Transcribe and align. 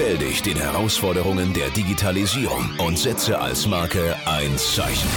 Stell 0.00 0.16
dich 0.16 0.42
den 0.42 0.56
Herausforderungen 0.56 1.52
der 1.54 1.70
Digitalisierung 1.70 2.70
und 2.78 2.96
setze 2.96 3.36
als 3.36 3.66
Marke 3.66 4.14
ein 4.26 4.56
Zeichen. 4.56 5.08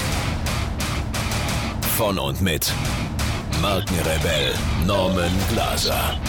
Von 1.95 2.17
und 2.17 2.41
mit 2.41 2.73
Markenrebell 3.61 4.51
Norman 4.87 5.29
Glaser. 5.51 6.19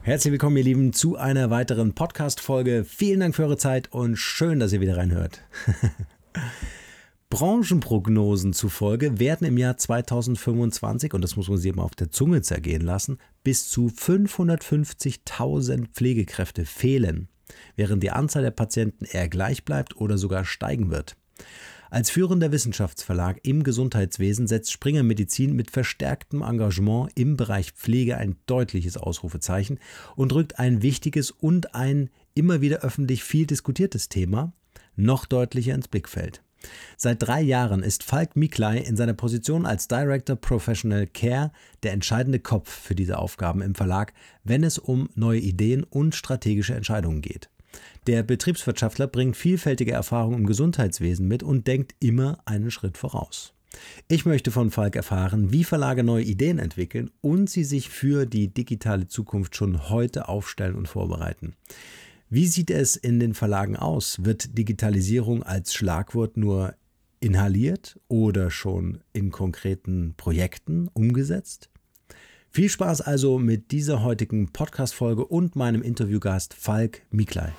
Herzlich 0.00 0.32
willkommen, 0.32 0.56
ihr 0.56 0.64
Lieben, 0.64 0.94
zu 0.94 1.18
einer 1.18 1.50
weiteren 1.50 1.94
Podcast-Folge. 1.94 2.86
Vielen 2.88 3.20
Dank 3.20 3.36
für 3.36 3.42
eure 3.42 3.58
Zeit 3.58 3.92
und 3.92 4.16
schön, 4.16 4.58
dass 4.58 4.72
ihr 4.72 4.80
wieder 4.80 4.96
reinhört. 4.96 5.42
Branchenprognosen 7.30 8.52
zufolge 8.52 9.20
werden 9.20 9.46
im 9.46 9.56
Jahr 9.56 9.76
2025, 9.76 11.14
und 11.14 11.22
das 11.22 11.36
muss 11.36 11.48
man 11.48 11.58
sich 11.58 11.72
mal 11.72 11.84
auf 11.84 11.94
der 11.94 12.10
Zunge 12.10 12.42
zergehen 12.42 12.82
lassen, 12.82 13.18
bis 13.44 13.70
zu 13.70 13.86
550.000 13.86 15.86
Pflegekräfte 15.92 16.64
fehlen, 16.64 17.28
während 17.76 18.02
die 18.02 18.10
Anzahl 18.10 18.42
der 18.42 18.50
Patienten 18.50 19.04
eher 19.04 19.28
gleich 19.28 19.64
bleibt 19.64 19.96
oder 19.96 20.18
sogar 20.18 20.44
steigen 20.44 20.90
wird. 20.90 21.16
Als 21.88 22.10
führender 22.10 22.50
Wissenschaftsverlag 22.50 23.38
im 23.44 23.62
Gesundheitswesen 23.62 24.48
setzt 24.48 24.72
Springer 24.72 25.04
Medizin 25.04 25.54
mit 25.54 25.70
verstärktem 25.70 26.42
Engagement 26.42 27.12
im 27.14 27.36
Bereich 27.36 27.70
Pflege 27.72 28.16
ein 28.16 28.36
deutliches 28.46 28.96
Ausrufezeichen 28.96 29.78
und 30.16 30.32
rückt 30.32 30.58
ein 30.58 30.82
wichtiges 30.82 31.30
und 31.30 31.76
ein 31.76 32.10
immer 32.34 32.60
wieder 32.60 32.78
öffentlich 32.78 33.22
viel 33.22 33.46
diskutiertes 33.46 34.08
Thema 34.08 34.52
noch 34.96 35.26
deutlicher 35.26 35.74
ins 35.74 35.88
Blickfeld. 35.88 36.42
Seit 36.96 37.22
drei 37.22 37.40
Jahren 37.40 37.82
ist 37.82 38.02
Falk 38.02 38.36
Miklai 38.36 38.78
in 38.78 38.96
seiner 38.96 39.14
Position 39.14 39.66
als 39.66 39.88
Director 39.88 40.36
Professional 40.36 41.06
Care 41.06 41.52
der 41.82 41.92
entscheidende 41.92 42.38
Kopf 42.38 42.70
für 42.70 42.94
diese 42.94 43.18
Aufgaben 43.18 43.62
im 43.62 43.74
Verlag, 43.74 44.12
wenn 44.44 44.64
es 44.64 44.78
um 44.78 45.08
neue 45.14 45.40
Ideen 45.40 45.84
und 45.84 46.14
strategische 46.14 46.74
Entscheidungen 46.74 47.22
geht. 47.22 47.48
Der 48.06 48.22
Betriebswirtschaftler 48.22 49.06
bringt 49.06 49.36
vielfältige 49.36 49.92
Erfahrungen 49.92 50.40
im 50.40 50.46
Gesundheitswesen 50.46 51.28
mit 51.28 51.42
und 51.42 51.66
denkt 51.66 51.94
immer 52.00 52.38
einen 52.44 52.70
Schritt 52.70 52.98
voraus. 52.98 53.52
Ich 54.08 54.26
möchte 54.26 54.50
von 54.50 54.70
Falk 54.70 54.96
erfahren, 54.96 55.52
wie 55.52 55.64
Verlage 55.64 56.02
neue 56.02 56.24
Ideen 56.24 56.58
entwickeln 56.58 57.10
und 57.20 57.48
sie 57.48 57.64
sich 57.64 57.88
für 57.88 58.26
die 58.26 58.48
digitale 58.48 59.06
Zukunft 59.06 59.54
schon 59.54 59.88
heute 59.88 60.28
aufstellen 60.28 60.74
und 60.74 60.88
vorbereiten. 60.88 61.54
Wie 62.32 62.46
sieht 62.46 62.70
es 62.70 62.94
in 62.94 63.18
den 63.18 63.34
Verlagen 63.34 63.74
aus? 63.74 64.24
Wird 64.24 64.56
Digitalisierung 64.56 65.42
als 65.42 65.74
Schlagwort 65.74 66.36
nur 66.36 66.76
inhaliert 67.18 67.98
oder 68.06 68.52
schon 68.52 69.00
in 69.12 69.32
konkreten 69.32 70.14
Projekten 70.16 70.86
umgesetzt? 70.92 71.70
Viel 72.48 72.68
Spaß 72.68 73.00
also 73.00 73.40
mit 73.40 73.72
dieser 73.72 74.04
heutigen 74.04 74.52
Podcast-Folge 74.52 75.26
und 75.26 75.56
meinem 75.56 75.82
Interviewgast 75.82 76.54
Falk 76.54 77.02
Miklai. 77.10 77.52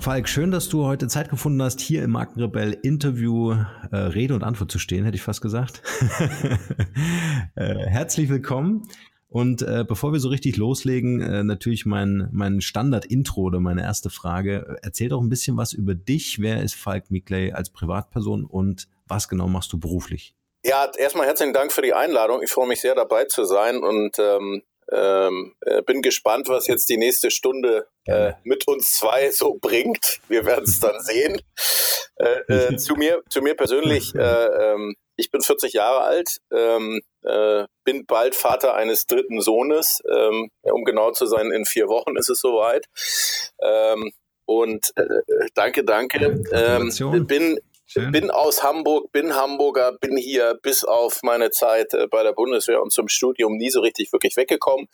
Falk, 0.00 0.30
schön, 0.30 0.50
dass 0.50 0.70
du 0.70 0.86
heute 0.86 1.08
Zeit 1.08 1.28
gefunden 1.28 1.62
hast, 1.62 1.78
hier 1.78 2.02
im 2.02 2.12
Markenrebell 2.12 2.72
Interview 2.82 3.52
äh, 3.92 3.96
Rede 3.96 4.34
und 4.34 4.42
Antwort 4.42 4.72
zu 4.72 4.78
stehen, 4.78 5.04
hätte 5.04 5.16
ich 5.16 5.22
fast 5.22 5.42
gesagt. 5.42 5.82
äh, 7.54 7.74
herzlich 7.74 8.30
willkommen. 8.30 8.88
Und 9.28 9.60
äh, 9.60 9.84
bevor 9.86 10.14
wir 10.14 10.18
so 10.18 10.30
richtig 10.30 10.56
loslegen, 10.56 11.20
äh, 11.20 11.44
natürlich 11.44 11.84
mein, 11.84 12.30
mein 12.32 12.62
Standard-Intro 12.62 13.42
oder 13.42 13.60
meine 13.60 13.82
erste 13.82 14.08
Frage. 14.08 14.78
Erzähl 14.80 15.10
doch 15.10 15.20
ein 15.20 15.28
bisschen 15.28 15.58
was 15.58 15.74
über 15.74 15.94
dich. 15.94 16.40
Wer 16.40 16.62
ist 16.62 16.76
Falk 16.76 17.10
Mikley 17.10 17.52
als 17.52 17.68
Privatperson 17.68 18.46
und 18.46 18.88
was 19.06 19.28
genau 19.28 19.48
machst 19.48 19.70
du 19.74 19.78
beruflich? 19.78 20.34
Ja, 20.64 20.90
erstmal 20.96 21.26
herzlichen 21.26 21.52
Dank 21.52 21.72
für 21.72 21.82
die 21.82 21.92
Einladung. 21.92 22.42
Ich 22.42 22.50
freue 22.50 22.68
mich 22.68 22.80
sehr 22.80 22.94
dabei 22.94 23.26
zu 23.26 23.44
sein 23.44 23.78
und 23.82 24.18
ähm, 24.18 24.62
ähm, 24.92 25.54
äh, 25.60 25.82
bin 25.82 26.02
gespannt, 26.02 26.48
was 26.48 26.66
jetzt 26.66 26.88
die 26.88 26.96
nächste 26.96 27.30
Stunde 27.30 27.86
äh, 28.06 28.32
mit 28.44 28.66
uns 28.66 28.92
zwei 28.92 29.30
so 29.30 29.58
bringt. 29.60 30.20
Wir 30.28 30.44
werden 30.44 30.64
es 30.64 30.80
dann 30.80 31.00
sehen. 31.02 31.40
Äh, 32.16 32.52
äh, 32.52 32.76
zu 32.76 32.94
mir, 32.94 33.22
zu 33.28 33.42
mir 33.42 33.54
persönlich. 33.54 34.12
Äh, 34.20 34.72
ähm, 34.72 34.96
ich 35.16 35.30
bin 35.30 35.40
40 35.40 35.72
Jahre 35.72 36.02
alt, 36.02 36.38
ähm, 36.52 37.00
äh, 37.22 37.64
bin 37.84 38.04
bald 38.06 38.34
Vater 38.34 38.74
eines 38.74 39.06
dritten 39.06 39.40
Sohnes. 39.40 40.02
Ähm, 40.10 40.50
um 40.62 40.84
genau 40.84 41.10
zu 41.12 41.26
sein, 41.26 41.50
in 41.50 41.64
vier 41.64 41.88
Wochen 41.88 42.16
ist 42.16 42.28
es 42.28 42.40
soweit. 42.40 42.86
Ähm, 43.62 44.12
und 44.44 44.92
danke, 45.54 45.84
danke. 45.84 46.42
Ähm, 46.52 47.26
bin 47.26 47.60
Schön. 47.92 48.12
Bin 48.12 48.30
aus 48.30 48.62
Hamburg, 48.62 49.10
bin 49.10 49.34
Hamburger, 49.34 49.90
bin 50.00 50.16
hier 50.16 50.56
bis 50.62 50.84
auf 50.84 51.24
meine 51.24 51.50
Zeit 51.50 51.92
äh, 51.92 52.06
bei 52.06 52.22
der 52.22 52.32
Bundeswehr 52.32 52.80
und 52.80 52.92
zum 52.92 53.08
Studium 53.08 53.56
nie 53.56 53.68
so 53.68 53.80
richtig 53.80 54.12
wirklich 54.12 54.36
weggekommen. 54.36 54.86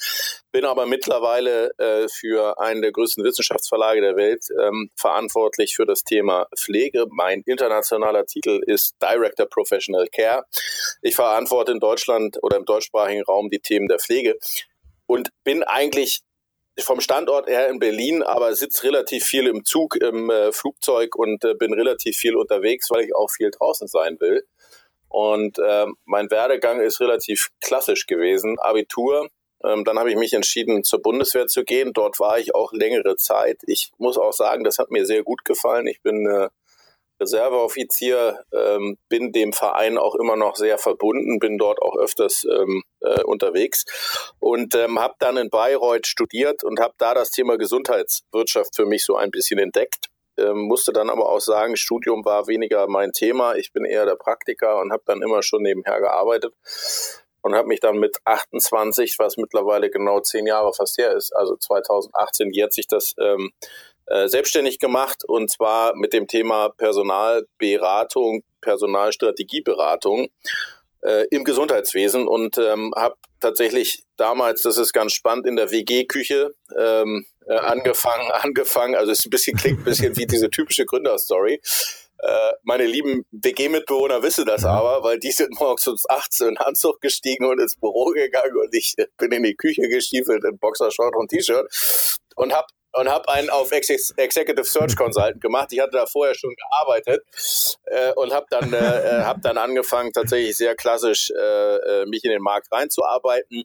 Bin 0.50 0.64
aber 0.64 0.86
mittlerweile 0.86 1.72
äh, 1.76 2.08
für 2.08 2.58
einen 2.58 2.80
der 2.80 2.92
größten 2.92 3.22
Wissenschaftsverlage 3.22 4.00
der 4.00 4.16
Welt 4.16 4.46
ähm, 4.58 4.88
verantwortlich 4.96 5.76
für 5.76 5.84
das 5.84 6.04
Thema 6.04 6.46
Pflege. 6.56 7.04
Mein 7.10 7.42
internationaler 7.44 8.24
Titel 8.24 8.62
ist 8.64 8.94
Director 9.02 9.44
Professional 9.44 10.06
Care. 10.08 10.46
Ich 11.02 11.16
verantworte 11.16 11.72
in 11.72 11.80
Deutschland 11.80 12.38
oder 12.40 12.56
im 12.56 12.64
deutschsprachigen 12.64 13.24
Raum 13.24 13.50
die 13.50 13.60
Themen 13.60 13.88
der 13.88 13.98
Pflege 13.98 14.38
und 15.04 15.28
bin 15.44 15.62
eigentlich 15.64 16.22
vom 16.80 17.00
Standort 17.00 17.48
her 17.48 17.68
in 17.68 17.78
Berlin, 17.78 18.22
aber 18.22 18.54
sitze 18.54 18.84
relativ 18.84 19.24
viel 19.24 19.46
im 19.46 19.64
Zug, 19.64 19.96
im 19.96 20.30
äh, 20.30 20.52
Flugzeug 20.52 21.16
und 21.16 21.44
äh, 21.44 21.54
bin 21.54 21.72
relativ 21.72 22.16
viel 22.16 22.36
unterwegs, 22.36 22.90
weil 22.90 23.04
ich 23.04 23.14
auch 23.14 23.30
viel 23.30 23.50
draußen 23.50 23.88
sein 23.88 24.18
will. 24.20 24.46
Und 25.08 25.58
äh, 25.58 25.86
mein 26.04 26.30
Werdegang 26.30 26.80
ist 26.80 27.00
relativ 27.00 27.48
klassisch 27.60 28.06
gewesen. 28.06 28.58
Abitur, 28.58 29.28
ähm, 29.64 29.84
dann 29.84 29.98
habe 29.98 30.10
ich 30.10 30.16
mich 30.16 30.34
entschieden, 30.34 30.84
zur 30.84 31.00
Bundeswehr 31.00 31.46
zu 31.46 31.64
gehen. 31.64 31.92
Dort 31.92 32.20
war 32.20 32.38
ich 32.38 32.54
auch 32.54 32.72
längere 32.72 33.16
Zeit. 33.16 33.60
Ich 33.66 33.92
muss 33.98 34.18
auch 34.18 34.32
sagen, 34.32 34.64
das 34.64 34.78
hat 34.78 34.90
mir 34.90 35.06
sehr 35.06 35.22
gut 35.22 35.44
gefallen. 35.44 35.86
Ich 35.86 36.02
bin 36.02 36.26
äh, 36.26 36.48
Reserveoffizier, 37.20 38.44
ähm, 38.52 38.98
bin 39.08 39.32
dem 39.32 39.52
Verein 39.52 39.98
auch 39.98 40.14
immer 40.14 40.36
noch 40.36 40.56
sehr 40.56 40.78
verbunden, 40.78 41.38
bin 41.38 41.58
dort 41.58 41.80
auch 41.80 41.96
öfters 41.96 42.44
ähm, 42.44 42.82
äh, 43.00 43.22
unterwegs 43.22 43.84
und 44.38 44.74
ähm, 44.74 44.98
habe 44.98 45.14
dann 45.18 45.36
in 45.36 45.50
Bayreuth 45.50 46.06
studiert 46.06 46.64
und 46.64 46.80
habe 46.80 46.94
da 46.98 47.14
das 47.14 47.30
Thema 47.30 47.56
Gesundheitswirtschaft 47.56 48.76
für 48.76 48.86
mich 48.86 49.04
so 49.04 49.16
ein 49.16 49.30
bisschen 49.30 49.58
entdeckt 49.58 50.08
ähm, 50.38 50.62
musste 50.62 50.92
dann 50.92 51.10
aber 51.10 51.30
auch 51.30 51.40
sagen, 51.40 51.76
Studium 51.76 52.24
war 52.24 52.46
weniger 52.46 52.86
mein 52.88 53.12
Thema. 53.12 53.54
Ich 53.54 53.72
bin 53.72 53.84
eher 53.84 54.04
der 54.04 54.16
Praktiker 54.16 54.80
und 54.80 54.92
habe 54.92 55.02
dann 55.06 55.22
immer 55.22 55.42
schon 55.42 55.62
nebenher 55.62 56.00
gearbeitet 56.00 56.52
und 57.42 57.54
habe 57.54 57.68
mich 57.68 57.80
dann 57.80 57.98
mit 57.98 58.18
28, 58.24 59.18
was 59.18 59.36
mittlerweile 59.36 59.88
genau 59.88 60.20
zehn 60.20 60.46
Jahre 60.46 60.72
fast 60.74 60.98
her 60.98 61.14
ist, 61.14 61.34
also 61.34 61.56
2018 61.56 62.50
jährt 62.50 62.72
sich 62.72 62.86
das 62.86 63.14
ähm, 63.18 63.52
äh, 64.06 64.28
selbstständig 64.28 64.78
gemacht 64.78 65.24
und 65.24 65.50
zwar 65.50 65.94
mit 65.96 66.12
dem 66.12 66.26
Thema 66.26 66.70
Personalberatung, 66.70 68.42
Personalstrategieberatung 68.60 70.28
äh, 71.02 71.26
im 71.30 71.44
Gesundheitswesen 71.44 72.26
und 72.26 72.58
ähm, 72.58 72.92
habe 72.96 73.16
tatsächlich 73.40 74.04
damals, 74.16 74.62
das 74.62 74.78
ist 74.78 74.92
ganz 74.92 75.12
spannend, 75.12 75.46
in 75.46 75.56
der 75.56 75.70
WG-Küche 75.70 76.54
ähm, 76.78 77.26
äh, 77.46 77.54
angefangen, 77.54 78.30
angefangen, 78.32 78.94
also 78.94 79.12
es 79.12 79.20
ist 79.20 79.26
ein 79.26 79.30
bisschen 79.30 79.56
klingt 79.56 79.80
ein 79.80 79.84
bisschen 79.84 80.16
wie 80.16 80.26
diese 80.26 80.50
typische 80.50 80.84
Gründerstory. 80.84 81.60
Äh, 82.18 82.52
meine 82.62 82.86
lieben 82.86 83.26
WG-Mitbewohner 83.30 84.22
wissen 84.22 84.46
das 84.46 84.64
aber, 84.64 85.02
weil 85.02 85.18
die 85.18 85.32
sind 85.32 85.58
morgens 85.60 85.86
um 85.86 85.96
18 86.08 86.48
in 86.48 86.56
Anzug 86.56 87.00
gestiegen 87.00 87.44
und 87.44 87.60
ins 87.60 87.76
Büro 87.76 88.06
gegangen 88.06 88.56
und 88.56 88.74
ich 88.74 88.94
bin 89.18 89.32
in 89.32 89.42
die 89.42 89.54
Küche 89.54 89.88
gestiefelt 89.88 90.44
in 90.44 90.58
Boxershort 90.58 91.14
und 91.14 91.28
T-Shirt 91.28 91.66
und 92.36 92.54
habe 92.54 92.66
und 92.96 93.08
habe 93.08 93.28
einen 93.28 93.50
auf 93.50 93.72
Executive 93.72 94.64
Search 94.64 94.96
Consultant 94.96 95.40
gemacht. 95.40 95.72
Ich 95.72 95.80
hatte 95.80 95.92
da 95.92 96.06
vorher 96.06 96.34
schon 96.34 96.54
gearbeitet 96.54 97.22
äh, 97.84 98.12
und 98.14 98.32
habe 98.32 98.46
dann, 98.50 98.72
äh, 98.72 98.76
äh, 98.76 99.22
hab 99.22 99.42
dann 99.42 99.58
angefangen, 99.58 100.12
tatsächlich 100.12 100.56
sehr 100.56 100.74
klassisch 100.74 101.30
äh, 101.30 101.76
äh, 101.76 102.06
mich 102.06 102.24
in 102.24 102.30
den 102.30 102.42
Markt 102.42 102.72
reinzuarbeiten 102.72 103.64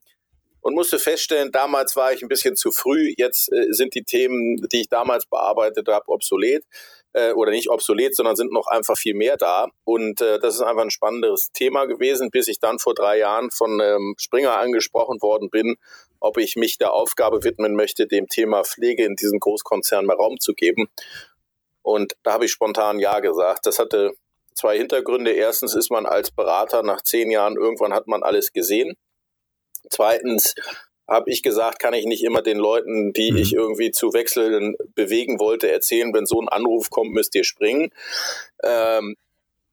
und 0.61 0.75
musste 0.75 0.99
feststellen, 0.99 1.51
damals 1.51 1.95
war 1.95 2.13
ich 2.13 2.21
ein 2.21 2.27
bisschen 2.27 2.55
zu 2.55 2.71
früh. 2.71 3.13
Jetzt 3.17 3.51
äh, 3.51 3.71
sind 3.71 3.95
die 3.95 4.03
Themen, 4.03 4.57
die 4.71 4.81
ich 4.81 4.89
damals 4.89 5.25
bearbeitet 5.25 5.87
habe, 5.87 6.07
obsolet 6.07 6.63
äh, 7.13 7.31
oder 7.31 7.51
nicht 7.51 7.69
obsolet, 7.69 8.15
sondern 8.15 8.35
sind 8.35 8.51
noch 8.51 8.67
einfach 8.67 8.97
viel 8.97 9.15
mehr 9.15 9.37
da. 9.37 9.67
Und 9.83 10.21
äh, 10.21 10.39
das 10.39 10.55
ist 10.55 10.61
einfach 10.61 10.83
ein 10.83 10.91
spannendes 10.91 11.51
Thema 11.53 11.85
gewesen, 11.85 12.29
bis 12.31 12.47
ich 12.47 12.59
dann 12.59 12.79
vor 12.79 12.93
drei 12.93 13.17
Jahren 13.17 13.51
von 13.51 13.79
ähm, 13.81 14.15
Springer 14.17 14.57
angesprochen 14.57 15.21
worden 15.21 15.49
bin, 15.49 15.77
ob 16.21 16.37
ich 16.37 16.55
mich 16.55 16.77
der 16.77 16.93
Aufgabe 16.93 17.43
widmen 17.43 17.75
möchte, 17.75 18.07
dem 18.07 18.27
Thema 18.27 18.63
Pflege 18.63 19.03
in 19.03 19.15
diesem 19.15 19.39
Großkonzern 19.39 20.05
mehr 20.05 20.15
Raum 20.15 20.39
zu 20.39 20.53
geben. 20.53 20.89
Und 21.81 22.13
da 22.23 22.33
habe 22.33 22.45
ich 22.45 22.51
spontan 22.51 22.99
Ja 22.99 23.19
gesagt. 23.19 23.65
Das 23.65 23.79
hatte 23.79 24.13
zwei 24.53 24.77
Hintergründe. 24.77 25.31
Erstens 25.31 25.75
ist 25.75 25.89
man 25.89 26.05
als 26.05 26.31
Berater 26.31 26.83
nach 26.83 27.01
zehn 27.01 27.31
Jahren, 27.31 27.57
irgendwann 27.57 27.93
hat 27.93 28.07
man 28.07 28.23
alles 28.23 28.53
gesehen. 28.53 28.95
Zweitens 29.89 30.55
habe 31.07 31.29
ich 31.29 31.41
gesagt, 31.41 31.79
kann 31.79 31.93
ich 31.93 32.05
nicht 32.05 32.23
immer 32.23 32.41
den 32.41 32.57
Leuten, 32.57 33.11
die 33.13 33.31
mhm. 33.31 33.37
ich 33.37 33.53
irgendwie 33.53 33.91
zu 33.91 34.13
wechseln 34.13 34.75
bewegen 34.95 35.39
wollte, 35.39 35.69
erzählen, 35.69 36.13
wenn 36.13 36.25
so 36.25 36.39
ein 36.39 36.47
Anruf 36.47 36.89
kommt, 36.89 37.11
müsst 37.11 37.35
ihr 37.35 37.43
springen. 37.43 37.91
Ähm, 38.63 39.17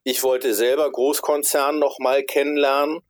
ich 0.02 0.22
wollte 0.22 0.54
selber 0.54 0.90
Großkonzern 0.90 1.78
noch 1.78 1.98
mal 1.98 2.22
kennenlernen 2.22 3.00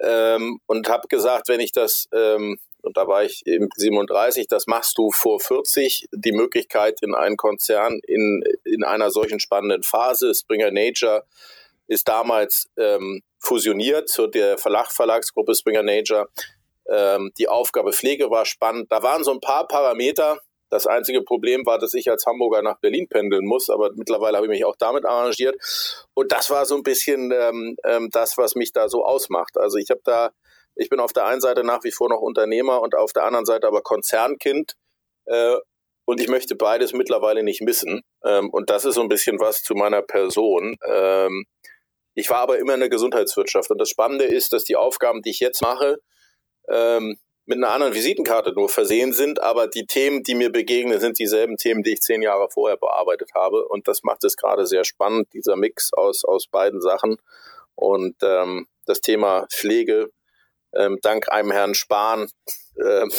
ähm, 0.00 0.60
und 0.66 0.88
habe 0.88 1.06
gesagt, 1.08 1.48
wenn 1.48 1.60
ich 1.60 1.72
das 1.72 2.08
ähm, 2.12 2.58
und 2.84 2.96
da 2.96 3.06
war 3.06 3.24
ich 3.24 3.42
eben 3.46 3.68
37, 3.74 4.46
das 4.48 4.66
machst 4.66 4.98
du 4.98 5.10
vor 5.10 5.40
40, 5.40 6.08
die 6.12 6.32
Möglichkeit 6.32 6.98
in 7.02 7.14
einen 7.14 7.36
Konzern 7.36 8.00
in, 8.06 8.42
in 8.64 8.84
einer 8.84 9.10
solchen 9.10 9.40
spannenden 9.40 9.82
Phase. 9.82 10.34
Springer 10.34 10.70
Nature 10.70 11.24
ist 11.86 12.08
damals 12.08 12.68
ähm, 12.76 13.22
fusioniert 13.38 14.08
zu 14.08 14.26
der 14.26 14.58
Verlag 14.58 14.92
Verlagsgruppe 14.92 15.54
Springer 15.54 15.82
Nature. 15.82 16.28
Ähm, 16.88 17.32
die 17.38 17.48
Aufgabe 17.48 17.92
Pflege 17.92 18.30
war 18.30 18.44
spannend. 18.44 18.90
Da 18.92 19.02
waren 19.02 19.24
so 19.24 19.32
ein 19.32 19.40
paar 19.40 19.66
Parameter. 19.66 20.38
Das 20.70 20.86
einzige 20.86 21.22
Problem 21.22 21.66
war, 21.66 21.78
dass 21.78 21.94
ich 21.94 22.08
als 22.08 22.24
Hamburger 22.26 22.62
nach 22.62 22.78
Berlin 22.78 23.08
pendeln 23.08 23.44
muss, 23.44 23.70
aber 23.70 23.90
mittlerweile 23.94 24.36
habe 24.36 24.46
ich 24.46 24.50
mich 24.50 24.64
auch 24.64 24.76
damit 24.76 25.04
arrangiert. 25.04 25.56
Und 26.14 26.30
das 26.30 26.48
war 26.48 26.64
so 26.64 26.76
ein 26.76 26.84
bisschen 26.84 27.32
ähm, 27.32 27.76
ähm, 27.84 28.08
das, 28.12 28.38
was 28.38 28.54
mich 28.54 28.72
da 28.72 28.88
so 28.88 29.04
ausmacht. 29.04 29.56
Also 29.58 29.78
ich 29.78 29.90
habe 29.90 30.00
da, 30.04 30.30
ich 30.74 30.88
bin 30.88 31.00
auf 31.00 31.12
der 31.12 31.26
einen 31.26 31.40
Seite 31.40 31.64
nach 31.64 31.84
wie 31.84 31.92
vor 31.92 32.08
noch 32.08 32.20
Unternehmer 32.20 32.80
und 32.80 32.94
auf 32.94 33.12
der 33.12 33.24
anderen 33.24 33.46
Seite 33.46 33.66
aber 33.66 33.82
Konzernkind. 33.82 34.74
Äh, 35.26 35.56
und 36.04 36.20
ich 36.20 36.28
möchte 36.28 36.56
beides 36.56 36.92
mittlerweile 36.92 37.42
nicht 37.42 37.60
missen. 37.60 38.02
Ähm, 38.24 38.50
und 38.50 38.70
das 38.70 38.84
ist 38.84 38.94
so 38.94 39.00
ein 39.00 39.08
bisschen 39.08 39.38
was 39.38 39.62
zu 39.62 39.74
meiner 39.74 40.02
Person. 40.02 40.76
Ähm, 40.84 41.44
ich 42.14 42.28
war 42.30 42.38
aber 42.38 42.58
immer 42.58 42.74
in 42.74 42.80
der 42.80 42.88
Gesundheitswirtschaft. 42.88 43.70
Und 43.70 43.78
das 43.78 43.90
Spannende 43.90 44.24
ist, 44.24 44.52
dass 44.52 44.64
die 44.64 44.76
Aufgaben, 44.76 45.22
die 45.22 45.30
ich 45.30 45.40
jetzt 45.40 45.62
mache, 45.62 45.98
ähm, 46.68 47.16
mit 47.46 47.58
einer 47.58 47.72
anderen 47.72 47.94
Visitenkarte 47.94 48.52
nur 48.52 48.68
versehen 48.68 49.12
sind, 49.12 49.42
aber 49.42 49.66
die 49.66 49.86
Themen, 49.86 50.22
die 50.22 50.34
mir 50.34 50.52
begegnen, 50.52 51.00
sind 51.00 51.18
dieselben 51.18 51.56
Themen, 51.56 51.82
die 51.82 51.94
ich 51.94 52.00
zehn 52.00 52.22
Jahre 52.22 52.48
vorher 52.48 52.76
bearbeitet 52.76 53.30
habe. 53.34 53.66
Und 53.66 53.88
das 53.88 54.02
macht 54.02 54.24
es 54.24 54.36
gerade 54.36 54.66
sehr 54.66 54.84
spannend, 54.84 55.32
dieser 55.32 55.56
Mix 55.56 55.92
aus, 55.92 56.24
aus 56.24 56.46
beiden 56.46 56.80
Sachen. 56.80 57.16
Und 57.74 58.16
ähm, 58.22 58.68
das 58.86 59.00
Thema 59.00 59.46
Pflege, 59.52 60.10
ähm, 60.74 60.98
dank 61.02 61.30
einem 61.30 61.50
Herrn 61.50 61.74
Spahn, 61.74 62.28
ähm, 62.78 63.10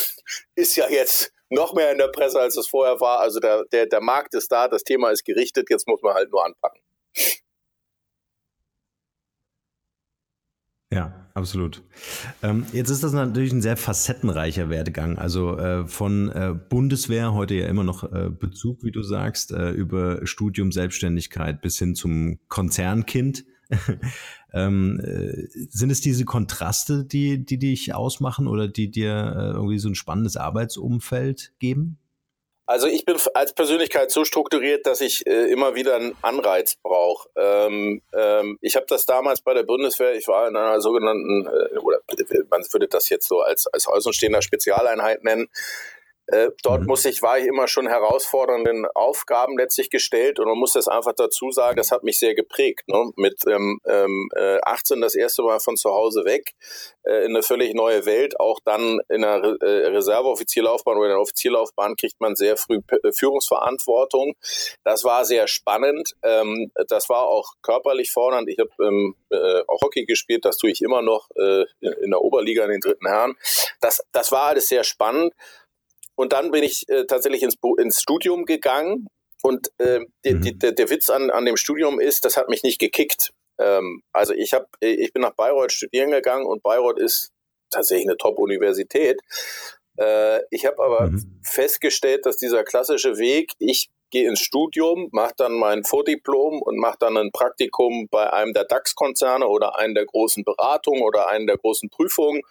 ist 0.55 0.75
ja 0.75 0.89
jetzt 0.89 1.31
noch 1.49 1.73
mehr 1.73 1.91
in 1.91 1.97
der 1.97 2.07
Presse, 2.07 2.39
als 2.39 2.57
es 2.57 2.67
vorher 2.67 2.99
war. 2.99 3.19
Also 3.19 3.39
der, 3.39 3.65
der, 3.71 3.85
der 3.85 4.01
Markt 4.01 4.33
ist 4.33 4.51
da, 4.51 4.67
das 4.67 4.83
Thema 4.83 5.11
ist 5.11 5.25
gerichtet, 5.25 5.69
jetzt 5.69 5.87
muss 5.87 6.01
man 6.01 6.13
halt 6.13 6.31
nur 6.31 6.45
anpacken. 6.45 6.81
Ja, 10.93 11.29
absolut. 11.33 11.83
Ähm, 12.43 12.65
jetzt 12.73 12.89
ist 12.89 13.01
das 13.01 13.13
natürlich 13.13 13.53
ein 13.53 13.61
sehr 13.61 13.77
facettenreicher 13.77 14.69
Werdegang. 14.69 15.17
Also 15.17 15.57
äh, 15.57 15.87
von 15.87 16.29
äh, 16.29 16.53
Bundeswehr, 16.53 17.33
heute 17.33 17.53
ja 17.53 17.67
immer 17.67 17.85
noch 17.85 18.03
äh, 18.11 18.29
Bezug, 18.29 18.83
wie 18.83 18.91
du 18.91 19.01
sagst, 19.01 19.51
äh, 19.51 19.69
über 19.71 20.25
Studium, 20.27 20.73
Selbstständigkeit 20.73 21.61
bis 21.61 21.77
hin 21.79 21.95
zum 21.95 22.39
Konzernkind. 22.49 23.45
ähm, 24.53 24.99
äh, 24.99 25.47
sind 25.69 25.89
es 25.89 26.01
diese 26.01 26.25
Kontraste, 26.25 27.05
die, 27.05 27.45
die 27.45 27.57
dich 27.57 27.93
ausmachen 27.93 28.47
oder 28.47 28.67
die 28.67 28.91
dir 28.91 29.11
äh, 29.11 29.55
irgendwie 29.55 29.79
so 29.79 29.89
ein 29.89 29.95
spannendes 29.95 30.37
Arbeitsumfeld 30.37 31.53
geben? 31.59 31.97
Also 32.71 32.87
ich 32.87 33.03
bin 33.03 33.17
als 33.33 33.53
Persönlichkeit 33.53 34.11
so 34.11 34.23
strukturiert, 34.23 34.85
dass 34.85 35.01
ich 35.01 35.27
äh, 35.27 35.51
immer 35.51 35.75
wieder 35.75 35.95
einen 35.95 36.15
Anreiz 36.21 36.77
brauche. 36.81 37.27
Ähm, 37.35 38.01
ähm, 38.13 38.59
ich 38.61 38.77
habe 38.77 38.85
das 38.87 39.05
damals 39.05 39.41
bei 39.41 39.53
der 39.53 39.63
Bundeswehr, 39.63 40.15
ich 40.15 40.27
war 40.29 40.47
in 40.47 40.55
einer 40.55 40.79
sogenannten, 40.79 41.47
äh, 41.47 41.77
oder 41.79 41.99
man 42.49 42.63
würde 42.71 42.87
das 42.87 43.09
jetzt 43.09 43.27
so 43.27 43.41
als, 43.41 43.67
als 43.67 43.87
außenstehender 43.87 44.41
Spezialeinheit 44.41 45.21
nennen, 45.23 45.49
dort 46.63 46.81
mhm. 46.81 46.87
muss 46.87 47.05
ich, 47.05 47.21
war 47.21 47.39
ich 47.39 47.45
immer 47.45 47.67
schon 47.67 47.87
herausfordernden 47.87 48.85
Aufgaben 48.93 49.57
letztlich 49.57 49.89
gestellt 49.89 50.39
und 50.39 50.47
man 50.47 50.57
muss 50.57 50.73
das 50.73 50.87
einfach 50.87 51.13
dazu 51.13 51.51
sagen, 51.51 51.77
das 51.77 51.91
hat 51.91 52.03
mich 52.03 52.19
sehr 52.19 52.35
geprägt. 52.35 52.87
Ne? 52.87 53.11
Mit 53.15 53.41
ähm, 53.47 53.79
ähm, 53.85 54.29
18 54.63 54.97
äh, 54.97 55.01
das 55.01 55.15
erste 55.15 55.43
Mal 55.43 55.59
von 55.59 55.77
zu 55.77 55.89
Hause 55.89 56.25
weg, 56.25 56.53
äh, 57.03 57.25
in 57.25 57.31
eine 57.31 57.43
völlig 57.43 57.73
neue 57.73 58.05
Welt, 58.05 58.39
auch 58.39 58.59
dann 58.63 58.99
in 59.09 59.23
einer 59.23 59.43
Re 59.43 59.57
äh, 59.61 59.87
Reserveoffizierlaufbahn 59.87 60.97
oder 60.97 61.07
in 61.07 61.11
einer 61.13 61.21
Offizierlaufbahn 61.21 61.95
kriegt 61.95 62.19
man 62.19 62.35
sehr 62.35 62.57
früh 62.57 62.79
P 62.81 62.97
äh, 63.03 63.11
Führungsverantwortung. 63.11 64.35
Das 64.83 65.03
war 65.03 65.25
sehr 65.25 65.47
spannend. 65.47 66.11
Ähm, 66.23 66.71
das 66.87 67.09
war 67.09 67.27
auch 67.27 67.53
körperlich 67.61 68.11
fordernd. 68.11 68.49
Ich 68.49 68.59
habe 68.59 68.71
ähm, 68.81 69.15
äh, 69.29 69.61
auch 69.67 69.81
Hockey 69.81 70.05
gespielt, 70.05 70.45
das 70.45 70.57
tue 70.57 70.71
ich 70.71 70.81
immer 70.81 71.01
noch 71.01 71.29
äh, 71.35 71.65
in 71.79 72.11
der 72.11 72.21
Oberliga 72.21 72.65
in 72.65 72.71
den 72.71 72.81
dritten 72.81 73.07
Herren. 73.07 73.35
Das, 73.79 74.03
das 74.11 74.31
war 74.31 74.47
alles 74.47 74.67
sehr 74.67 74.83
spannend. 74.83 75.33
Und 76.15 76.33
dann 76.33 76.51
bin 76.51 76.63
ich 76.63 76.87
äh, 76.89 77.05
tatsächlich 77.05 77.43
ins, 77.43 77.55
ins 77.77 78.01
Studium 78.01 78.45
gegangen. 78.45 79.07
Und 79.43 79.71
äh, 79.79 80.01
die, 80.23 80.35
mhm. 80.35 80.41
die, 80.41 80.59
der, 80.59 80.71
der 80.73 80.89
Witz 80.89 81.09
an, 81.09 81.31
an 81.31 81.45
dem 81.45 81.57
Studium 81.57 81.99
ist, 81.99 82.25
das 82.25 82.37
hat 82.37 82.49
mich 82.49 82.63
nicht 82.63 82.79
gekickt. 82.79 83.31
Ähm, 83.59 84.03
also 84.11 84.33
ich 84.33 84.53
habe, 84.53 84.67
ich 84.79 85.13
bin 85.13 85.21
nach 85.21 85.33
Bayreuth 85.35 85.71
studieren 85.71 86.11
gegangen 86.11 86.45
und 86.45 86.63
Bayreuth 86.63 86.99
ist 86.99 87.31
tatsächlich 87.69 88.07
eine 88.07 88.17
Top-Universität. 88.17 89.19
Äh, 89.97 90.41
ich 90.49 90.65
habe 90.65 90.83
aber 90.83 91.07
mhm. 91.07 91.39
festgestellt, 91.43 92.25
dass 92.25 92.37
dieser 92.37 92.63
klassische 92.63 93.17
Weg, 93.17 93.53
ich 93.59 93.89
gehe 94.11 94.27
ins 94.27 94.41
Studium, 94.41 95.09
mache 95.11 95.33
dann 95.37 95.53
mein 95.53 95.83
Vordiplom 95.83 96.61
und 96.61 96.77
mache 96.77 96.97
dann 96.99 97.17
ein 97.17 97.31
Praktikum 97.31 98.07
bei 98.09 98.31
einem 98.31 98.53
der 98.53 98.65
DAX-Konzerne 98.65 99.47
oder 99.47 99.79
einer 99.79 99.95
der 99.95 100.05
großen 100.05 100.43
Beratungen 100.43 101.01
oder 101.01 101.29
einer 101.29 101.47
der 101.47 101.57
großen 101.57 101.89
Prüfungen 101.89 102.41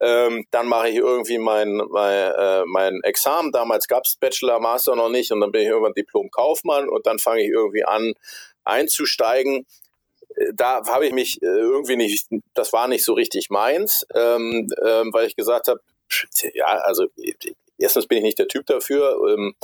ähm, 0.00 0.44
dann 0.50 0.66
mache 0.66 0.88
ich 0.88 0.96
irgendwie 0.96 1.38
mein, 1.38 1.76
mein, 1.90 2.32
äh, 2.32 2.64
mein 2.66 3.00
Examen. 3.02 3.52
Damals 3.52 3.86
gab 3.86 4.04
es 4.04 4.16
Bachelor, 4.16 4.60
Master 4.60 4.96
noch 4.96 5.08
nicht 5.08 5.30
und 5.32 5.40
dann 5.40 5.52
bin 5.52 5.62
ich 5.62 5.68
irgendwann 5.68 5.94
Diplom-Kaufmann 5.94 6.88
und 6.88 7.06
dann 7.06 7.18
fange 7.18 7.42
ich 7.42 7.48
irgendwie 7.48 7.84
an 7.84 8.12
einzusteigen. 8.64 9.66
Äh, 10.36 10.52
da 10.54 10.82
habe 10.86 11.06
ich 11.06 11.12
mich 11.12 11.40
äh, 11.42 11.46
irgendwie 11.46 11.96
nicht, 11.96 12.28
das 12.54 12.72
war 12.72 12.88
nicht 12.88 13.04
so 13.04 13.14
richtig 13.14 13.50
meins, 13.50 14.06
ähm, 14.14 14.68
ähm, 14.84 15.12
weil 15.12 15.26
ich 15.26 15.36
gesagt 15.36 15.68
habe, 15.68 15.80
ja, 16.52 16.66
also 16.66 17.06
erstens 17.84 18.06
bin 18.06 18.18
ich 18.18 18.24
nicht 18.24 18.38
der 18.38 18.48
Typ 18.48 18.66
dafür. 18.66 19.16
Ähm, 19.28 19.54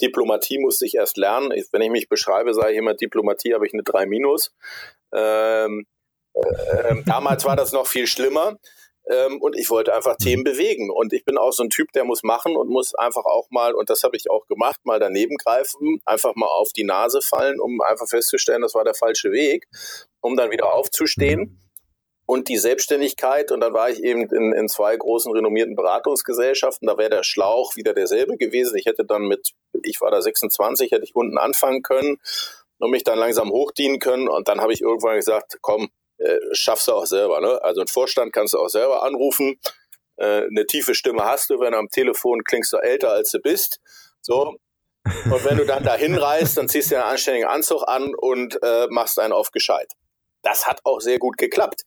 Diplomatie 0.00 0.58
muss 0.58 0.80
ich 0.82 0.94
erst 0.94 1.16
lernen. 1.16 1.50
Wenn 1.72 1.82
ich 1.82 1.90
mich 1.90 2.08
beschreibe, 2.08 2.54
sage 2.54 2.72
ich 2.72 2.78
immer, 2.78 2.94
Diplomatie 2.94 3.54
habe 3.54 3.66
ich 3.66 3.72
eine 3.72 3.82
3 3.82 4.06
minus. 4.06 4.52
Ähm, 5.12 5.86
äh, 6.34 6.94
damals 7.06 7.44
war 7.44 7.56
das 7.56 7.72
noch 7.72 7.86
viel 7.86 8.06
schlimmer. 8.06 8.58
Ähm, 9.08 9.40
und 9.40 9.56
ich 9.56 9.70
wollte 9.70 9.94
einfach. 9.94 10.16
Themen 10.16 10.44
bewegen. 10.44 10.90
Und 10.90 11.12
ich 11.12 11.24
bin 11.24 11.38
auch 11.38 11.52
so 11.52 11.62
ein 11.62 11.70
Typ, 11.70 11.90
der 11.92 12.04
muss 12.04 12.22
machen 12.22 12.56
und 12.56 12.68
muss 12.68 12.94
einfach 12.94 13.24
auch 13.24 13.48
mal, 13.50 13.74
und 13.74 13.88
das 13.88 14.02
habe 14.02 14.16
ich 14.16 14.30
auch 14.30 14.46
gemacht, 14.46 14.80
mal 14.84 15.00
daneben 15.00 15.36
greifen, 15.36 16.00
einfach 16.04 16.34
mal 16.36 16.46
auf 16.46 16.72
die 16.72 16.84
Nase 16.84 17.22
fallen, 17.22 17.58
um 17.58 17.80
einfach 17.80 18.06
festzustellen, 18.06 18.60
das 18.60 18.74
war 18.74 18.84
der 18.84 18.94
falsche 18.94 19.32
Weg, 19.32 19.66
um 20.20 20.36
dann 20.36 20.50
wieder 20.50 20.74
aufzustehen. 20.74 21.58
Und 22.30 22.46
die 22.46 22.58
Selbstständigkeit, 22.58 23.50
und 23.50 23.58
dann 23.58 23.72
war 23.72 23.90
ich 23.90 24.04
eben 24.04 24.32
in, 24.32 24.52
in 24.52 24.68
zwei 24.68 24.96
großen 24.96 25.32
renommierten 25.32 25.74
Beratungsgesellschaften, 25.74 26.86
da 26.86 26.96
wäre 26.96 27.10
der 27.10 27.24
Schlauch 27.24 27.74
wieder 27.74 27.92
derselbe 27.92 28.36
gewesen. 28.36 28.78
Ich 28.78 28.86
hätte 28.86 29.04
dann 29.04 29.22
mit, 29.22 29.50
ich 29.82 30.00
war 30.00 30.12
da 30.12 30.22
26, 30.22 30.92
hätte 30.92 31.02
ich 31.02 31.16
unten 31.16 31.38
anfangen 31.38 31.82
können 31.82 32.18
und 32.78 32.92
mich 32.92 33.02
dann 33.02 33.18
langsam 33.18 33.50
hochdienen 33.50 33.98
können. 33.98 34.28
Und 34.28 34.46
dann 34.46 34.60
habe 34.60 34.72
ich 34.72 34.80
irgendwann 34.80 35.16
gesagt, 35.16 35.58
komm, 35.60 35.88
äh, 36.18 36.38
schaffst 36.52 36.86
du 36.86 36.92
auch 36.92 37.06
selber. 37.06 37.40
Ne? 37.40 37.60
Also 37.64 37.80
einen 37.80 37.88
Vorstand 37.88 38.32
kannst 38.32 38.54
du 38.54 38.60
auch 38.60 38.68
selber 38.68 39.02
anrufen. 39.02 39.58
Äh, 40.14 40.46
eine 40.46 40.66
tiefe 40.66 40.94
Stimme 40.94 41.24
hast 41.24 41.50
du, 41.50 41.58
wenn 41.58 41.72
du 41.72 41.78
am 41.78 41.88
Telefon 41.88 42.44
klingst 42.44 42.72
du 42.72 42.76
älter 42.76 43.10
als 43.10 43.32
du 43.32 43.40
bist. 43.40 43.80
So. 44.20 44.54
Und 45.04 45.44
wenn 45.44 45.56
du 45.56 45.66
dann 45.66 45.82
da 45.82 45.96
hinreist, 45.96 46.56
dann 46.56 46.68
ziehst 46.68 46.92
du 46.92 46.94
einen 46.94 47.10
anständigen 47.10 47.48
Anzug 47.48 47.82
an 47.88 48.14
und 48.14 48.56
äh, 48.62 48.86
machst 48.88 49.18
einen 49.18 49.32
auf 49.32 49.50
gescheit. 49.50 49.94
Das 50.42 50.66
hat 50.66 50.80
auch 50.84 51.00
sehr 51.00 51.18
gut 51.18 51.36
geklappt. 51.36 51.82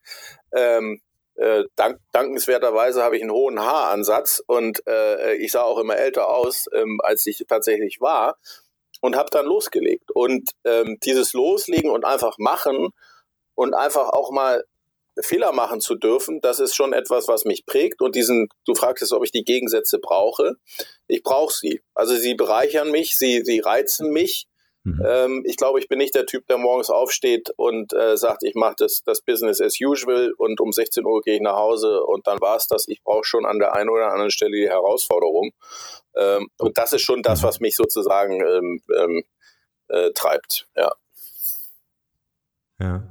Ähm, 0.56 1.02
äh, 1.36 1.64
dank, 1.76 2.00
dankenswerterweise 2.12 3.02
habe 3.04 3.18
ich 3.18 3.24
einen 3.24 3.32
hohen 3.32 3.60
Haaransatz 3.60 4.44
und 4.46 4.86
äh, 4.88 5.36
ich 5.36 5.52
sah 5.52 5.64
auch 5.64 5.80
immer 5.80 5.98
älter 5.98 6.30
aus, 6.30 6.66
ähm, 6.74 7.00
als 7.04 7.26
ich 7.26 7.44
tatsächlich 7.48 8.02
war 8.02 8.38
und 9.02 9.16
habe 9.16 9.30
dann 9.32 9.46
losgelegt. 9.46 10.12
Und 10.12 10.52
ähm, 10.64 10.98
dieses 11.04 11.34
Loslegen 11.34 11.90
und 11.90 12.06
einfach 12.06 12.38
machen 12.38 12.90
und 13.56 13.74
einfach 13.74 14.10
auch 14.10 14.32
mal 14.32 14.64
Fehler 15.20 15.52
machen 15.52 15.80
zu 15.80 15.96
dürfen, 15.96 16.40
das 16.42 16.60
ist 16.60 16.76
schon 16.76 16.94
etwas, 16.94 17.28
was 17.28 17.46
mich 17.46 17.66
prägt. 17.66 18.02
Und 18.02 18.16
diesen, 18.16 18.48
du 18.66 18.76
fragst 18.76 19.12
ob 19.12 19.24
ich 19.24 19.32
die 19.32 19.44
Gegensätze 19.44 20.00
brauche. 20.00 20.56
Ich 21.08 21.22
brauche 21.22 21.54
sie. 21.54 21.82
Also 21.94 22.16
sie 22.16 22.34
bereichern 22.36 22.92
mich, 22.92 23.18
sie, 23.18 23.42
sie 23.44 23.60
reizen 23.60 24.12
mich. 24.12 24.48
Mhm. 24.84 25.02
Ähm, 25.06 25.44
ich 25.46 25.56
glaube, 25.56 25.80
ich 25.80 25.88
bin 25.88 25.98
nicht 25.98 26.14
der 26.14 26.26
Typ, 26.26 26.46
der 26.48 26.58
morgens 26.58 26.90
aufsteht 26.90 27.50
und 27.56 27.94
äh, 27.94 28.18
sagt, 28.18 28.44
ich 28.44 28.54
mache 28.56 28.76
das, 28.80 29.02
das 29.06 29.22
Business 29.22 29.62
as 29.62 29.78
usual 29.82 30.34
und 30.38 30.60
um 30.60 30.74
16 30.74 31.06
Uhr 31.06 31.22
gehe 31.22 31.36
ich 31.36 31.42
nach 31.42 31.56
Hause 31.56 32.04
und 32.04 32.28
dann 32.28 32.42
war 32.42 32.58
es 32.58 32.68
das. 32.68 32.88
Ich 32.88 33.02
brauche 33.02 33.24
schon 33.24 33.46
an 33.46 33.60
der 33.60 33.76
einen 33.76 33.90
oder 33.90 34.12
anderen 34.12 34.32
Stelle 34.32 34.58
die 34.58 34.70
Herausforderung. 34.70 35.52
Ähm, 36.16 36.50
und 36.58 36.78
das 36.78 36.92
ist 36.92 37.02
schon 37.02 37.22
das, 37.22 37.42
mhm. 37.42 37.48
was 37.48 37.60
mich 37.62 37.76
sozusagen 37.76 38.42
ähm, 38.42 38.82
ähm, 38.98 39.24
äh, 39.88 40.12
treibt. 40.12 40.68
Ja. 40.76 40.92
Ja. 42.80 43.04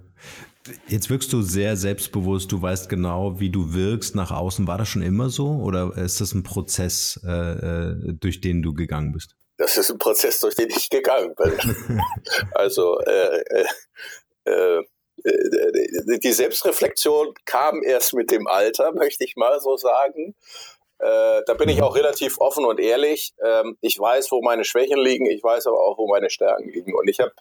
Jetzt 0.86 1.10
wirkst 1.10 1.32
du 1.32 1.42
sehr 1.42 1.76
selbstbewusst, 1.76 2.52
du 2.52 2.62
weißt 2.62 2.88
genau, 2.88 3.40
wie 3.40 3.50
du 3.50 3.74
wirkst 3.74 4.14
nach 4.14 4.30
außen. 4.30 4.68
War 4.68 4.78
das 4.78 4.88
schon 4.88 5.02
immer 5.02 5.28
so 5.28 5.56
oder 5.56 5.96
ist 5.96 6.20
das 6.20 6.34
ein 6.34 6.44
Prozess, 6.44 7.18
äh, 7.26 7.30
äh 7.30 8.12
durch 8.12 8.40
den 8.40 8.62
du 8.62 8.72
gegangen 8.74 9.12
bist? 9.12 9.34
Das 9.62 9.76
ist 9.76 9.92
ein 9.92 9.98
Prozess, 9.98 10.40
durch 10.40 10.56
den 10.56 10.70
ich 10.70 10.90
gegangen 10.90 11.36
bin. 11.36 12.02
also 12.52 12.98
äh, 12.98 13.64
äh, 14.44 14.82
äh, 15.24 16.18
die 16.18 16.32
Selbstreflexion 16.32 17.32
kam 17.44 17.84
erst 17.84 18.12
mit 18.12 18.32
dem 18.32 18.48
Alter, 18.48 18.90
möchte 18.90 19.22
ich 19.22 19.36
mal 19.36 19.60
so 19.60 19.76
sagen. 19.76 20.34
Äh, 20.98 21.42
da 21.46 21.54
bin 21.54 21.68
ich 21.68 21.80
auch 21.80 21.94
relativ 21.94 22.40
offen 22.40 22.64
und 22.64 22.80
ehrlich. 22.80 23.34
Ähm, 23.40 23.78
ich 23.80 24.00
weiß, 24.00 24.32
wo 24.32 24.42
meine 24.42 24.64
Schwächen 24.64 24.98
liegen, 24.98 25.26
ich 25.26 25.44
weiß 25.44 25.68
aber 25.68 25.78
auch, 25.78 25.96
wo 25.96 26.08
meine 26.08 26.28
Stärken 26.28 26.68
liegen. 26.68 26.92
Und 26.96 27.06
ich 27.06 27.20
habe 27.20 27.32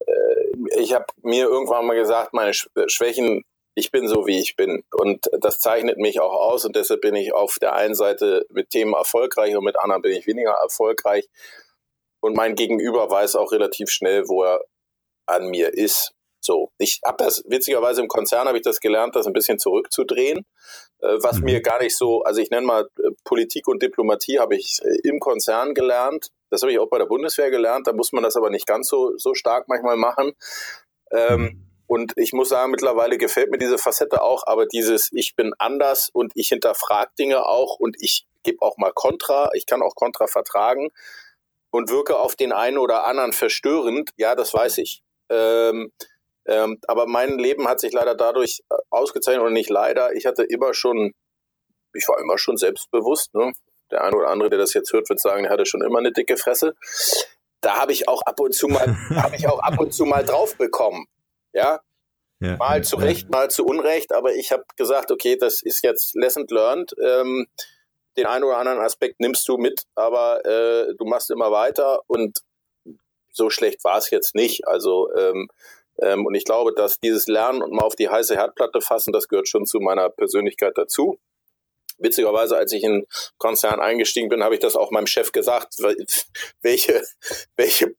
äh, 0.00 0.80
ich 0.80 0.92
habe 0.92 1.06
mir 1.22 1.44
irgendwann 1.44 1.86
mal 1.86 1.94
gesagt, 1.94 2.34
meine 2.34 2.50
äh, 2.50 2.88
Schwächen, 2.88 3.44
ich 3.74 3.90
bin 3.90 4.08
so, 4.08 4.26
wie 4.26 4.40
ich 4.40 4.56
bin. 4.56 4.84
Und 4.92 5.28
das 5.40 5.58
zeichnet 5.58 5.98
mich 5.98 6.20
auch 6.20 6.32
aus. 6.32 6.64
Und 6.64 6.76
deshalb 6.76 7.00
bin 7.00 7.14
ich 7.14 7.32
auf 7.34 7.58
der 7.58 7.74
einen 7.74 7.94
Seite 7.94 8.46
mit 8.50 8.70
Themen 8.70 8.94
erfolgreich 8.94 9.56
und 9.56 9.64
mit 9.64 9.78
anderen 9.78 10.02
bin 10.02 10.12
ich 10.12 10.26
weniger 10.26 10.52
erfolgreich. 10.52 11.28
Und 12.20 12.36
mein 12.36 12.54
Gegenüber 12.54 13.10
weiß 13.10 13.36
auch 13.36 13.52
relativ 13.52 13.90
schnell, 13.90 14.28
wo 14.28 14.44
er 14.44 14.60
an 15.26 15.48
mir 15.48 15.74
ist. 15.74 16.12
So, 16.40 16.70
ich 16.78 17.00
habe 17.04 17.24
das 17.24 17.42
witzigerweise 17.46 18.02
im 18.02 18.08
Konzern 18.08 18.46
habe 18.46 18.58
ich 18.58 18.64
das 18.64 18.80
gelernt, 18.80 19.16
das 19.16 19.26
ein 19.26 19.32
bisschen 19.32 19.58
zurückzudrehen, 19.58 20.44
äh, 21.00 21.16
was 21.22 21.38
mhm. 21.38 21.44
mir 21.44 21.62
gar 21.62 21.82
nicht 21.82 21.96
so, 21.96 22.22
also 22.22 22.38
ich 22.38 22.50
nenne 22.50 22.66
mal 22.66 22.86
Politik 23.24 23.66
und 23.66 23.82
Diplomatie 23.82 24.38
habe 24.38 24.54
ich 24.54 24.78
im 25.04 25.20
Konzern 25.20 25.72
gelernt 25.72 26.30
das 26.54 26.62
habe 26.62 26.70
ich 26.70 26.78
auch 26.78 26.88
bei 26.88 26.98
der 26.98 27.06
Bundeswehr 27.06 27.50
gelernt. 27.50 27.88
Da 27.88 27.92
muss 27.92 28.12
man 28.12 28.22
das 28.22 28.36
aber 28.36 28.48
nicht 28.48 28.66
ganz 28.66 28.88
so, 28.88 29.16
so 29.16 29.34
stark 29.34 29.66
manchmal 29.66 29.96
machen. 29.96 30.32
Ähm, 31.10 31.40
mhm. 31.40 31.73
Und 31.86 32.12
ich 32.16 32.32
muss 32.32 32.48
sagen, 32.48 32.70
mittlerweile 32.70 33.18
gefällt 33.18 33.50
mir 33.50 33.58
diese 33.58 33.78
Facette 33.78 34.22
auch, 34.22 34.46
aber 34.46 34.66
dieses 34.66 35.10
Ich 35.12 35.36
bin 35.36 35.52
anders 35.58 36.10
und 36.12 36.32
ich 36.34 36.48
hinterfrage 36.48 37.12
Dinge 37.18 37.46
auch 37.46 37.78
und 37.78 37.96
ich 38.00 38.26
gebe 38.42 38.62
auch 38.62 38.76
mal 38.76 38.92
Kontra, 38.92 39.50
ich 39.54 39.66
kann 39.66 39.82
auch 39.82 39.94
Kontra 39.94 40.26
vertragen 40.26 40.90
und 41.70 41.90
wirke 41.90 42.18
auf 42.18 42.36
den 42.36 42.52
einen 42.52 42.78
oder 42.78 43.04
anderen 43.04 43.32
verstörend, 43.32 44.10
ja, 44.16 44.34
das 44.34 44.54
weiß 44.54 44.78
ich. 44.78 45.02
Ähm, 45.30 45.92
ähm, 46.46 46.78
aber 46.86 47.06
mein 47.06 47.38
Leben 47.38 47.68
hat 47.68 47.80
sich 47.80 47.92
leider 47.92 48.14
dadurch 48.14 48.62
äh, 48.70 48.74
ausgezeichnet 48.90 49.44
und 49.44 49.54
nicht 49.54 49.70
leider. 49.70 50.12
Ich 50.14 50.26
hatte 50.26 50.44
immer 50.44 50.74
schon, 50.74 51.14
ich 51.94 52.06
war 52.06 52.20
immer 52.20 52.36
schon 52.36 52.58
selbstbewusst. 52.58 53.34
Ne? 53.34 53.52
der 53.90 54.04
eine 54.04 54.16
oder 54.16 54.28
andere, 54.28 54.50
der 54.50 54.58
das 54.58 54.74
jetzt 54.74 54.92
hört, 54.92 55.08
wird 55.08 55.20
sagen, 55.20 55.44
er 55.44 55.50
hatte 55.50 55.66
schon 55.66 55.82
immer 55.82 55.98
eine 55.98 56.12
dicke 56.12 56.36
Fresse. 56.36 56.74
Da 57.60 57.78
habe 57.78 57.92
ich 57.92 58.08
auch 58.08 58.22
ab 58.22 58.40
und 58.40 58.54
zu 58.54 58.68
mal, 58.68 58.86
habe 59.16 59.36
ich 59.36 59.48
auch 59.48 59.60
ab 59.60 59.78
und 59.78 59.94
zu 59.94 60.04
mal 60.04 60.24
drauf 60.24 60.56
bekommen. 60.56 61.06
Ja. 61.54 61.80
ja 62.40 62.56
mal 62.56 62.84
zu 62.84 62.96
ja. 62.96 63.04
Recht, 63.04 63.30
mal 63.30 63.50
zu 63.50 63.64
Unrecht, 63.64 64.12
aber 64.12 64.34
ich 64.34 64.52
habe 64.52 64.64
gesagt, 64.76 65.10
okay, 65.10 65.36
das 65.36 65.62
ist 65.62 65.82
jetzt 65.82 66.14
lesson 66.14 66.46
learned. 66.48 66.94
Ähm, 67.02 67.46
den 68.16 68.26
einen 68.26 68.44
oder 68.44 68.58
anderen 68.58 68.80
Aspekt 68.80 69.18
nimmst 69.18 69.48
du 69.48 69.56
mit, 69.56 69.86
aber 69.94 70.44
äh, 70.44 70.94
du 70.96 71.04
machst 71.04 71.30
immer 71.30 71.50
weiter 71.50 72.02
und 72.06 72.40
so 73.30 73.50
schlecht 73.50 73.82
war 73.82 73.98
es 73.98 74.10
jetzt 74.10 74.34
nicht. 74.34 74.68
Also 74.68 75.12
ähm, 75.16 75.48
ähm, 76.00 76.26
und 76.26 76.34
ich 76.34 76.44
glaube, 76.44 76.72
dass 76.74 76.98
dieses 77.00 77.26
Lernen 77.26 77.62
und 77.62 77.72
mal 77.72 77.84
auf 77.84 77.96
die 77.96 78.08
heiße 78.08 78.34
Herdplatte 78.34 78.80
fassen, 78.80 79.12
das 79.12 79.28
gehört 79.28 79.48
schon 79.48 79.66
zu 79.66 79.80
meiner 79.80 80.10
Persönlichkeit 80.10 80.76
dazu. 80.76 81.18
Witzigerweise, 81.98 82.56
als 82.56 82.72
ich 82.72 82.82
in 82.82 83.06
Konzern 83.38 83.80
eingestiegen 83.80 84.28
bin, 84.28 84.42
habe 84.42 84.54
ich 84.54 84.60
das 84.60 84.76
auch 84.76 84.90
meinem 84.90 85.06
Chef 85.06 85.32
gesagt, 85.32 85.74
welche, 86.62 87.02
welche, 87.56 87.94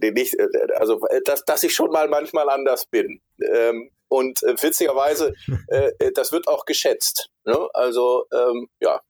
nicht, 0.00 0.36
also 0.76 1.00
dass, 1.24 1.44
dass 1.44 1.62
ich 1.62 1.74
schon 1.74 1.90
mal 1.90 2.08
manchmal 2.08 2.48
anders 2.48 2.86
bin. 2.86 3.20
Ähm, 3.42 3.90
und 4.08 4.42
äh, 4.42 4.60
witzigerweise, 4.60 5.34
äh, 5.68 6.12
das 6.12 6.32
wird 6.32 6.48
auch 6.48 6.64
geschätzt. 6.64 7.30
Ne? 7.44 7.68
Also 7.74 8.26
ähm, 8.32 8.68
ja, 8.80 9.00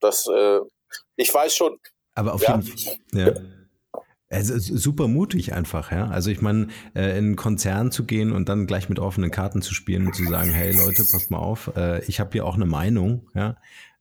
das, 0.00 0.26
äh, 0.26 0.60
ich 1.16 1.32
weiß 1.32 1.54
schon. 1.54 1.78
Aber 2.14 2.34
auf 2.34 2.42
ja. 2.42 2.58
jeden 2.58 2.78
Fall. 2.78 2.96
Ja. 3.12 3.63
Ist 4.38 4.66
super 4.66 5.08
mutig 5.08 5.52
einfach, 5.52 5.92
ja. 5.92 6.08
Also 6.08 6.30
ich 6.30 6.40
meine, 6.40 6.68
äh, 6.94 7.18
in 7.18 7.24
einen 7.24 7.36
Konzern 7.36 7.90
zu 7.90 8.04
gehen 8.04 8.32
und 8.32 8.48
dann 8.48 8.66
gleich 8.66 8.88
mit 8.88 8.98
offenen 8.98 9.30
Karten 9.30 9.62
zu 9.62 9.74
spielen 9.74 10.06
und 10.06 10.14
zu 10.14 10.24
sagen, 10.24 10.50
hey 10.50 10.72
Leute, 10.72 11.04
passt 11.10 11.30
mal 11.30 11.38
auf, 11.38 11.72
äh, 11.76 12.04
ich 12.06 12.20
habe 12.20 12.30
hier 12.32 12.46
auch 12.46 12.54
eine 12.54 12.66
Meinung, 12.66 13.28
ja, 13.34 13.56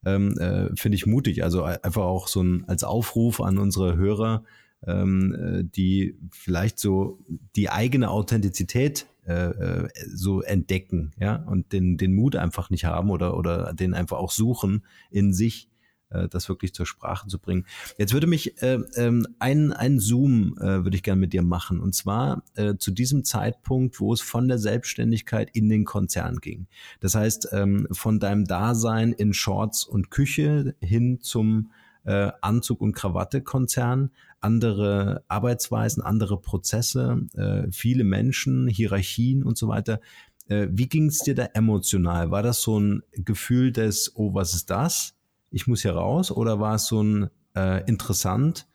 ähm, 0.06 0.38
äh, 0.38 0.70
finde 0.75 0.96
ich 0.96 1.06
mutig. 1.06 1.44
Also 1.44 1.63
einfach 1.63 2.04
auch 2.04 2.28
so 2.28 2.42
ein 2.42 2.66
als 2.68 2.84
Aufruf 2.84 3.42
an 3.42 3.58
unsere 3.58 3.96
Hörer, 3.96 4.44
ähm, 4.86 5.36
äh, 5.36 5.63
die 5.63 6.18
vielleicht 6.32 6.80
so 6.80 7.20
die 7.56 7.70
eigene 7.70 8.10
Authentizität 8.10 9.08
äh, 9.25 9.34
äh, 9.34 9.90
so 10.13 10.42
entdecken, 10.42 11.12
ja, 11.18 11.38
und 11.38 11.72
den, 11.72 11.98
den 11.98 12.13
Mut 12.13 12.36
einfach 12.36 12.70
nicht 12.70 12.86
haben 12.86 13.10
oder, 13.10 13.38
oder 13.38 13.74
den 13.74 13.94
einfach 13.94 14.18
auch 14.18 14.32
suchen 14.32 14.84
in 15.12 15.34
sich 15.34 15.70
äh, 16.13 16.27
das 16.29 16.50
wirklich 16.50 16.74
zur 16.74 16.86
Sprache 16.86 17.27
zu 17.27 17.39
bringen. 17.39 17.65
Jetzt 17.98 18.13
würde 18.13 18.27
mich 18.27 18.62
äh, 18.62 18.79
ähm, 18.96 19.27
ein, 19.39 19.74
ein 19.74 20.00
Zoom 20.00 20.58
äh, 20.60 20.84
würde 20.84 20.96
ich 20.96 21.03
gerne 21.03 21.20
mit 21.20 21.34
dir 21.34 21.43
machen 21.43 21.79
und 21.79 21.93
zwar 21.96 22.43
äh, 22.55 22.75
zu 22.77 22.91
diesem 22.91 23.24
Zeitpunkt, 23.24 24.00
wo 24.00 24.13
es 24.13 24.22
von 24.22 24.48
der 24.48 24.58
Selbstständigkeit 24.58 25.50
in 25.53 25.70
den 25.70 25.86
Konzern 25.86 26.38
ging. 26.38 26.67
Das 27.00 27.15
heißt 27.15 27.50
ähm, 27.51 27.88
von 27.91 28.20
deinem 28.20 28.46
Dasein 28.46 29.13
in 29.13 29.34
Shorts 29.34 29.86
und 29.86 30.12
Küche 30.12 30.75
hin 30.79 31.20
zum 31.22 31.72
äh, 32.05 32.32
Anzug 32.41 32.82
und 32.82 32.93
Krawatte 32.93 33.41
Konzern, 33.41 34.12
andere 34.41 35.24
Arbeitsweisen, 35.27 36.03
andere 36.03 36.39
Prozesse, 36.39 37.22
äh, 37.34 37.72
viele 37.72 38.03
Menschen, 38.03 38.67
Hierarchien 38.67 39.43
und 39.43 39.58
so 39.58 39.67
weiter. 39.67 40.00
Äh, 40.48 40.67
wie 40.72 40.88
ging 40.88 41.08
es 41.08 41.20
dir 41.20 41.36
da 41.36 41.46
emotional? 41.53 42.32
War 42.32 42.43
das 42.43 42.62
so 42.62 42.79
ein 42.79 43.03
Gefühl 43.13 43.72
des, 43.72 44.12
oh, 44.15 44.34
was 44.34 44.53
ist 44.53 44.70
das? 44.70 45.15
Ich 45.54 45.68
muss 45.68 45.84
hier 45.84 45.94
raus? 45.94 46.32
Oder 46.32 46.60
war 46.60 46.76
es 46.76 46.88
so 46.88 47.02
ein 47.02 47.30
äh, 47.56 47.84
interessant 47.88 48.68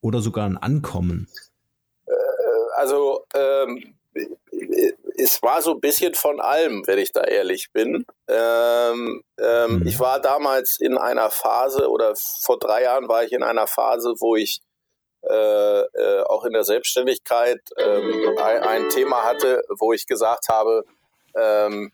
oder 0.00 0.20
sogar 0.20 0.46
ein 0.46 0.56
Ankommen? 0.56 1.28
Äh, 2.06 2.12
also 2.76 3.26
ähm, 3.34 3.94
es 5.16 5.42
war 5.42 5.62
so 5.62 5.72
ein 5.72 5.80
bisschen 5.80 6.14
von 6.14 6.40
allem, 6.40 6.86
wenn 6.86 6.98
ich 6.98 7.12
da 7.12 7.22
ehrlich 7.22 7.70
bin. 7.72 8.06
Ähm, 8.28 9.22
ähm, 9.38 9.78
mhm. 9.78 9.86
Ich 9.86 10.00
war 10.00 10.20
damals 10.20 10.80
in 10.80 10.96
einer 10.96 11.30
Phase 11.30 11.88
oder 11.88 12.14
vor 12.16 12.58
drei 12.58 12.82
Jahren 12.82 13.08
war 13.08 13.24
ich 13.24 13.32
in 13.32 13.42
einer 13.42 13.66
Phase, 13.66 14.14
wo 14.18 14.34
ich 14.34 14.60
äh, 15.22 15.80
äh, 15.80 16.22
auch 16.22 16.44
in 16.44 16.52
der 16.52 16.64
Selbstständigkeit 16.64 17.60
ähm, 17.78 18.36
ein, 18.38 18.62
ein, 18.62 18.88
Thema 18.90 19.24
hatte, 19.24 19.62
wo 19.78 19.92
ich 19.92 20.06
gesagt 20.06 20.48
habe, 20.48 20.84
ähm, 21.34 21.92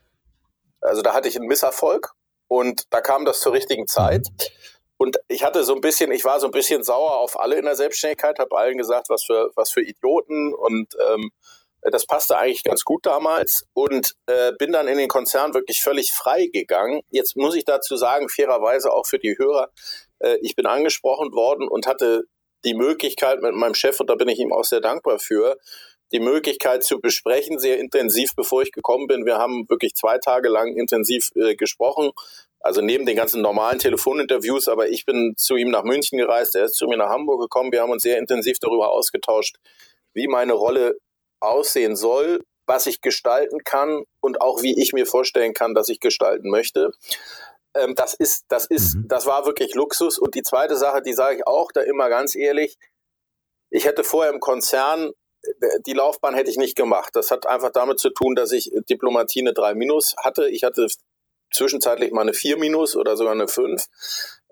Also 0.81 1.03
da 1.03 1.15
hatte 1.15 1.29
ich 1.29 1.37
einen 1.37 1.47
Misserfolg 1.47 2.13
und 2.51 2.83
da 2.91 3.01
kam 3.01 3.25
das 3.25 3.41
zur 3.41 3.53
richtigen 3.53 3.87
Zeit. 3.87 4.27
Und 4.97 5.19
ich 5.29 5.45
hatte 5.45 5.63
so 5.63 5.75
ein 5.75 5.81
bisschen, 5.81 6.11
ich 6.11 6.25
war 6.25 6.41
so 6.41 6.47
ein 6.47 6.51
bisschen 6.51 6.83
sauer 6.83 7.19
auf 7.19 7.39
alle 7.39 7.57
in 7.57 7.65
der 7.65 7.77
Selbstständigkeit, 7.77 8.39
habe 8.39 8.59
allen 8.59 8.77
gesagt, 8.77 9.09
was 9.09 9.25
für, 9.25 9.51
was 9.55 9.71
für 9.71 9.83
Idioten 9.83 10.53
und 10.53 10.89
ähm, 11.09 11.31
das 11.83 12.05
passte 12.05 12.37
eigentlich 12.37 12.65
ganz 12.65 12.85
gut 12.85 13.07
damals 13.07 13.65
und 13.73 14.15
äh, 14.27 14.53
bin 14.59 14.73
dann 14.73 14.89
in 14.89 14.99
den 14.99 15.09
Konzern 15.09 15.55
wirklich 15.55 15.81
völlig 15.81 16.13
frei 16.13 16.49
gegangen. 16.53 17.01
Jetzt 17.11 17.37
muss 17.37 17.55
ich 17.55 17.65
dazu 17.65 17.97
sagen, 17.97 18.29
fairerweise 18.29 18.93
auch 18.93 19.07
für 19.07 19.19
die 19.19 19.39
Hörer, 19.39 19.71
äh, 20.19 20.37
ich 20.43 20.57
bin 20.57 20.67
angesprochen 20.67 21.33
worden 21.33 21.69
und 21.69 21.87
hatte 21.87 22.25
die 22.65 22.75
Möglichkeit 22.75 23.41
mit 23.41 23.55
meinem 23.55 23.75
Chef, 23.75 23.99
und 24.01 24.11
da 24.11 24.17
bin 24.17 24.29
ich 24.29 24.39
ihm 24.39 24.53
auch 24.53 24.65
sehr 24.65 24.81
dankbar 24.81 25.19
für, 25.19 25.57
die 26.13 26.21
Möglichkeit 26.21 26.85
zu 26.85 27.01
besprechen, 27.01 27.59
sehr 27.59 27.79
intensiv, 27.79 28.35
bevor 28.35 28.63
ich 28.63 28.73
gekommen 28.73 29.07
bin. 29.07 29.27
Wir 29.27 29.39
haben 29.39 29.69
wirklich 29.69 29.95
zwei 29.95 30.19
Tage 30.19 30.49
lang 30.49 30.77
intensiv 30.77 31.31
äh, 31.35 31.55
gesprochen, 31.55 32.11
also 32.61 32.83
neben 32.83 33.07
den 33.07 33.17
ganzen 33.17 33.41
normalen 33.41 33.79
Telefoninterviews, 33.79 34.69
aber 34.69 34.89
ich 34.89 35.07
bin 35.07 35.35
zu 35.37 35.57
ihm 35.57 35.71
nach 35.71 35.85
München 35.85 36.19
gereist, 36.19 36.55
er 36.55 36.65
ist 36.65 36.75
zu 36.75 36.87
mir 36.87 36.99
nach 36.99 37.09
Hamburg 37.09 37.41
gekommen. 37.41 37.73
Wir 37.73 37.83
haben 37.83 37.91
uns 37.91 38.03
sehr 38.03 38.19
intensiv 38.19 38.59
darüber 38.59 38.91
ausgetauscht, 38.91 39.57
wie 40.13 40.29
meine 40.29 40.53
Rolle 40.53 40.99
aussehen 41.41 41.97
soll, 41.97 42.45
was 42.67 42.87
ich 42.87 43.01
gestalten 43.01 43.65
kann 43.65 44.05
und 44.21 44.41
auch 44.41 44.63
wie 44.63 44.81
ich 44.81 44.93
mir 44.93 45.07
vorstellen 45.07 45.55
kann, 45.55 45.75
dass 45.75 45.89
ich 45.89 46.01
gestalten 46.01 46.51
möchte. 46.51 46.93
Ähm, 47.75 47.95
das 47.95 48.15
ist, 48.15 48.45
das 48.49 48.67
ist, 48.67 48.95
mhm. 48.95 49.09
das 49.09 49.27
war 49.27 49.47
wirklich 49.47 49.75
Luxus. 49.75 50.19
Und 50.19 50.35
die 50.35 50.43
zweite 50.43 50.77
Sache, 50.77 51.03
die 51.03 51.15
sage 51.15 51.37
ich 51.37 51.47
auch 51.47 51.73
da 51.73 51.81
immer 51.81 52.09
ganz 52.09 52.35
ehrlich, 52.35 52.77
ich 53.71 53.87
hätte 53.87 54.05
vorher 54.05 54.33
im 54.33 54.41
Konzern 54.41 55.13
die 55.87 55.93
Laufbahn 55.93 56.35
hätte 56.35 56.51
ich 56.51 56.57
nicht 56.57 56.77
gemacht. 56.77 57.15
Das 57.15 57.31
hat 57.31 57.47
einfach 57.47 57.71
damit 57.71 57.99
zu 57.99 58.11
tun, 58.11 58.35
dass 58.35 58.53
ich 58.53 58.71
Diplomatie 58.89 59.41
eine 59.41 59.53
3 59.53 59.75
Minus 59.75 60.15
hatte. 60.19 60.49
Ich 60.49 60.65
hatte 60.65 60.87
zwischenzeitlich 61.53 62.13
mal 62.13 62.23
eine 62.23 62.35
4 62.35 62.59
Minus 62.59 62.97
oder 62.97 63.17
sogar 63.17 63.33
eine 63.33 63.49
5. 63.49 63.87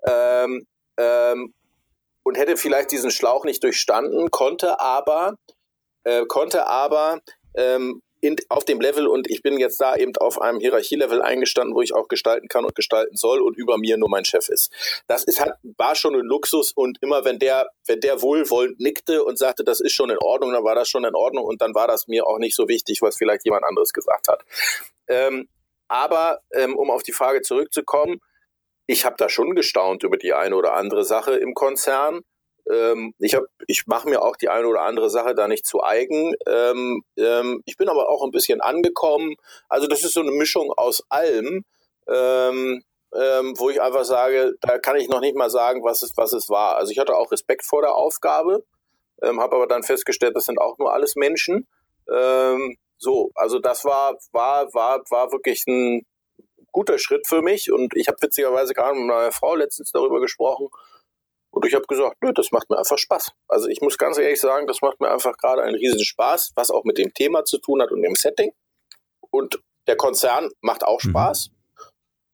Ähm, 0.07 0.66
ähm, 0.97 1.54
und 2.23 2.37
hätte 2.37 2.57
vielleicht 2.57 2.90
diesen 2.90 3.11
Schlauch 3.11 3.45
nicht 3.45 3.62
durchstanden, 3.62 4.30
konnte 4.30 4.80
aber, 4.80 5.37
äh, 6.04 6.26
konnte 6.26 6.66
aber 6.66 7.21
ähm, 7.54 8.02
in, 8.21 8.37
auf 8.49 8.65
dem 8.65 8.81
Level 8.81 9.07
und 9.07 9.31
ich 9.31 9.43
bin 9.43 9.59
jetzt 9.59 9.81
da 9.81 9.97
eben 9.97 10.17
auf 10.17 10.41
einem 10.41 10.61
Hierarchielevel 10.61 11.23
eingestanden, 11.23 11.75
wo 11.75 11.83
ich 11.83 11.95
auch 11.95 12.09
gestalten 12.09 12.49
kann 12.49 12.65
und 12.65 12.75
gestalten 12.75 13.17
soll 13.17 13.41
und 13.41 13.57
über 13.57 13.79
mir 13.79 13.97
nur 13.97 14.09
mein 14.09 14.25
Chef 14.25 14.49
ist. 14.49 14.73
Das 15.07 15.25
ist 15.25 15.41
halt, 15.41 15.55
war 15.77 15.95
schon 15.95 16.15
ein 16.15 16.25
Luxus 16.25 16.73
und 16.73 16.99
immer 17.01 17.25
wenn 17.25 17.39
der, 17.39 17.71
wenn 17.87 18.01
der 18.01 18.21
wohlwollend 18.23 18.81
nickte 18.81 19.25
und 19.25 19.39
sagte, 19.39 19.65
das 19.65 19.81
ist 19.81 19.93
schon 19.93 20.11
in 20.11 20.19
Ordnung, 20.19 20.53
dann 20.53 20.65
war 20.65 20.75
das 20.75 20.89
schon 20.89 21.05
in 21.05 21.15
Ordnung 21.15 21.45
und 21.45 21.63
dann 21.63 21.75
war 21.75 21.87
das 21.87 22.09
mir 22.09 22.27
auch 22.27 22.39
nicht 22.39 22.57
so 22.57 22.69
wichtig, 22.69 23.03
was 23.03 23.17
vielleicht 23.17 23.45
jemand 23.45 23.65
anderes 23.65 23.93
gesagt 23.93 24.29
hat. 24.29 24.45
Ähm, 25.09 25.49
aber 25.89 26.41
ähm, 26.53 26.77
um 26.77 26.91
auf 26.91 27.03
die 27.03 27.13
Frage 27.13 27.43
zurückzukommen, 27.43 28.21
ich 28.87 29.05
habe 29.05 29.17
da 29.19 29.29
schon 29.29 29.55
gestaunt 29.55 30.03
über 30.03 30.17
die 30.17 30.33
eine 30.33 30.57
oder 30.57 30.75
andere 30.75 31.05
Sache 31.05 31.35
im 31.35 31.55
Konzern. 31.55 32.21
Ähm, 32.71 33.15
ich 33.19 33.35
hab, 33.35 33.45
ich 33.67 33.87
mache 33.87 34.09
mir 34.09 34.23
auch 34.23 34.37
die 34.37 34.49
eine 34.49 34.67
oder 34.67 34.83
andere 34.83 35.11
Sache 35.11 35.35
da 35.35 35.49
nicht 35.49 35.67
zu 35.67 35.83
eigen. 35.83 36.35
Ähm, 36.47 37.03
ähm, 37.17 37.63
ich 37.65 37.77
bin 37.77 37.89
aber 37.89 38.09
auch 38.09 38.25
ein 38.25 38.31
bisschen 38.31 38.61
angekommen. 38.61 39.35
Also 39.69 39.87
das 39.87 40.05
ist 40.05 40.15
so 40.15 40.21
eine 40.21 40.33
Mischung 40.33 40.73
aus 40.77 41.03
allem, 41.09 41.65
ähm, 42.09 42.83
ähm, 43.15 43.55
wo 43.59 43.71
ich 43.71 43.81
einfach 43.81 44.05
sage, 44.05 44.55
da 44.61 44.79
kann 44.79 44.97
ich 44.97 45.09
noch 45.09 45.21
nicht 45.21 45.37
mal 45.37 45.51
sagen, 45.51 45.83
was 45.83 46.03
es, 46.03 46.13
was 46.17 46.33
es 46.33 46.49
war. 46.49 46.77
Also 46.77 46.93
ich 46.93 46.99
hatte 46.99 47.17
auch 47.17 47.33
Respekt 47.33 47.65
vor 47.65 47.81
der 47.81 47.95
Aufgabe, 47.95 48.65
ähm, 49.23 49.41
habe 49.41 49.57
aber 49.57 49.67
dann 49.67 49.83
festgestellt, 49.83 50.37
das 50.37 50.45
sind 50.45 50.61
auch 50.61 50.79
nur 50.79 50.93
alles 50.93 51.17
Menschen. 51.17 51.67
so, 53.01 53.31
also 53.35 53.59
das 53.59 53.85
war, 53.85 54.17
war, 54.33 54.73
war, 54.73 55.03
war 55.11 55.31
wirklich 55.31 55.65
ein 55.69 56.07
guter 56.73 56.99
Schritt 56.99 57.27
für 57.27 57.43
mich 57.43 57.71
und 57.71 57.95
ich 57.97 58.09
habe 58.09 58.19
witzigerweise 58.21 58.73
gerade 58.73 58.97
mit 58.97 59.07
meiner 59.07 59.33
Frau 59.33 59.55
letztens 59.55 59.91
darüber 59.93 60.21
gesprochen, 60.21 60.69
und 61.59 61.67
ich 61.67 61.75
habe 61.75 61.87
gesagt, 61.88 62.19
nö, 62.23 62.33
das 62.33 62.53
macht 62.53 62.71
mir 62.71 62.79
einfach 62.79 62.99
Spaß. 62.99 63.33
Also 63.49 63.67
ich 63.67 63.81
muss 63.81 63.99
ganz 63.99 64.17
ehrlich 64.17 64.41
sagen, 64.41 64.69
das 64.69 64.81
macht 64.81 65.00
mir 65.00 65.11
einfach 65.11 65.37
gerade 65.37 65.62
einen 65.62 65.75
riesen 65.75 66.05
Spaß, 66.05 66.53
was 66.55 66.71
auch 66.71 66.85
mit 66.85 66.99
dem 66.99 67.12
Thema 67.12 67.45
zu 67.45 67.59
tun 67.59 67.83
hat 67.83 67.91
und 67.91 68.00
dem 68.00 68.15
Setting. 68.15 68.53
Und 69.31 69.61
der 69.88 69.97
Konzern 69.97 70.51
macht 70.61 70.85
auch 70.85 71.03
mhm. 71.03 71.11
Spaß. 71.11 71.51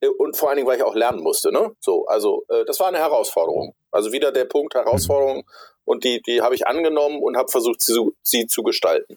Mhm. 0.02 0.10
Und 0.18 0.37
vor 0.37 0.50
allen 0.50 0.56
Dingen, 0.56 0.68
weil 0.68 0.76
ich 0.76 0.82
auch 0.82 0.94
lernen 0.94 1.22
musste. 1.22 1.52
Ne? 1.52 1.74
So, 1.80 2.04
also 2.04 2.44
äh, 2.50 2.66
das 2.66 2.80
war 2.80 2.88
eine 2.88 2.98
Herausforderung. 2.98 3.74
Also 3.90 4.12
wieder 4.12 4.30
der 4.30 4.44
Punkt 4.44 4.74
Herausforderung. 4.74 5.48
Und 5.87 6.04
die, 6.04 6.20
die 6.20 6.42
habe 6.42 6.54
ich 6.54 6.66
angenommen 6.66 7.22
und 7.22 7.38
habe 7.38 7.50
versucht, 7.50 7.80
sie, 7.80 7.98
sie 8.20 8.46
zu 8.46 8.62
gestalten. 8.62 9.16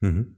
Mhm. 0.00 0.36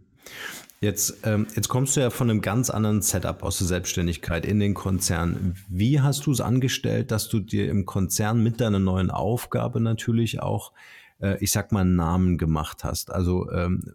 Jetzt, 0.84 1.20
ähm, 1.22 1.46
jetzt 1.56 1.70
kommst 1.70 1.96
du 1.96 2.00
ja 2.00 2.10
von 2.10 2.28
einem 2.28 2.42
ganz 2.42 2.68
anderen 2.68 3.00
Setup 3.00 3.42
aus 3.42 3.56
der 3.56 3.66
Selbstständigkeit 3.66 4.44
in 4.44 4.60
den 4.60 4.74
Konzern. 4.74 5.56
Wie 5.66 6.02
hast 6.02 6.26
du 6.26 6.30
es 6.30 6.42
angestellt, 6.42 7.10
dass 7.10 7.30
du 7.30 7.40
dir 7.40 7.70
im 7.70 7.86
Konzern 7.86 8.42
mit 8.42 8.60
deiner 8.60 8.80
neuen 8.80 9.10
Aufgabe 9.10 9.80
natürlich 9.80 10.42
auch, 10.42 10.74
äh, 11.22 11.42
ich 11.42 11.52
sag 11.52 11.72
mal, 11.72 11.80
einen 11.80 11.96
Namen 11.96 12.36
gemacht 12.36 12.84
hast? 12.84 13.10
Also 13.10 13.50
ähm, 13.50 13.94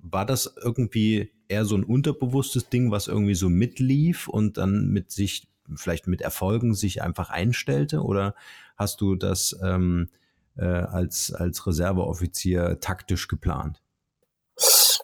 war 0.00 0.26
das 0.26 0.52
irgendwie 0.60 1.30
eher 1.46 1.64
so 1.64 1.76
ein 1.76 1.84
unterbewusstes 1.84 2.70
Ding, 2.70 2.90
was 2.90 3.06
irgendwie 3.06 3.36
so 3.36 3.48
mitlief 3.48 4.26
und 4.26 4.58
dann 4.58 4.88
mit 4.88 5.12
sich, 5.12 5.46
vielleicht 5.76 6.08
mit 6.08 6.22
Erfolgen 6.22 6.74
sich 6.74 7.02
einfach 7.02 7.30
einstellte? 7.30 8.02
Oder 8.02 8.34
hast 8.76 9.00
du 9.00 9.14
das 9.14 9.56
ähm, 9.62 10.08
äh, 10.56 10.64
als, 10.64 11.32
als 11.32 11.68
Reserveoffizier 11.68 12.80
taktisch 12.80 13.28
geplant? 13.28 13.80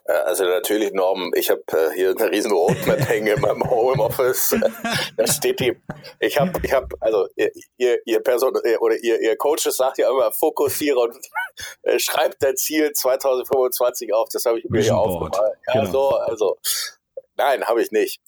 Äh, 0.05 0.13
also 0.13 0.45
natürlich, 0.45 0.91
Norm, 0.93 1.31
ich 1.35 1.49
habe 1.49 1.63
äh, 1.71 1.93
hier 1.93 2.11
eine 2.11 2.31
riesen 2.31 2.51
Roadmap 2.51 2.99
hängen 3.07 3.35
in 3.35 3.41
meinem 3.41 3.69
Homeoffice. 3.69 4.55
da 5.17 5.27
steht 5.27 5.59
die, 5.59 5.75
ich 6.19 6.39
habe, 6.39 6.51
ich 6.61 6.73
habe, 6.73 6.87
also 6.99 7.27
ihr, 7.35 7.99
ihr 8.05 8.19
Person 8.21 8.53
oder 8.79 8.95
ihr, 9.01 9.21
ihr 9.21 9.37
Coaches 9.37 9.77
sagt 9.77 9.97
ja 9.97 10.09
immer, 10.09 10.31
fokussiere 10.31 10.99
und 10.99 11.15
äh, 11.83 11.99
schreibt 11.99 12.43
dein 12.43 12.57
Ziel 12.57 12.91
2025 12.91 14.13
auf. 14.13 14.29
Das 14.31 14.45
habe 14.45 14.59
ich 14.59 14.65
mir 14.69 14.81
hier 14.81 14.97
aufgemalt. 14.97 15.35
Ja, 15.67 15.81
genau. 15.81 15.91
so, 15.91 16.09
also 16.09 16.57
nein, 17.35 17.63
habe 17.65 17.81
ich 17.81 17.91
nicht. 17.91 18.21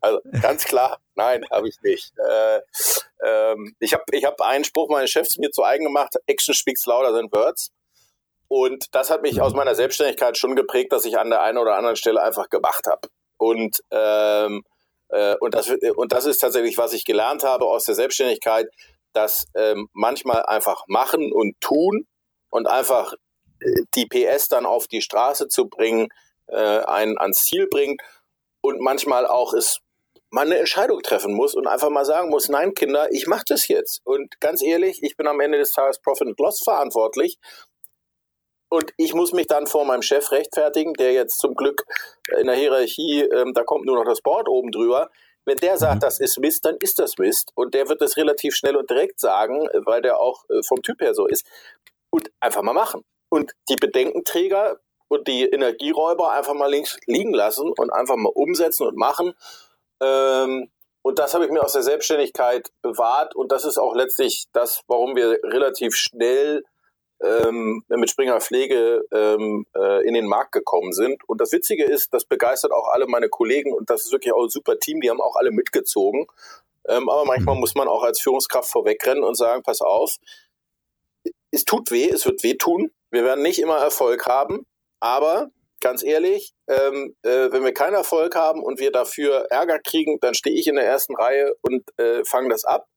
Also 0.00 0.20
ganz 0.40 0.64
klar, 0.64 0.98
nein, 1.14 1.44
habe 1.50 1.68
ich 1.68 1.80
nicht. 1.82 2.12
Äh, 2.18 2.60
ähm, 3.24 3.76
ich 3.78 3.94
habe 3.94 4.02
ich 4.10 4.24
hab 4.24 4.40
einen 4.40 4.64
Spruch 4.64 4.88
meines 4.88 5.10
Chefs 5.10 5.38
mir 5.38 5.50
zu 5.50 5.62
eigen 5.62 5.84
gemacht, 5.84 6.16
Action 6.26 6.54
speaks 6.54 6.84
louder 6.86 7.12
than 7.12 7.30
words. 7.30 7.70
Und 8.54 8.94
das 8.94 9.08
hat 9.08 9.22
mich 9.22 9.40
aus 9.40 9.54
meiner 9.54 9.74
Selbstständigkeit 9.74 10.36
schon 10.36 10.54
geprägt, 10.54 10.92
dass 10.92 11.06
ich 11.06 11.18
an 11.18 11.30
der 11.30 11.40
einen 11.40 11.56
oder 11.56 11.74
anderen 11.74 11.96
Stelle 11.96 12.22
einfach 12.22 12.50
gemacht 12.50 12.86
habe. 12.86 13.08
Und, 13.38 13.82
ähm, 13.90 14.62
äh, 15.08 15.36
und, 15.40 15.54
das, 15.54 15.70
und 15.96 16.12
das 16.12 16.26
ist 16.26 16.36
tatsächlich, 16.36 16.76
was 16.76 16.92
ich 16.92 17.06
gelernt 17.06 17.44
habe 17.44 17.64
aus 17.64 17.84
der 17.84 17.94
Selbstständigkeit, 17.94 18.68
dass 19.14 19.46
ähm, 19.54 19.88
manchmal 19.94 20.42
einfach 20.42 20.84
machen 20.86 21.32
und 21.32 21.58
tun 21.62 22.06
und 22.50 22.68
einfach 22.68 23.14
äh, 23.60 23.84
die 23.94 24.04
PS 24.04 24.48
dann 24.48 24.66
auf 24.66 24.86
die 24.86 25.00
Straße 25.00 25.48
zu 25.48 25.70
bringen, 25.70 26.08
äh, 26.48 26.80
einen 26.80 27.16
ans 27.16 27.44
Ziel 27.44 27.68
bringt 27.70 28.02
und 28.60 28.82
manchmal 28.82 29.26
auch 29.26 29.54
es 29.54 29.78
man 30.28 30.46
eine 30.46 30.58
Entscheidung 30.58 31.02
treffen 31.02 31.34
muss 31.34 31.54
und 31.54 31.66
einfach 31.66 31.90
mal 31.90 32.06
sagen 32.06 32.30
muss, 32.30 32.48
nein, 32.48 32.72
Kinder, 32.72 33.08
ich 33.12 33.26
mache 33.26 33.44
das 33.46 33.68
jetzt. 33.68 34.00
Und 34.04 34.40
ganz 34.40 34.62
ehrlich, 34.62 35.02
ich 35.02 35.16
bin 35.16 35.26
am 35.26 35.40
Ende 35.40 35.58
des 35.58 35.72
Tages 35.72 36.00
Profit 36.00 36.28
and 36.28 36.40
Loss 36.40 36.62
verantwortlich 36.64 37.38
und 38.72 38.94
ich 38.96 39.12
muss 39.12 39.32
mich 39.32 39.46
dann 39.48 39.66
vor 39.66 39.84
meinem 39.84 40.00
Chef 40.00 40.32
rechtfertigen, 40.32 40.94
der 40.94 41.12
jetzt 41.12 41.38
zum 41.38 41.54
Glück 41.54 41.84
in 42.40 42.46
der 42.46 42.56
Hierarchie, 42.56 43.20
ähm, 43.20 43.52
da 43.52 43.64
kommt 43.64 43.84
nur 43.84 43.96
noch 43.96 44.06
das 44.06 44.22
Board 44.22 44.48
oben 44.48 44.72
drüber. 44.72 45.10
Wenn 45.44 45.58
der 45.58 45.76
sagt, 45.76 45.96
mhm. 45.96 46.00
das 46.00 46.20
ist 46.20 46.38
Mist, 46.38 46.64
dann 46.64 46.78
ist 46.78 46.98
das 46.98 47.18
Mist. 47.18 47.52
Und 47.54 47.74
der 47.74 47.90
wird 47.90 48.00
das 48.00 48.16
relativ 48.16 48.56
schnell 48.56 48.76
und 48.76 48.88
direkt 48.88 49.20
sagen, 49.20 49.68
weil 49.84 50.00
der 50.00 50.18
auch 50.18 50.48
äh, 50.48 50.62
vom 50.62 50.80
Typ 50.80 51.02
her 51.02 51.12
so 51.12 51.26
ist. 51.26 51.46
Und 52.08 52.30
einfach 52.40 52.62
mal 52.62 52.72
machen. 52.72 53.04
Und 53.28 53.52
die 53.68 53.76
Bedenkenträger 53.76 54.80
und 55.08 55.28
die 55.28 55.44
Energieräuber 55.50 56.30
einfach 56.32 56.54
mal 56.54 56.70
links 56.70 56.96
liegen 57.04 57.34
lassen 57.34 57.70
und 57.76 57.92
einfach 57.92 58.16
mal 58.16 58.32
umsetzen 58.34 58.86
und 58.86 58.96
machen. 58.96 59.34
Ähm, 60.02 60.70
und 61.02 61.18
das 61.18 61.34
habe 61.34 61.44
ich 61.44 61.50
mir 61.50 61.62
aus 61.62 61.74
der 61.74 61.82
Selbstständigkeit 61.82 62.70
bewahrt. 62.80 63.36
Und 63.36 63.52
das 63.52 63.66
ist 63.66 63.76
auch 63.76 63.94
letztlich 63.94 64.46
das, 64.54 64.80
warum 64.86 65.14
wir 65.14 65.40
relativ 65.42 65.94
schnell 65.94 66.64
ähm, 67.22 67.84
mit 67.88 68.10
Springer 68.10 68.40
Pflege 68.40 69.02
ähm, 69.12 69.66
äh, 69.74 70.06
in 70.06 70.14
den 70.14 70.26
Markt 70.26 70.52
gekommen 70.52 70.92
sind. 70.92 71.22
Und 71.28 71.40
das 71.40 71.52
Witzige 71.52 71.84
ist, 71.84 72.12
das 72.12 72.24
begeistert 72.24 72.72
auch 72.72 72.88
alle 72.88 73.06
meine 73.06 73.28
Kollegen 73.28 73.72
und 73.72 73.90
das 73.90 74.04
ist 74.04 74.12
wirklich 74.12 74.32
auch 74.32 74.44
ein 74.44 74.50
super 74.50 74.78
Team, 74.78 75.00
die 75.00 75.10
haben 75.10 75.20
auch 75.20 75.36
alle 75.36 75.50
mitgezogen. 75.50 76.26
Ähm, 76.88 77.08
aber 77.08 77.24
manchmal 77.24 77.54
mhm. 77.54 77.60
muss 77.60 77.74
man 77.74 77.88
auch 77.88 78.02
als 78.02 78.20
Führungskraft 78.20 78.70
vorwegrennen 78.70 79.24
und 79.24 79.36
sagen, 79.36 79.62
pass 79.62 79.80
auf, 79.80 80.16
es 81.50 81.64
tut 81.64 81.90
weh, 81.90 82.08
es 82.08 82.26
wird 82.26 82.42
weh 82.42 82.54
tun. 82.54 82.90
Wir 83.10 83.24
werden 83.24 83.42
nicht 83.42 83.60
immer 83.60 83.76
Erfolg 83.76 84.26
haben, 84.26 84.66
aber 85.00 85.50
ganz 85.80 86.02
ehrlich, 86.02 86.54
ähm, 86.68 87.14
äh, 87.22 87.52
wenn 87.52 87.64
wir 87.64 87.74
keinen 87.74 87.94
Erfolg 87.94 88.34
haben 88.34 88.62
und 88.62 88.80
wir 88.80 88.90
dafür 88.90 89.46
Ärger 89.50 89.78
kriegen, 89.78 90.18
dann 90.20 90.34
stehe 90.34 90.56
ich 90.56 90.66
in 90.66 90.76
der 90.76 90.86
ersten 90.86 91.14
Reihe 91.14 91.54
und 91.60 91.84
äh, 91.98 92.24
fange 92.24 92.48
das 92.48 92.64
ab. 92.64 92.88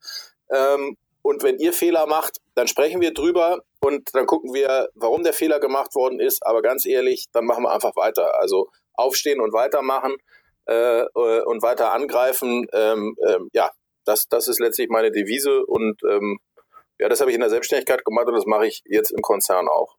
Ähm, 0.50 0.96
und 1.22 1.44
wenn 1.44 1.58
ihr 1.58 1.74
Fehler 1.74 2.06
macht, 2.06 2.40
dann 2.56 2.68
sprechen 2.68 3.02
wir 3.02 3.14
drüber 3.14 3.60
und 3.82 4.10
dann 4.14 4.26
gucken 4.26 4.54
wir, 4.54 4.90
warum 4.96 5.24
der 5.24 5.34
Fehler 5.34 5.60
gemacht 5.60 5.94
worden 5.94 6.20
ist. 6.20 6.46
Aber 6.46 6.62
ganz 6.62 6.86
ehrlich, 6.86 7.26
dann 7.34 7.46
machen 7.46 7.64
wir 7.64 7.72
einfach 7.72 7.96
weiter. 7.96 8.40
Also 8.40 8.70
aufstehen 8.94 9.42
und 9.42 9.54
weitermachen 9.54 10.16
äh, 10.68 11.02
äh, 11.02 11.42
und 11.44 11.62
weiter 11.62 11.92
angreifen. 11.92 12.66
Ähm, 12.74 13.16
ähm, 13.28 13.50
ja, 13.54 13.70
das, 14.06 14.28
das 14.30 14.48
ist 14.48 14.60
letztlich 14.60 14.90
meine 14.90 15.12
Devise 15.12 15.66
und 15.66 16.02
ähm, 16.10 16.40
ja, 17.00 17.10
das 17.10 17.20
habe 17.20 17.30
ich 17.30 17.36
in 17.36 17.42
der 17.42 17.50
Selbstständigkeit 17.50 18.06
gemacht 18.06 18.28
und 18.28 18.36
das 18.36 18.46
mache 18.46 18.68
ich 18.68 18.82
jetzt 18.86 19.12
im 19.12 19.22
Konzern 19.22 19.68
auch. 19.68 19.98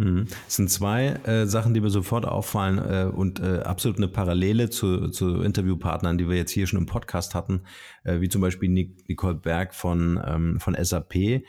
Mhm. 0.00 0.28
Es 0.48 0.56
sind 0.56 0.70
zwei 0.70 1.08
äh, 1.24 1.46
Sachen, 1.46 1.74
die 1.74 1.80
mir 1.82 1.90
sofort 1.90 2.24
auffallen 2.24 2.78
äh, 2.78 3.04
und 3.04 3.38
äh, 3.38 3.58
absolut 3.58 3.98
eine 3.98 4.08
Parallele 4.08 4.70
zu, 4.70 5.08
zu 5.08 5.42
Interviewpartnern, 5.42 6.16
die 6.16 6.26
wir 6.26 6.36
jetzt 6.36 6.52
hier 6.52 6.66
schon 6.66 6.78
im 6.78 6.86
Podcast 6.86 7.34
hatten, 7.34 7.64
äh, 8.04 8.20
wie 8.20 8.30
zum 8.30 8.40
Beispiel 8.40 8.70
Nicole 8.70 9.34
Berg 9.34 9.74
von, 9.74 10.18
ähm, 10.26 10.58
von 10.58 10.74
SAP, 10.74 11.16
äh, 11.16 11.42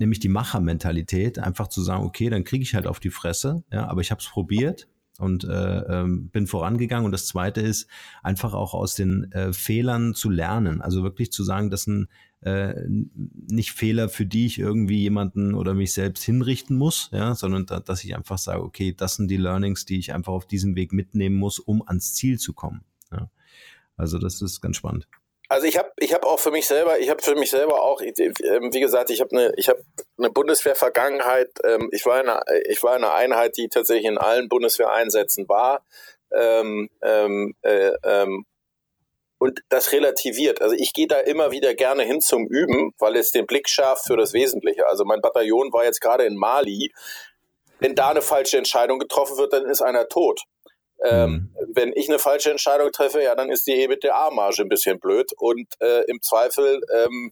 nämlich 0.00 0.18
die 0.18 0.28
Machermentalität, 0.28 1.38
einfach 1.38 1.68
zu 1.68 1.82
sagen, 1.82 2.04
okay, 2.04 2.30
dann 2.30 2.42
kriege 2.42 2.64
ich 2.64 2.74
halt 2.74 2.88
auf 2.88 2.98
die 2.98 3.10
Fresse, 3.10 3.62
ja, 3.70 3.86
aber 3.86 4.00
ich 4.00 4.10
habe 4.10 4.20
es 4.20 4.28
probiert 4.28 4.88
und 5.20 5.44
äh, 5.44 5.78
ähm, 5.78 6.30
bin 6.30 6.48
vorangegangen. 6.48 7.06
Und 7.06 7.12
das 7.12 7.26
Zweite 7.26 7.60
ist 7.60 7.88
einfach 8.24 8.54
auch 8.54 8.74
aus 8.74 8.96
den 8.96 9.30
äh, 9.30 9.52
Fehlern 9.52 10.14
zu 10.14 10.30
lernen. 10.30 10.80
Also 10.80 11.04
wirklich 11.04 11.30
zu 11.30 11.44
sagen, 11.44 11.70
das 11.70 11.82
sind 11.82 12.08
äh, 12.44 12.74
nicht 12.86 13.72
Fehler, 13.72 14.08
für 14.08 14.26
die 14.26 14.46
ich 14.46 14.58
irgendwie 14.58 14.98
jemanden 14.98 15.54
oder 15.54 15.74
mich 15.74 15.94
selbst 15.94 16.22
hinrichten 16.24 16.76
muss, 16.76 17.08
ja, 17.12 17.34
sondern 17.34 17.66
da, 17.66 17.80
dass 17.80 18.04
ich 18.04 18.14
einfach 18.14 18.38
sage, 18.38 18.62
okay, 18.62 18.94
das 18.96 19.16
sind 19.16 19.28
die 19.28 19.36
Learnings, 19.36 19.86
die 19.86 19.98
ich 19.98 20.12
einfach 20.12 20.32
auf 20.32 20.46
diesem 20.46 20.76
Weg 20.76 20.92
mitnehmen 20.92 21.36
muss, 21.36 21.58
um 21.58 21.82
ans 21.86 22.14
Ziel 22.14 22.38
zu 22.38 22.52
kommen. 22.52 22.84
Ja. 23.10 23.30
Also 23.96 24.18
das 24.18 24.42
ist 24.42 24.60
ganz 24.60 24.76
spannend. 24.76 25.08
Also 25.48 25.66
ich 25.66 25.78
habe 25.78 25.90
ich 25.98 26.12
hab 26.12 26.24
auch 26.24 26.38
für 26.38 26.50
mich 26.50 26.66
selber, 26.66 26.98
ich 26.98 27.10
habe 27.10 27.22
für 27.22 27.34
mich 27.34 27.50
selber 27.50 27.82
auch, 27.82 28.00
ähm, 28.00 28.72
wie 28.72 28.80
gesagt, 28.80 29.10
ich 29.10 29.20
habe 29.20 29.30
eine 29.36 29.52
ich 29.56 29.68
habe 29.68 29.82
eine 30.18 30.30
Bundeswehr-Vergangenheit. 30.30 31.50
Ähm, 31.64 31.88
ich 31.92 32.04
war 32.06 32.20
in 32.20 32.28
einer, 32.28 32.42
ich 32.68 32.82
war 32.82 32.96
in 32.96 33.04
einer 33.04 33.14
Einheit, 33.14 33.56
die 33.56 33.68
tatsächlich 33.68 34.06
in 34.06 34.18
allen 34.18 34.48
Bundeswehreinsätzen 34.48 35.48
war. 35.48 35.84
Ähm, 36.32 36.90
ähm, 37.02 37.54
äh, 37.62 37.92
ähm, 38.02 38.46
und 39.44 39.60
das 39.68 39.92
relativiert. 39.92 40.62
Also 40.62 40.74
ich 40.74 40.94
gehe 40.94 41.06
da 41.06 41.18
immer 41.18 41.50
wieder 41.50 41.74
gerne 41.74 42.02
hin 42.02 42.22
zum 42.22 42.46
Üben, 42.46 42.94
weil 42.98 43.14
es 43.14 43.30
den 43.30 43.44
Blick 43.44 43.68
schärft 43.68 44.06
für 44.06 44.16
das 44.16 44.32
Wesentliche. 44.32 44.86
Also 44.86 45.04
mein 45.04 45.20
Bataillon 45.20 45.70
war 45.70 45.84
jetzt 45.84 46.00
gerade 46.00 46.24
in 46.24 46.34
Mali. 46.34 46.94
Wenn 47.78 47.94
da 47.94 48.08
eine 48.08 48.22
falsche 48.22 48.56
Entscheidung 48.56 48.98
getroffen 48.98 49.36
wird, 49.36 49.52
dann 49.52 49.66
ist 49.66 49.82
einer 49.82 50.08
tot. 50.08 50.40
Ähm, 51.04 51.30
mhm. 51.30 51.74
Wenn 51.74 51.92
ich 51.94 52.08
eine 52.08 52.18
falsche 52.18 52.50
Entscheidung 52.50 52.90
treffe, 52.90 53.22
ja, 53.22 53.34
dann 53.34 53.50
ist 53.50 53.66
die 53.66 53.74
EBITDA-Marge 53.74 54.62
ein 54.62 54.70
bisschen 54.70 54.98
blöd. 54.98 55.30
Und 55.36 55.68
äh, 55.80 56.04
im 56.06 56.22
Zweifel, 56.22 56.80
ähm, 56.96 57.30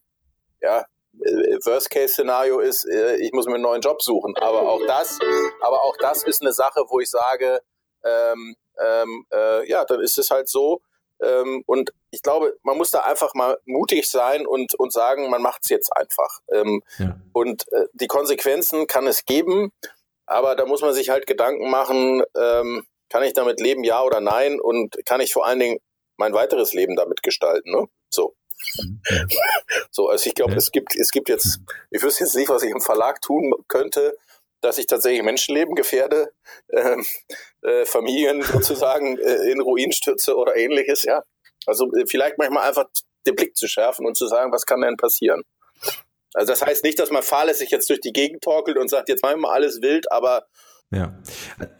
ja, 0.61 0.85
äh, 1.19 1.57
Worst-Case-Szenario 1.65 2.61
ist, 2.61 2.87
äh, 2.91 3.17
ich 3.23 3.33
muss 3.33 3.47
mir 3.47 3.55
einen 3.55 3.63
neuen 3.63 3.81
Job 3.81 4.03
suchen. 4.03 4.37
Aber 4.37 4.69
auch 4.69 4.85
das, 4.87 5.19
aber 5.63 5.83
auch 5.83 5.97
das 5.97 6.25
ist 6.25 6.43
eine 6.43 6.53
Sache, 6.53 6.83
wo 6.91 7.01
ich 7.01 7.09
sage, 7.09 7.61
ähm, 8.05 8.55
ähm, 8.79 9.25
äh, 9.33 9.67
ja, 9.67 9.87
dann 9.87 10.01
ist 10.03 10.19
es 10.19 10.31
halt 10.31 10.51
so. 10.51 10.83
Ähm, 11.23 11.63
und 11.67 11.93
ich 12.11 12.23
glaube, 12.23 12.57
man 12.63 12.77
muss 12.77 12.91
da 12.91 13.01
einfach 13.01 13.35
mal 13.35 13.59
mutig 13.65 14.09
sein 14.09 14.47
und, 14.47 14.75
und 14.75 14.93
sagen, 14.93 15.31
man 15.31 15.43
macht 15.43 15.61
es 15.63 15.71
jetzt 15.71 15.95
einfach. 15.97 16.41
Ähm, 16.53 16.83
ja. 16.99 17.17
Und 17.33 17.71
äh, 17.73 17.87
die 17.93 18.09
Konsequenzen 18.09 18.87
kann 18.87 19.07
es 19.07 19.25
geben, 19.25 19.73
aber 20.27 20.57
da 20.57 20.67
muss 20.67 20.83
man 20.83 20.95
sich 20.95 21.11
halt 21.11 21.27
Gedanken 21.27 21.71
machen, 21.71 22.23
ähm, 22.37 22.87
kann 23.09 23.23
ich 23.23 23.35
damit 23.35 23.61
leben, 23.61 23.85
ja 23.85 24.03
oder 24.03 24.21
nein? 24.21 24.61
Und 24.61 24.97
kann 25.05 25.21
ich 25.21 25.33
vor 25.33 25.47
allen 25.47 25.61
Dingen 25.61 25.79
mein 26.17 26.33
weiteres 26.33 26.73
Leben 26.73 26.97
damit 26.97 27.23
gestalten? 27.23 27.71
Ne? 27.71 27.87
So. 28.09 28.35
so, 29.91 30.09
also 30.09 30.29
ich 30.29 30.35
glaube, 30.35 30.55
es 30.55 30.71
gibt, 30.71 30.97
es 30.97 31.11
gibt 31.11 31.29
jetzt, 31.29 31.61
ich 31.91 32.03
wüsste 32.03 32.25
jetzt 32.25 32.37
nicht, 32.37 32.49
was 32.49 32.63
ich 32.63 32.71
im 32.71 32.81
Verlag 32.81 33.21
tun 33.21 33.53
könnte, 33.69 34.17
dass 34.63 34.79
ich 34.79 34.87
tatsächlich 34.87 35.23
Menschenleben 35.23 35.75
gefährde, 35.75 36.33
äh, 36.69 36.97
äh, 37.63 37.85
Familien 37.85 38.43
sozusagen 38.53 39.19
äh, 39.19 39.51
in 39.51 39.61
Ruin 39.61 39.93
stürze 39.93 40.37
oder 40.37 40.57
ähnliches, 40.57 41.03
ja. 41.03 41.23
Also 41.67 41.93
äh, 41.93 42.07
vielleicht 42.07 42.39
manchmal 42.39 42.69
einfach 42.69 42.87
den 43.27 43.37
Blick 43.37 43.57
zu 43.57 43.69
schärfen 43.69 44.07
und 44.07 44.17
zu 44.17 44.27
sagen, 44.27 44.53
was 44.53 44.67
kann 44.67 44.81
denn 44.81 44.97
passieren? 44.97 45.43
Also 46.35 46.53
das 46.53 46.63
heißt 46.63 46.83
nicht, 46.85 46.99
dass 46.99 47.11
man 47.11 47.23
fahrlässig 47.23 47.71
jetzt 47.71 47.91
durch 47.91 48.01
die 48.01 48.13
Gegend 48.13 48.43
torkelt 48.43 48.79
und 48.79 48.89
sagt, 48.89 49.09
jetzt 49.09 49.23
machen 49.23 49.41
wir 49.41 49.53
alles 49.53 49.83
wild, 49.83 50.11
aber 50.11 50.47
ja, 50.95 51.19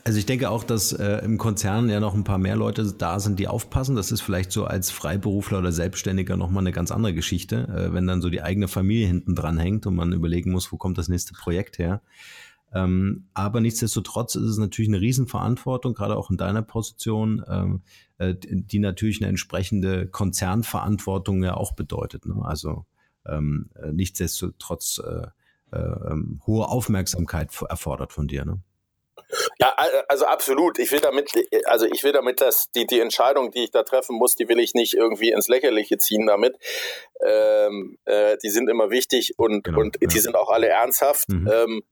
also 0.05 0.19
ich 0.19 0.25
denke 0.25 0.49
auch, 0.49 0.65
dass 0.65 0.95
äh, 0.95 1.19
im 1.23 1.37
Konzern 1.37 1.91
ja 1.91 2.01
noch 2.01 2.15
ein 2.15 2.25
paar 2.25 2.39
mehr 2.39 2.57
Leute 2.57 2.95
da 2.97 3.21
sind, 3.21 3.39
die 3.39 3.47
aufpassen. 3.47 3.95
Das 3.95 4.11
ist 4.11 4.23
vielleicht 4.23 4.51
so 4.51 4.65
als 4.65 4.91
Freiberufler 4.91 5.59
oder 5.59 5.71
Selbstständiger 5.71 6.39
nochmal 6.39 6.63
eine 6.63 6.73
ganz 6.73 6.91
andere 6.91 7.13
Geschichte, 7.13 7.69
äh, 7.69 7.93
wenn 7.93 8.07
dann 8.07 8.23
so 8.23 8.31
die 8.31 8.41
eigene 8.41 8.69
Familie 8.69 9.07
hinten 9.07 9.35
dran 9.35 9.59
hängt 9.59 9.87
und 9.87 9.97
man 9.97 10.15
überlegen 10.15 10.51
muss, 10.51 10.73
wo 10.73 10.79
kommt 10.79 10.97
das 10.97 11.09
nächste 11.09 11.35
Projekt 11.35 11.79
her. 11.79 12.01
Ähm, 12.75 13.29
aber 13.35 13.61
nichtsdestotrotz 13.61 14.35
ist 14.35 14.43
es 14.43 14.59
natürlich 14.59 14.89
eine 14.89 15.01
Riesenverantwortung, 15.01 15.95
gerade 15.95 16.17
auch 16.17 16.31
in 16.31 16.37
deiner 16.37 16.63
Position, 16.63 17.45
ähm, 17.49 17.83
äh, 18.19 18.35
die 18.39 18.79
natürlich 18.79 19.21
eine 19.21 19.29
entsprechende 19.29 20.07
Konzernverantwortung 20.07 21.43
ja 21.43 21.55
auch 21.55 21.75
bedeutet. 21.75 22.27
Ne? 22.27 22.37
Also 22.43 22.87
ähm, 23.27 23.71
äh, 23.75 23.93
nichtsdestotrotz 23.93 25.01
äh, 25.05 25.27
äh, 25.73 25.79
ähm, 25.79 26.41
hohe 26.47 26.69
Aufmerksamkeit 26.69 27.51
erfordert 27.69 28.13
von 28.13 28.29
dir. 28.29 28.45
Ne? 28.45 28.61
Ja, 29.59 29.75
also 30.09 30.27
absolut. 30.27 30.79
Ich 30.79 30.93
will 30.93 31.01
damit, 31.01 31.31
also 31.65 31.87
ich 31.87 32.05
will 32.05 32.13
damit, 32.13 32.41
dass 32.41 32.71
die, 32.71 32.87
die 32.87 33.01
Entscheidung, 33.01 33.51
die 33.51 33.65
ich 33.65 33.71
da 33.71 33.83
treffen 33.83 34.17
muss, 34.17 34.37
die 34.37 34.49
will 34.49 34.59
ich 34.59 34.75
nicht 34.75 34.95
irgendwie 34.95 35.31
ins 35.31 35.49
Lächerliche 35.49 35.99
ziehen 35.99 36.27
damit. 36.27 36.57
Ähm, 37.25 37.99
äh, 38.05 38.37
die 38.43 38.51
sind 38.51 38.69
immer 38.69 38.91
wichtig 38.91 39.35
und, 39.39 39.65
genau, 39.65 39.81
und 39.81 39.97
ja. 40.01 40.09
die 40.09 40.19
sind 40.19 40.37
auch 40.37 40.51
alle 40.51 40.69
ernsthaft. 40.69 41.29
Mhm. 41.31 41.51
Ähm, 41.51 41.83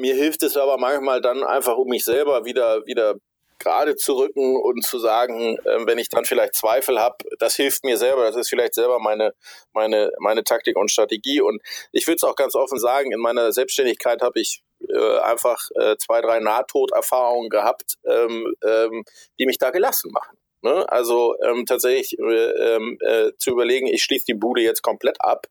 mir 0.00 0.14
hilft 0.14 0.42
es 0.42 0.56
aber 0.56 0.78
manchmal 0.78 1.20
dann 1.20 1.44
einfach, 1.44 1.76
um 1.76 1.88
mich 1.88 2.04
selber 2.04 2.44
wieder, 2.44 2.86
wieder 2.86 3.16
gerade 3.60 3.94
zu 3.94 4.14
rücken 4.14 4.56
und 4.56 4.84
zu 4.84 4.98
sagen, 4.98 5.58
äh, 5.58 5.86
wenn 5.86 5.98
ich 5.98 6.08
dann 6.08 6.24
vielleicht 6.24 6.54
Zweifel 6.54 6.98
habe, 6.98 7.16
das 7.38 7.54
hilft 7.54 7.84
mir 7.84 7.96
selber, 7.96 8.24
das 8.24 8.36
ist 8.36 8.48
vielleicht 8.48 8.74
selber 8.74 8.98
meine, 8.98 9.34
meine, 9.72 10.10
meine 10.18 10.42
Taktik 10.42 10.76
und 10.76 10.90
Strategie. 10.90 11.40
Und 11.40 11.62
ich 11.92 12.06
würde 12.06 12.16
es 12.16 12.24
auch 12.24 12.34
ganz 12.34 12.54
offen 12.54 12.78
sagen, 12.78 13.12
in 13.12 13.20
meiner 13.20 13.52
Selbstständigkeit 13.52 14.22
habe 14.22 14.40
ich 14.40 14.62
äh, 14.88 15.18
einfach 15.18 15.68
äh, 15.74 15.96
zwei, 15.98 16.22
drei 16.22 16.40
Nahtoderfahrungen 16.40 17.50
gehabt, 17.50 17.96
ähm, 18.04 18.54
ähm, 18.64 19.04
die 19.38 19.46
mich 19.46 19.58
da 19.58 19.70
gelassen 19.70 20.10
machen. 20.10 20.38
Ne? 20.62 20.86
Also 20.90 21.36
ähm, 21.42 21.64
tatsächlich 21.66 22.18
äh, 22.18 22.22
ähm, 22.22 22.98
äh, 23.00 23.32
zu 23.38 23.50
überlegen, 23.50 23.86
ich 23.86 24.02
schließe 24.02 24.26
die 24.26 24.34
Bude 24.34 24.62
jetzt 24.62 24.82
komplett 24.82 25.16
ab. 25.20 25.46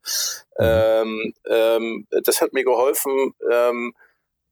Mhm. 0.58 0.66
Ähm, 0.66 1.34
ähm, 1.48 2.08
das 2.24 2.42
hat 2.42 2.54
mir 2.54 2.64
geholfen, 2.64 3.34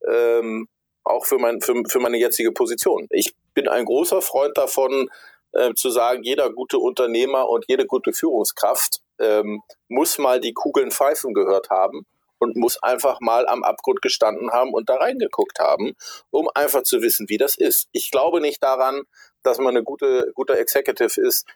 ähm, 0.06 0.68
auch 1.04 1.26
für, 1.26 1.38
mein, 1.38 1.62
für, 1.62 1.74
für 1.88 2.00
meine 2.00 2.18
jetzige 2.18 2.52
Position. 2.52 3.08
Ich 3.12 3.34
bin 3.54 3.68
ein 3.68 3.86
großer 3.86 4.22
Freund 4.22 4.58
davon, 4.58 5.10
äh, 5.54 5.74
zu 5.74 5.90
sagen, 5.90 6.24
jeder 6.24 6.52
gute 6.52 6.78
Unternehmer 6.78 7.50
und 7.50 7.66
jede 7.68 7.86
gute 7.86 8.14
Führungskraft 8.14 9.02
ähm, 9.20 9.62
muss 9.88 10.18
mal 10.18 10.40
die 10.40 10.54
Kugeln 10.54 10.92
pfeifen 10.92 11.34
gehört 11.34 11.70
haben 11.70 12.06
und 12.40 12.56
muss 12.56 12.82
einfach 12.84 13.20
mal 13.22 13.48
am 13.48 13.64
Abgrund 13.64 14.02
gestanden 14.02 14.52
haben 14.52 14.74
und 14.74 14.90
da 14.90 14.98
reingeguckt 14.98 15.60
haben, 15.60 15.96
um 16.30 16.50
einfach 16.54 16.84
zu 16.84 17.02
wissen, 17.02 17.30
wie 17.30 17.38
das 17.38 17.56
ist. 17.58 17.88
Ich 17.92 18.12
glaube 18.12 18.42
nicht 18.42 18.62
daran, 18.62 19.04
dass 19.44 19.58
man 19.58 19.70
eine 19.70 19.84
gute, 19.84 20.32
guter 20.36 20.58
Executive 20.58 21.20
ist, 21.20 21.48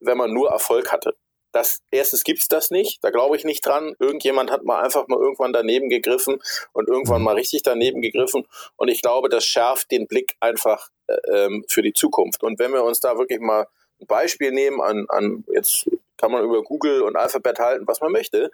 wenn 0.00 0.18
man 0.18 0.32
nur 0.32 0.50
Erfolg 0.50 0.92
hatte. 0.92 1.16
Das, 1.52 1.80
erstens 1.90 2.24
gibt's 2.24 2.46
das 2.48 2.70
nicht, 2.70 3.02
da 3.02 3.10
glaube 3.10 3.36
ich 3.36 3.44
nicht 3.44 3.64
dran. 3.64 3.94
Irgendjemand 3.98 4.50
hat 4.50 4.64
mal 4.64 4.82
einfach 4.82 5.08
mal 5.08 5.18
irgendwann 5.18 5.52
daneben 5.52 5.88
gegriffen 5.88 6.40
und 6.72 6.88
irgendwann 6.88 7.22
mal 7.22 7.34
richtig 7.34 7.62
daneben 7.62 8.02
gegriffen. 8.02 8.46
Und 8.76 8.88
ich 8.88 9.00
glaube, 9.00 9.28
das 9.28 9.44
schärft 9.44 9.90
den 9.90 10.06
Blick 10.06 10.36
einfach 10.40 10.90
äh, 11.06 11.14
ähm, 11.32 11.64
für 11.68 11.82
die 11.82 11.94
Zukunft. 11.94 12.42
Und 12.42 12.58
wenn 12.58 12.72
wir 12.72 12.84
uns 12.84 13.00
da 13.00 13.16
wirklich 13.16 13.40
mal 13.40 13.66
ein 14.00 14.06
Beispiel 14.06 14.52
nehmen 14.52 14.80
an, 14.80 15.06
an 15.08 15.44
jetzt 15.52 15.88
kann 16.18 16.32
man 16.32 16.44
über 16.44 16.62
Google 16.62 17.02
und 17.02 17.16
Alphabet 17.16 17.58
halten, 17.58 17.86
was 17.86 18.00
man 18.00 18.12
möchte. 18.12 18.50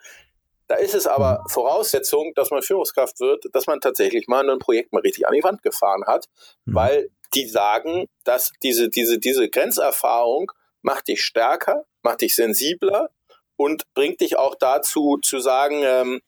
Da 0.69 0.77
ist 0.77 0.95
es 0.95 1.07
aber. 1.07 1.45
Voraussetzung, 1.49 2.33
dass 2.35 2.51
man 2.51 2.63
Führungskraft 2.63 3.21
wird, 3.21 3.45
dass 3.53 3.67
man 3.67 3.81
tatsächlich 3.81 4.29
mal 4.29 4.49
ein 4.49 4.59
Projekt 4.59 4.93
mal 4.93 5.01
richtig 5.01 5.27
an 5.27 5.35
die 5.35 5.43
Wand 5.43 5.63
gefahren 5.63 6.05
hat, 6.07 6.27
mhm. 6.65 6.75
weil 6.75 7.11
die 7.35 7.49
sagen, 7.49 8.07
dass 8.23 8.53
diese, 8.63 8.89
diese, 8.89 9.19
diese 9.19 9.49
Grenzerfahrung 9.49 10.53
macht 10.85 11.09
dich 11.09 11.23
stärker, 11.23 11.85
macht 12.03 12.21
dich 12.21 12.35
sensibler 12.35 13.11
und 13.57 13.83
bringt 13.95 14.21
dich 14.21 14.37
auch 14.37 14.55
dazu 14.55 15.19
zu 15.23 15.41
sagen, 15.41 15.83
ähm, 15.83 16.21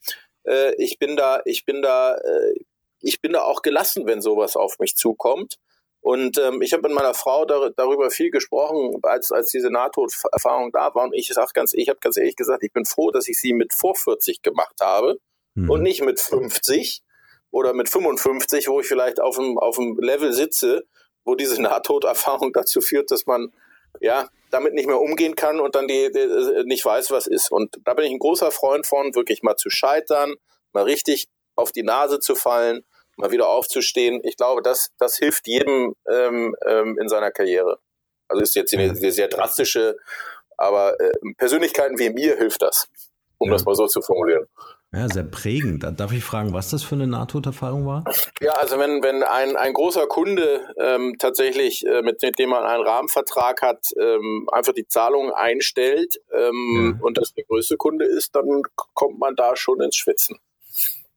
äh, 0.45 0.75
ich 0.77 0.99
bin 0.99 1.17
da, 1.17 1.43
ich 1.45 1.65
bin 1.65 1.83
da, 1.83 2.17
äh, 2.17 2.55
ich 3.01 3.21
bin 3.21 3.33
da 3.33 3.43
auch 3.43 3.63
gelassen, 3.63 4.07
wenn 4.07 4.21
sowas 4.21 4.57
auf 4.57 4.79
mich 4.79 4.97
zukommt. 4.97 5.57
Und 6.01 6.39
ähm, 6.39 6.63
ich 6.63 6.73
habe 6.73 6.85
mit 6.85 6.93
meiner 6.93 7.15
Frau 7.15 7.45
dar 7.45 7.71
darüber 7.71 8.11
viel 8.11 8.31
gesprochen, 8.31 8.97
als, 9.03 9.33
als 9.33 9.51
diese 9.51 9.71
Nahtoderfahrung 9.71 10.71
da 10.73 10.95
war. 10.95 11.05
Und 11.05 11.15
ich 11.15 11.29
sag 11.29 11.53
ganz, 11.53 11.75
ich 11.75 11.89
habe 11.89 11.99
ganz 12.01 12.17
ehrlich 12.17 12.37
gesagt, 12.37 12.63
ich 12.63 12.73
bin 12.73 12.85
froh, 12.85 13.11
dass 13.11 13.29
ich 13.29 13.41
sie 13.41 13.53
mit 13.53 13.75
vor 13.75 13.97
40 13.97 14.41
gemacht 14.41 14.77
habe 14.81 15.19
mhm. 15.55 15.69
und 15.69 15.83
nicht 15.83 16.03
mit 16.03 16.21
50 16.21 17.03
oder 17.51 17.75
mit 17.75 17.89
55, 17.89 18.69
wo 18.69 18.81
ich 18.81 18.87
vielleicht 18.87 19.21
auf 19.21 19.37
dem, 19.37 19.59
auf 19.59 19.77
dem 19.77 19.99
Level 19.99 20.33
sitze, 20.33 20.87
wo 21.25 21.35
diese 21.35 21.61
Nahtoderfahrung 21.61 22.53
dazu 22.53 22.81
führt, 22.81 23.11
dass 23.11 23.27
man 23.27 23.53
ja, 24.01 24.29
damit 24.51 24.75
nicht 24.75 24.87
mehr 24.87 25.01
umgehen 25.01 25.37
kann 25.37 25.61
und 25.61 25.75
dann 25.75 25.89
die, 25.89 26.11
die, 26.13 26.65
nicht 26.65 26.85
weiß, 26.85 27.11
was 27.11 27.27
ist. 27.27 27.51
Und 27.51 27.77
da 27.85 27.95
bin 27.95 28.05
ich 28.05 28.13
ein 28.13 28.19
großer 28.19 28.51
Freund 28.51 28.87
von, 28.87 29.15
wirklich 29.15 29.43
mal 29.43 29.57
zu 29.57 29.71
scheitern, 29.71 30.35
mal 30.73 30.85
richtig 30.85 31.29
auf 31.55 31.73
die 31.73 31.83
Nase 31.83 32.21
zu 32.21 32.35
fallen 32.35 32.85
mal 33.17 33.31
wieder 33.31 33.49
aufzustehen. 33.49 34.21
Ich 34.25 34.37
glaube, 34.37 34.63
das, 34.63 34.91
das 34.99 35.17
hilft 35.17 35.47
jedem 35.47 35.95
ähm, 36.09 36.55
ähm, 36.67 36.99
in 37.01 37.09
seiner 37.09 37.31
Karriere. 37.31 37.79
Also 38.29 38.43
ist 38.43 38.55
jetzt 38.55 38.75
eine, 38.75 38.91
eine 38.91 39.13
sehr 39.13 39.29
drastische, 39.29 39.97
aber 40.57 40.99
äh, 41.01 41.13
Persönlichkeiten 41.37 41.99
wie 41.99 42.11
mir 42.11 42.37
hilft 42.37 42.63
das, 42.63 42.89
um 43.39 43.49
ja. 43.49 43.55
das 43.55 43.65
mal 43.65 43.75
so 43.75 43.87
zu 43.87 44.03
formulieren. 44.03 44.47
Ja, 44.97 45.09
sehr 45.11 45.25
prägend. 45.25 45.85
Darf 46.01 46.11
ich 46.13 46.25
fragen, 46.25 46.55
was 46.55 46.71
das 46.71 46.83
für 46.83 46.95
eine 46.95 47.07
Nahtoderfahrung 47.07 47.85
war? 47.85 48.05
Ja, 48.41 48.53
also 48.53 48.79
wenn, 48.79 49.03
wenn 49.03 49.23
ein, 49.23 49.55
ein 49.55 49.75
großer 49.75 50.07
Kunde 50.07 50.63
ähm, 50.79 51.17
tatsächlich, 51.19 51.87
äh, 51.87 52.01
mit, 52.01 52.23
mit 52.23 52.39
dem 52.39 52.49
man 52.49 52.65
einen 52.65 52.83
Rahmenvertrag 52.83 53.61
hat, 53.61 53.93
ähm, 54.01 54.49
einfach 54.51 54.73
die 54.73 54.89
Zahlung 54.89 55.33
einstellt 55.33 56.19
ähm, 56.33 56.97
ja. 56.99 57.05
und 57.05 57.19
das 57.19 57.35
der 57.35 57.45
größte 57.45 57.77
Kunde 57.77 58.07
ist, 58.07 58.35
dann 58.35 58.63
kommt 58.95 59.19
man 59.19 59.37
da 59.37 59.55
schon 59.55 59.83
ins 59.83 59.97
Schwitzen. 59.97 60.39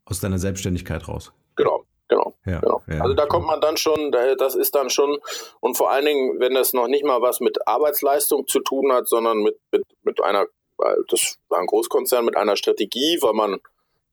Aus 0.04 0.20
deiner 0.20 0.40
Selbstständigkeit 0.40 1.08
raus. 1.08 1.32
Genau. 1.56 1.86
Genau. 2.10 2.34
Ja, 2.46 2.60
genau. 2.60 2.82
Ja, 2.88 3.02
also 3.02 3.14
da 3.14 3.28
kommt 3.28 3.46
man 3.46 3.62
dann 3.62 3.78
schon, 3.78 4.12
das 4.12 4.56
ist 4.56 4.74
dann 4.74 4.90
schon, 4.90 5.20
und 5.60 5.78
vor 5.78 5.92
allen 5.92 6.06
Dingen, 6.06 6.40
wenn 6.40 6.56
das 6.56 6.74
noch 6.74 6.88
nicht 6.88 7.06
mal 7.06 7.22
was 7.22 7.40
mit 7.40 7.68
Arbeitsleistung 7.68 8.48
zu 8.48 8.60
tun 8.60 8.92
hat, 8.92 9.08
sondern 9.08 9.38
mit, 9.44 9.58
mit, 9.72 9.84
mit 10.04 10.22
einer 10.22 10.48
weil 10.80 11.04
das 11.10 11.38
war 11.50 11.60
ein 11.60 11.68
Großkonzern 11.68 12.26
mit 12.26 12.36
einer 12.36 12.56
Strategie, 12.56 13.20
weil 13.22 13.34
man, 13.34 13.60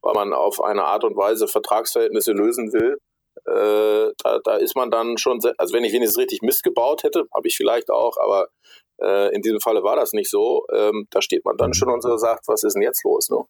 weil 0.02 0.14
man 0.14 0.32
auf 0.32 0.62
eine 0.62 0.84
Art 0.84 1.04
und 1.04 1.16
Weise 1.16 1.48
Vertragsverhältnisse 1.48 2.32
lösen 2.32 2.72
will. 2.72 2.98
Äh, 3.46 4.12
da, 4.22 4.40
da 4.42 4.56
ist 4.56 4.76
man 4.76 4.90
dann 4.90 5.18
schon, 5.18 5.40
sehr, 5.40 5.54
also 5.58 5.74
wenn 5.74 5.84
ich 5.84 5.92
wenigstens 5.92 6.18
richtig 6.18 6.42
Mist 6.42 6.62
gebaut 6.62 7.04
hätte, 7.04 7.24
habe 7.34 7.46
ich 7.46 7.56
vielleicht 7.56 7.90
auch, 7.90 8.16
aber 8.18 8.48
äh, 9.00 9.34
in 9.34 9.42
diesem 9.42 9.60
Falle 9.60 9.82
war 9.82 9.96
das 9.96 10.12
nicht 10.12 10.30
so. 10.30 10.66
Ähm, 10.74 11.06
da 11.10 11.22
steht 11.22 11.44
man 11.44 11.56
dann 11.56 11.70
mhm. 11.70 11.74
schon 11.74 11.90
und 11.90 12.02
so 12.02 12.16
sagt, 12.16 12.48
was 12.48 12.64
ist 12.64 12.74
denn 12.74 12.82
jetzt 12.82 13.04
los? 13.04 13.30
Ne? 13.30 13.44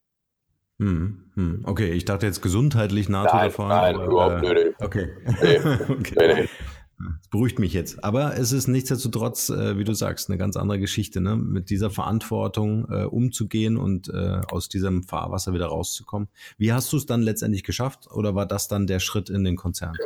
Hm, 0.78 1.30
hm. 1.34 1.64
Okay, 1.66 1.92
ich 1.92 2.04
dachte 2.04 2.26
jetzt 2.26 2.42
gesundheitlich 2.42 3.08
NATO-Erfahrung. 3.08 3.68
Nein, 3.68 3.96
nein, 3.96 4.06
überhaupt 4.06 4.44
äh, 4.44 4.54
nicht. 4.64 4.82
Okay. 4.82 5.08
Nee. 5.42 5.58
okay. 5.88 6.14
Nee, 6.18 6.34
nee. 6.34 6.48
Das 6.98 7.28
beruhigt 7.28 7.58
mich 7.58 7.72
jetzt. 7.72 8.02
Aber 8.02 8.36
es 8.38 8.52
ist 8.52 8.68
nichtsdestotrotz, 8.68 9.50
äh, 9.50 9.76
wie 9.78 9.84
du 9.84 9.92
sagst, 9.92 10.30
eine 10.30 10.38
ganz 10.38 10.56
andere 10.56 10.78
Geschichte, 10.78 11.20
ne? 11.20 11.36
mit 11.36 11.68
dieser 11.70 11.90
Verantwortung 11.90 12.86
äh, 12.90 13.04
umzugehen 13.04 13.76
und 13.76 14.08
äh, 14.08 14.40
aus 14.48 14.68
diesem 14.68 15.02
Fahrwasser 15.02 15.52
wieder 15.52 15.66
rauszukommen. 15.66 16.28
Wie 16.56 16.72
hast 16.72 16.92
du 16.92 16.96
es 16.96 17.06
dann 17.06 17.22
letztendlich 17.22 17.64
geschafft 17.64 18.10
oder 18.10 18.34
war 18.34 18.46
das 18.46 18.68
dann 18.68 18.86
der 18.86 19.00
Schritt 19.00 19.28
in 19.28 19.44
den 19.44 19.56
Konzern? 19.56 19.96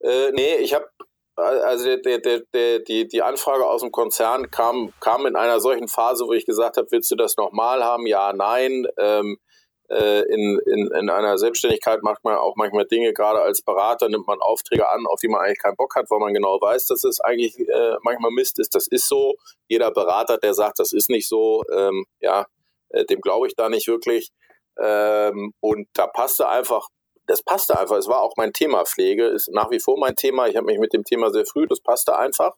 Äh, 0.00 0.30
nee, 0.32 0.56
ich 0.62 0.74
habe 0.74 0.86
also 1.36 1.96
der, 1.96 2.18
der, 2.18 2.42
der, 2.54 2.78
die, 2.78 3.08
die 3.08 3.22
Anfrage 3.22 3.66
aus 3.66 3.80
dem 3.80 3.90
Konzern 3.90 4.50
kam, 4.52 4.92
kam 5.00 5.26
in 5.26 5.34
einer 5.34 5.58
solchen 5.58 5.88
Phase, 5.88 6.26
wo 6.26 6.32
ich 6.32 6.46
gesagt 6.46 6.76
habe, 6.76 6.86
willst 6.90 7.10
du 7.10 7.16
das 7.16 7.36
nochmal 7.36 7.82
haben? 7.82 8.06
Ja, 8.06 8.32
nein. 8.32 8.86
Ähm, 8.98 9.38
äh, 9.90 10.22
in, 10.22 10.58
in, 10.66 10.90
in 10.92 11.10
einer 11.10 11.36
Selbstständigkeit 11.38 12.02
macht 12.02 12.24
man 12.24 12.36
auch 12.36 12.56
manchmal 12.56 12.86
Dinge, 12.86 13.12
gerade 13.12 13.40
als 13.40 13.62
Berater 13.62 14.08
nimmt 14.08 14.26
man 14.26 14.40
Aufträge 14.40 14.88
an, 14.88 15.06
auf 15.06 15.20
die 15.20 15.28
man 15.28 15.42
eigentlich 15.42 15.58
keinen 15.58 15.76
Bock 15.76 15.94
hat, 15.94 16.10
weil 16.10 16.20
man 16.20 16.32
genau 16.32 16.60
weiß, 16.60 16.86
dass 16.86 17.04
es 17.04 17.20
eigentlich 17.20 17.58
äh, 17.58 17.96
manchmal 18.02 18.30
Mist 18.30 18.58
ist. 18.58 18.74
Das 18.74 18.86
ist 18.86 19.08
so. 19.08 19.34
Jeder 19.68 19.90
Berater, 19.90 20.38
der 20.38 20.54
sagt, 20.54 20.78
das 20.78 20.92
ist 20.92 21.10
nicht 21.10 21.28
so, 21.28 21.62
ähm, 21.72 22.06
ja, 22.20 22.46
äh, 22.90 23.04
dem 23.04 23.20
glaube 23.20 23.46
ich 23.46 23.56
da 23.56 23.68
nicht 23.68 23.88
wirklich. 23.88 24.30
Ähm, 24.78 25.52
und 25.60 25.88
da 25.94 26.06
passte 26.06 26.48
einfach, 26.48 26.88
das 27.26 27.42
passte 27.42 27.78
einfach. 27.78 27.96
Es 27.96 28.08
war 28.08 28.22
auch 28.22 28.34
mein 28.36 28.52
Thema 28.52 28.84
Pflege, 28.84 29.26
ist 29.26 29.50
nach 29.52 29.70
wie 29.70 29.80
vor 29.80 29.98
mein 29.98 30.16
Thema. 30.16 30.46
Ich 30.46 30.56
habe 30.56 30.66
mich 30.66 30.78
mit 30.78 30.92
dem 30.92 31.04
Thema 31.04 31.30
sehr 31.30 31.46
früh, 31.46 31.66
das 31.66 31.80
passte 31.80 32.16
einfach. 32.16 32.54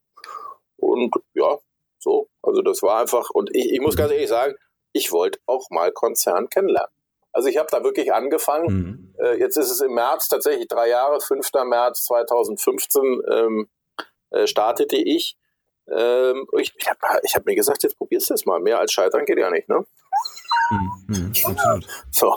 Und 0.76 1.14
ja, 1.34 1.58
so, 1.98 2.28
also 2.42 2.62
das 2.62 2.82
war 2.82 3.00
einfach, 3.00 3.30
und 3.30 3.50
ich, 3.54 3.72
ich 3.72 3.80
muss 3.80 3.96
ganz 3.96 4.12
ehrlich 4.12 4.28
sagen, 4.28 4.54
ich 4.92 5.12
wollte 5.12 5.38
auch 5.46 5.68
mal 5.70 5.92
Konzern 5.92 6.48
kennenlernen. 6.48 6.95
Also 7.36 7.50
ich 7.50 7.58
habe 7.58 7.68
da 7.70 7.84
wirklich 7.84 8.14
angefangen. 8.14 8.66
Mhm. 8.66 9.14
Äh, 9.18 9.38
jetzt 9.38 9.58
ist 9.58 9.70
es 9.70 9.82
im 9.82 9.92
März 9.92 10.28
tatsächlich 10.28 10.68
drei 10.68 10.88
Jahre, 10.88 11.20
5. 11.20 11.50
März 11.66 12.04
2015 12.04 13.20
ähm, 13.30 13.68
äh, 14.30 14.46
startete 14.46 14.96
ich. 14.96 15.36
Ähm, 15.86 16.46
ich 16.58 16.72
ich 16.78 16.88
habe 16.88 16.98
hab 17.02 17.44
mir 17.44 17.54
gesagt, 17.54 17.82
jetzt 17.82 17.98
probierst 17.98 18.30
du 18.30 18.34
es 18.34 18.46
mal. 18.46 18.58
Mehr 18.58 18.80
als 18.80 18.90
scheitern 18.90 19.26
geht 19.26 19.36
ja 19.36 19.50
nicht, 19.50 19.68
ne? 19.68 19.84
Mhm, 20.70 20.90
mhm 21.08 21.32
so, 22.10 22.34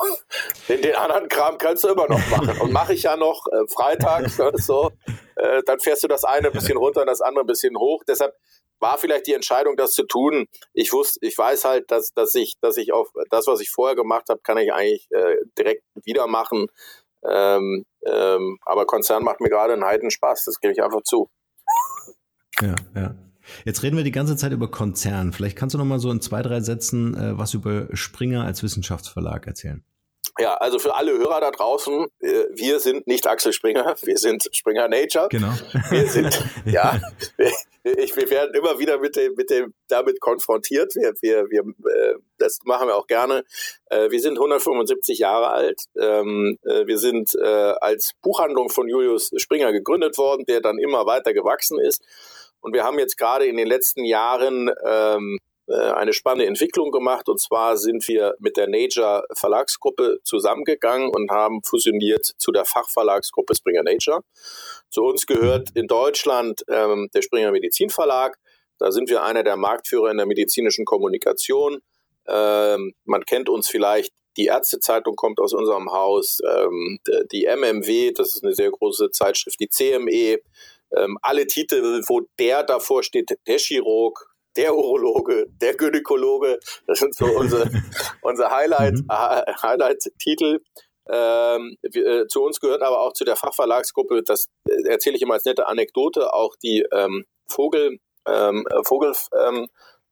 den, 0.68 0.82
den, 0.82 0.96
anderen 0.96 1.30
Kram 1.30 1.58
kannst 1.58 1.86
du 1.86 1.88
immer 1.88 2.10
noch 2.10 2.28
machen. 2.28 2.60
Und 2.60 2.74
mache 2.74 2.94
ich 2.94 3.04
ja 3.04 3.16
noch 3.16 3.46
äh, 3.54 3.68
freitags, 3.74 4.38
ne, 4.38 4.52
so, 4.56 4.92
äh, 5.38 5.64
dann 5.66 5.80
fährst 5.80 6.04
du 6.04 6.10
das 6.10 6.26
eine 6.26 6.48
ein 6.48 6.54
bisschen 6.54 6.78
runter 6.78 7.00
und 7.00 7.08
das 7.08 7.22
andere 7.22 7.46
ein 7.46 7.48
bisschen 7.48 7.78
hoch. 7.78 8.04
Deshalb 8.06 8.36
war 8.80 8.98
vielleicht 8.98 9.28
die 9.28 9.34
Entscheidung, 9.34 9.76
das 9.78 9.92
zu 9.92 10.04
tun. 10.04 10.48
Ich 10.74 10.94
wusste, 10.94 11.20
ich 11.22 11.38
weiß 11.38 11.66
halt, 11.66 11.92
dass, 11.92 12.12
dass 12.14 12.36
ich, 12.36 12.56
dass 12.62 12.78
ich 12.78 12.92
auf 12.94 13.10
das, 13.30 13.48
was 13.48 13.60
ich 13.60 13.70
vorher 13.70 13.96
gemacht 13.96 14.30
habe, 14.30 14.42
kann 14.44 14.58
ich 14.58 14.74
eigentlich 14.74 15.08
äh, 15.12 15.36
direkt 15.58 15.84
wieder 16.04 16.28
machen. 16.28 16.68
Ähm, 17.24 17.86
ähm, 18.06 18.58
aber 18.66 18.86
Konzern 18.86 19.24
macht 19.24 19.42
mir 19.42 19.50
gerade 19.50 19.74
einen 19.74 19.86
heiden 19.86 20.12
Spaß, 20.12 20.46
das 20.46 20.60
gebe 20.60 20.74
ich 20.74 20.82
einfach 20.82 21.04
zu. 21.04 21.30
Ja, 22.62 22.76
ja. 22.96 23.16
Jetzt 23.66 23.84
reden 23.84 23.98
wir 23.98 24.04
die 24.04 24.12
ganze 24.12 24.36
Zeit 24.36 24.52
über 24.52 24.70
Konzern. 24.70 25.34
Vielleicht 25.34 25.58
kannst 25.58 25.74
du 25.74 25.80
noch 25.80 25.86
mal 25.86 26.00
so 26.00 26.12
in 26.12 26.22
zwei, 26.22 26.42
drei 26.42 26.62
Sätzen 26.62 27.16
äh, 27.16 27.38
was 27.38 27.54
über 27.54 27.88
Springer 27.94 28.44
als 28.44 28.64
Wissenschaftsverlag 28.64 29.48
erzählen. 29.48 29.84
Ja, 30.40 30.56
also 30.56 30.80
für 30.80 30.96
alle 30.96 31.12
Hörer 31.18 31.42
da 31.42 31.52
draußen, 31.52 32.08
äh, 32.22 32.46
wir 32.52 32.80
sind 32.80 33.08
nicht 33.08 33.28
Axel 33.28 33.52
Springer, 33.52 33.96
wir 34.04 34.18
sind 34.18 34.48
Springer 34.52 34.88
Nature. 34.88 35.28
Genau. 35.30 35.52
Wir 35.90 36.08
sind, 36.08 36.42
ja, 36.66 37.00
ich, 37.84 38.16
wir 38.16 38.30
werden 38.30 38.56
immer 38.56 38.80
wieder 38.80 39.00
mit 39.00 39.16
dem, 39.16 39.36
mit 39.36 39.50
dem 39.50 39.74
damit 39.90 40.22
konfrontiert. 40.22 40.96
Wir, 40.96 41.14
wir, 41.22 41.50
wir, 41.50 41.62
äh, 41.62 42.16
das 42.38 42.60
machen 42.64 42.88
wir 42.88 42.96
auch 42.96 43.08
gerne. 43.08 43.44
Äh, 43.88 44.12
wir 44.12 44.22
sind 44.22 44.38
175 44.38 45.20
Jahre 45.20 45.50
alt. 45.50 45.84
Ähm, 46.00 46.58
wir 46.64 46.98
sind 46.98 47.36
als 47.40 48.12
Buchhandlung 48.22 48.70
von 48.70 48.88
Julius 48.88 49.32
Springer 49.38 49.72
gegründet 49.72 50.18
worden, 50.18 50.46
der 50.48 50.62
dann 50.62 50.78
immer 50.78 51.06
weiter 51.06 51.34
gewachsen 51.34 51.80
ist. 51.80 52.02
Und 52.62 52.74
wir 52.74 52.84
haben 52.84 53.00
jetzt 53.00 53.18
gerade 53.18 53.46
in 53.46 53.58
den 53.58 53.68
letzten 53.68 54.04
Jahren 54.04 54.70
ähm, 54.86 55.38
äh, 55.38 55.49
eine 55.74 56.14
spannende 56.14 56.48
Entwicklung 56.48 56.92
gemacht. 56.92 57.30
Und 57.30 57.40
zwar 57.40 57.78
sind 57.78 58.08
wir 58.08 58.36
mit 58.40 58.58
der 58.58 58.68
Nature 58.68 59.26
Verlagsgruppe 59.34 60.20
zusammengegangen 60.24 61.10
und 61.10 61.32
haben 61.32 61.62
fusioniert 61.64 62.26
zu 62.38 62.52
der 62.52 62.66
Fachverlagsgruppe 62.66 63.56
Springer 63.56 63.84
Nature. 63.84 64.22
Zu 64.90 65.04
uns 65.04 65.26
gehört 65.26 65.70
in 65.76 65.88
Deutschland 65.88 66.64
ähm, 66.70 67.10
der 67.14 67.22
Springer 67.22 67.52
Medizin 67.52 67.90
Verlag. 67.90 68.38
Da 68.80 68.92
sind 68.92 69.10
wir 69.10 69.24
einer 69.24 69.44
der 69.44 69.58
Marktführer 69.58 70.10
in 70.10 70.18
der 70.18 70.26
medizinischen 70.26 70.86
Kommunikation. 70.86 71.80
Ähm, 72.28 72.94
man 73.06 73.26
kennt 73.26 73.50
uns 73.50 73.70
vielleicht 73.70 74.14
die 74.38 74.46
Ärztezeitung 74.46 75.16
kommt 75.16 75.40
aus 75.40 75.54
unserem 75.54 75.92
Haus, 75.92 76.40
ähm, 76.48 77.00
die 77.32 77.46
MMW, 77.46 78.12
das 78.12 78.36
ist 78.36 78.44
eine 78.44 78.54
sehr 78.54 78.72
große 78.72 79.12
Zeitschrift, 79.12 79.60
die 79.60 79.68
CME, 79.68 80.40
ähm, 80.96 81.18
alle 81.22 81.46
Titel, 81.46 82.02
wo 82.08 82.22
der 82.40 82.64
davor 82.64 83.04
steht, 83.04 83.38
der 83.48 83.58
Chirurg, 83.58 84.29
der 84.60 84.76
Urologe, 84.76 85.48
der 85.62 85.74
Gynäkologe. 85.76 86.60
Das 86.86 87.00
sind 87.00 87.16
so 87.16 87.26
unsere, 87.26 87.70
unsere 88.22 88.52
Highlight, 88.52 88.96
mhm. 88.96 89.08
äh, 89.10 89.54
Highlight-Titel. 89.62 90.60
Ähm, 91.12 91.78
äh, 91.82 92.28
zu 92.28 92.44
uns 92.44 92.60
gehört 92.60 92.84
aber 92.84 93.00
auch 93.00 93.14
zu 93.14 93.24
der 93.24 93.36
Fachverlagsgruppe, 93.36 94.22
das 94.22 94.48
äh, 94.68 94.90
erzähle 94.90 95.16
ich 95.16 95.22
immer 95.22 95.36
als 95.36 95.46
nette 95.46 95.66
Anekdote, 95.66 96.34
auch 96.34 96.56
die 96.62 96.86
ähm, 96.92 97.26
Vogel, 97.50 97.98
ähm, 98.28 98.68
Vogel 98.84 99.14
ähm, 99.34 99.68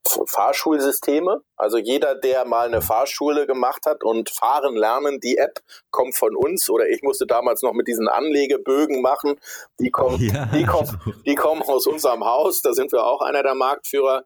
Fahrschulsysteme. 0.08 1.42
Also 1.58 1.78
jeder, 1.78 2.16
der 2.16 2.46
mal 2.46 2.68
eine 2.68 2.82
Fahrschule 2.82 3.46
gemacht 3.46 3.86
hat 3.86 4.04
und 4.04 4.30
fahren 4.30 4.76
lernen, 4.76 5.20
die 5.20 5.38
App 5.38 5.60
kommt 5.92 6.16
von 6.16 6.36
uns. 6.36 6.70
Oder 6.70 6.88
ich 6.88 7.04
musste 7.04 7.28
damals 7.28 7.62
noch 7.62 7.74
mit 7.74 7.88
diesen 7.88 8.08
Anlegebögen 8.08 9.02
machen. 9.02 9.36
Die 9.80 9.92
kommen, 9.92 10.18
ja, 10.22 10.46
die 10.54 10.66
kommen, 10.66 11.00
die 11.26 11.36
kommen 11.36 11.62
aus 11.62 11.86
unserem 11.86 12.24
Haus. 12.24 12.62
Da 12.62 12.74
sind 12.74 12.92
wir 12.92 13.06
auch 13.06 13.22
einer 13.22 13.44
der 13.44 13.56
Marktführer. 13.56 14.24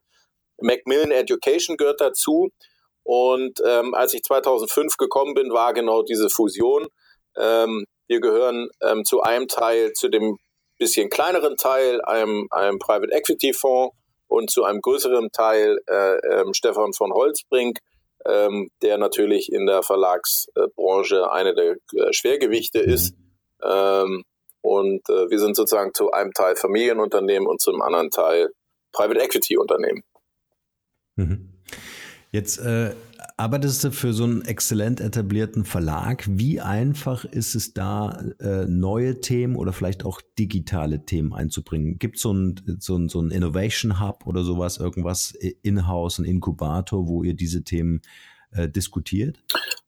Macmillan 0.61 1.11
Education 1.11 1.77
gehört 1.77 2.01
dazu. 2.01 2.49
Und 3.03 3.59
ähm, 3.65 3.93
als 3.93 4.13
ich 4.13 4.23
2005 4.23 4.97
gekommen 4.97 5.33
bin, 5.33 5.51
war 5.51 5.73
genau 5.73 6.03
diese 6.03 6.29
Fusion. 6.29 6.87
Ähm, 7.37 7.85
wir 8.07 8.19
gehören 8.19 8.69
ähm, 8.81 9.05
zu 9.05 9.21
einem 9.21 9.47
Teil, 9.47 9.93
zu 9.93 10.09
dem 10.09 10.37
bisschen 10.81 11.11
kleineren 11.11 11.57
Teil, 11.57 12.01
einem, 12.01 12.47
einem 12.49 12.79
Private 12.79 13.13
Equity 13.13 13.53
Fonds 13.53 13.95
und 14.27 14.49
zu 14.49 14.63
einem 14.63 14.81
größeren 14.81 15.31
Teil 15.31 15.77
äh, 15.87 16.15
äh, 16.15 16.53
Stefan 16.53 16.93
von 16.93 17.13
Holzbrink, 17.13 17.77
ähm, 18.25 18.69
der 18.81 18.97
natürlich 18.97 19.51
in 19.51 19.67
der 19.67 19.83
Verlagsbranche 19.83 21.31
eine 21.31 21.53
der 21.53 21.75
äh, 21.93 22.11
Schwergewichte 22.11 22.81
mhm. 22.81 22.93
ist. 22.93 23.13
Ähm, 23.63 24.23
und 24.61 25.07
äh, 25.09 25.29
wir 25.29 25.37
sind 25.37 25.55
sozusagen 25.55 25.93
zu 25.93 26.11
einem 26.11 26.31
Teil 26.33 26.55
Familienunternehmen 26.55 27.47
und 27.47 27.61
zum 27.61 27.81
anderen 27.81 28.09
Teil 28.09 28.49
Private 28.91 29.19
Equity 29.19 29.57
Unternehmen. 29.57 30.01
Mhm. 31.15 31.49
Jetzt 32.31 32.59
äh, 32.59 32.95
arbeitest 33.35 33.83
du 33.83 33.91
für 33.91 34.13
so 34.13 34.23
einen 34.23 34.43
exzellent 34.43 35.01
etablierten 35.01 35.65
Verlag. 35.65 36.25
Wie 36.29 36.61
einfach 36.61 37.25
ist 37.25 37.55
es 37.55 37.73
da, 37.73 38.23
äh, 38.39 38.65
neue 38.67 39.19
Themen 39.19 39.57
oder 39.57 39.73
vielleicht 39.73 40.05
auch 40.05 40.21
digitale 40.39 41.05
Themen 41.05 41.33
einzubringen? 41.33 41.99
Gibt 41.99 42.15
es 42.15 42.21
so 42.21 42.33
ein, 42.33 42.77
so, 42.79 42.95
ein, 42.95 43.09
so 43.09 43.19
ein 43.21 43.31
Innovation 43.31 43.99
Hub 43.99 44.25
oder 44.25 44.43
sowas, 44.43 44.77
irgendwas 44.77 45.31
in-house, 45.31 46.19
ein 46.19 46.25
Inkubator, 46.25 47.07
wo 47.07 47.23
ihr 47.23 47.33
diese 47.33 47.63
Themen 47.63 48.01
äh, 48.55 48.67
diskutiert? 48.67 49.37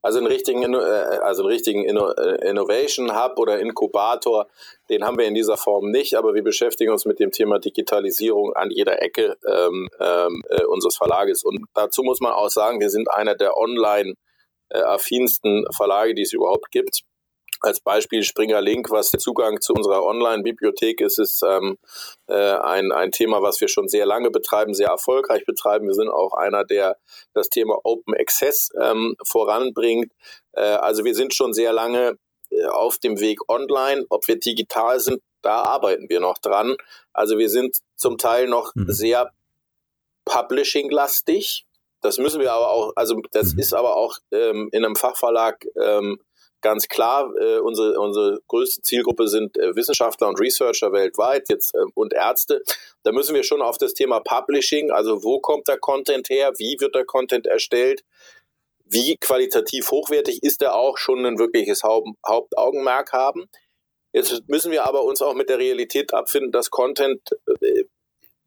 Also 0.01 0.19
einen 0.19 0.27
richtigen, 0.27 0.73
äh, 0.73 0.77
also 0.77 1.43
einen 1.43 1.51
richtigen 1.51 1.85
äh, 1.85 2.49
Innovation 2.49 3.15
Hub 3.15 3.37
oder 3.37 3.59
Inkubator, 3.59 4.47
den 4.89 5.03
haben 5.03 5.17
wir 5.17 5.25
in 5.25 5.33
dieser 5.33 5.57
Form 5.57 5.91
nicht, 5.91 6.15
aber 6.15 6.33
wir 6.33 6.43
beschäftigen 6.43 6.91
uns 6.91 7.05
mit 7.05 7.19
dem 7.19 7.31
Thema 7.31 7.59
Digitalisierung 7.59 8.53
an 8.53 8.71
jeder 8.71 9.01
Ecke 9.01 9.37
ähm, 9.45 9.89
ähm, 9.99 10.43
äh, 10.49 10.63
unseres 10.63 10.97
Verlages. 10.97 11.43
Und 11.43 11.65
dazu 11.73 12.03
muss 12.03 12.19
man 12.19 12.33
auch 12.33 12.49
sagen, 12.49 12.79
wir 12.79 12.89
sind 12.89 13.09
einer 13.09 13.35
der 13.35 13.57
online 13.57 14.15
affinsten 14.69 15.65
Verlage, 15.71 16.15
die 16.15 16.23
es 16.23 16.33
überhaupt 16.33 16.71
gibt. 16.71 17.03
Als 17.63 17.79
Beispiel 17.79 18.23
Springer 18.23 18.59
Link, 18.59 18.91
was 18.91 19.09
der 19.09 19.21
Zugang 19.21 19.61
zu 19.61 19.71
unserer 19.71 20.03
Online-Bibliothek 20.03 20.99
ist, 20.99 21.17
ist 21.17 21.43
ähm, 21.47 21.77
äh, 22.27 22.33
ein, 22.33 22.91
ein 22.91 23.13
Thema, 23.13 23.41
was 23.41 23.61
wir 23.61 23.69
schon 23.69 23.87
sehr 23.87 24.05
lange 24.05 24.31
betreiben, 24.31 24.73
sehr 24.73 24.89
erfolgreich 24.89 25.45
betreiben. 25.45 25.87
Wir 25.87 25.93
sind 25.93 26.09
auch 26.09 26.33
einer, 26.33 26.65
der 26.65 26.97
das 27.33 27.47
Thema 27.47 27.79
Open 27.85 28.15
Access 28.15 28.69
ähm, 28.81 29.15
voranbringt. 29.25 30.11
Äh, 30.51 30.61
also 30.61 31.05
wir 31.05 31.15
sind 31.15 31.33
schon 31.33 31.53
sehr 31.53 31.71
lange 31.71 32.17
äh, 32.49 32.65
auf 32.65 32.97
dem 32.97 33.21
Weg 33.21 33.39
online. 33.47 34.05
Ob 34.09 34.27
wir 34.27 34.37
digital 34.37 34.99
sind, 34.99 35.21
da 35.41 35.61
arbeiten 35.61 36.09
wir 36.09 36.19
noch 36.19 36.39
dran. 36.39 36.75
Also 37.13 37.37
wir 37.37 37.49
sind 37.49 37.77
zum 37.95 38.17
Teil 38.17 38.49
noch 38.49 38.75
mhm. 38.75 38.91
sehr 38.91 39.31
Publishing-lastig. 40.25 41.65
Das 42.01 42.17
müssen 42.17 42.41
wir 42.41 42.51
aber 42.51 42.69
auch, 42.71 42.91
also 42.97 43.21
das 43.31 43.53
mhm. 43.53 43.59
ist 43.59 43.73
aber 43.73 43.95
auch 43.95 44.17
ähm, 44.31 44.67
in 44.73 44.83
einem 44.83 44.97
Fachverlag 44.97 45.65
ähm, 45.81 46.19
ganz 46.63 46.87
klar, 46.87 47.31
äh, 47.39 47.59
unsere, 47.59 47.99
unsere 47.99 48.39
größte 48.47 48.81
Zielgruppe 48.81 49.27
sind 49.27 49.57
äh, 49.57 49.75
Wissenschaftler 49.75 50.29
und 50.29 50.39
Researcher 50.39 50.91
weltweit 50.91 51.49
jetzt 51.49 51.75
äh, 51.75 51.83
und 51.93 52.13
Ärzte. 52.13 52.63
Da 53.03 53.11
müssen 53.11 53.35
wir 53.35 53.43
schon 53.43 53.61
auf 53.61 53.77
das 53.77 53.93
Thema 53.93 54.21
Publishing, 54.21 54.89
also 54.89 55.23
wo 55.23 55.39
kommt 55.39 55.67
der 55.67 55.77
Content 55.77 56.29
her, 56.29 56.53
wie 56.57 56.77
wird 56.79 56.95
der 56.95 57.05
Content 57.05 57.45
erstellt, 57.45 58.03
wie 58.85 59.17
qualitativ 59.17 59.91
hochwertig 59.91 60.41
ist 60.41 60.61
er 60.61 60.75
auch 60.75 60.97
schon 60.97 61.25
ein 61.25 61.37
wirkliches 61.37 61.83
Haupt, 61.83 62.09
Hauptaugenmerk 62.25 63.11
haben. 63.11 63.49
Jetzt 64.13 64.43
müssen 64.47 64.71
wir 64.71 64.85
aber 64.85 65.03
uns 65.03 65.21
auch 65.21 65.33
mit 65.33 65.49
der 65.49 65.59
Realität 65.59 66.13
abfinden, 66.13 66.51
dass 66.51 66.71
Content 66.71 67.21
äh, 67.61 67.83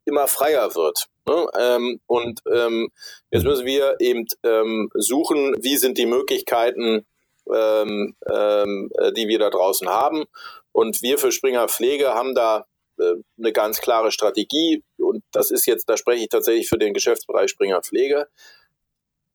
immer 0.04 0.26
freier 0.28 0.74
wird. 0.74 1.06
Ne? 1.28 1.46
Ähm, 1.58 2.00
und 2.06 2.40
ähm, 2.52 2.90
jetzt 3.30 3.44
müssen 3.44 3.66
wir 3.66 3.96
eben 3.98 4.26
ähm, 4.44 4.88
suchen, 4.94 5.56
wie 5.60 5.76
sind 5.76 5.98
die 5.98 6.06
Möglichkeiten, 6.06 7.04
ähm, 7.54 8.16
ähm, 8.30 8.90
äh, 8.98 9.12
die 9.12 9.28
wir 9.28 9.38
da 9.38 9.50
draußen 9.50 9.88
haben. 9.88 10.24
Und 10.72 11.02
wir 11.02 11.18
für 11.18 11.32
Springer 11.32 11.68
Pflege 11.68 12.14
haben 12.14 12.34
da 12.34 12.66
äh, 12.98 13.14
eine 13.38 13.52
ganz 13.52 13.80
klare 13.80 14.12
Strategie. 14.12 14.82
Und 14.98 15.22
das 15.32 15.50
ist 15.50 15.66
jetzt, 15.66 15.88
da 15.88 15.96
spreche 15.96 16.22
ich 16.22 16.28
tatsächlich 16.28 16.68
für 16.68 16.78
den 16.78 16.94
Geschäftsbereich 16.94 17.50
Springer 17.50 17.82
Pflege. 17.82 18.28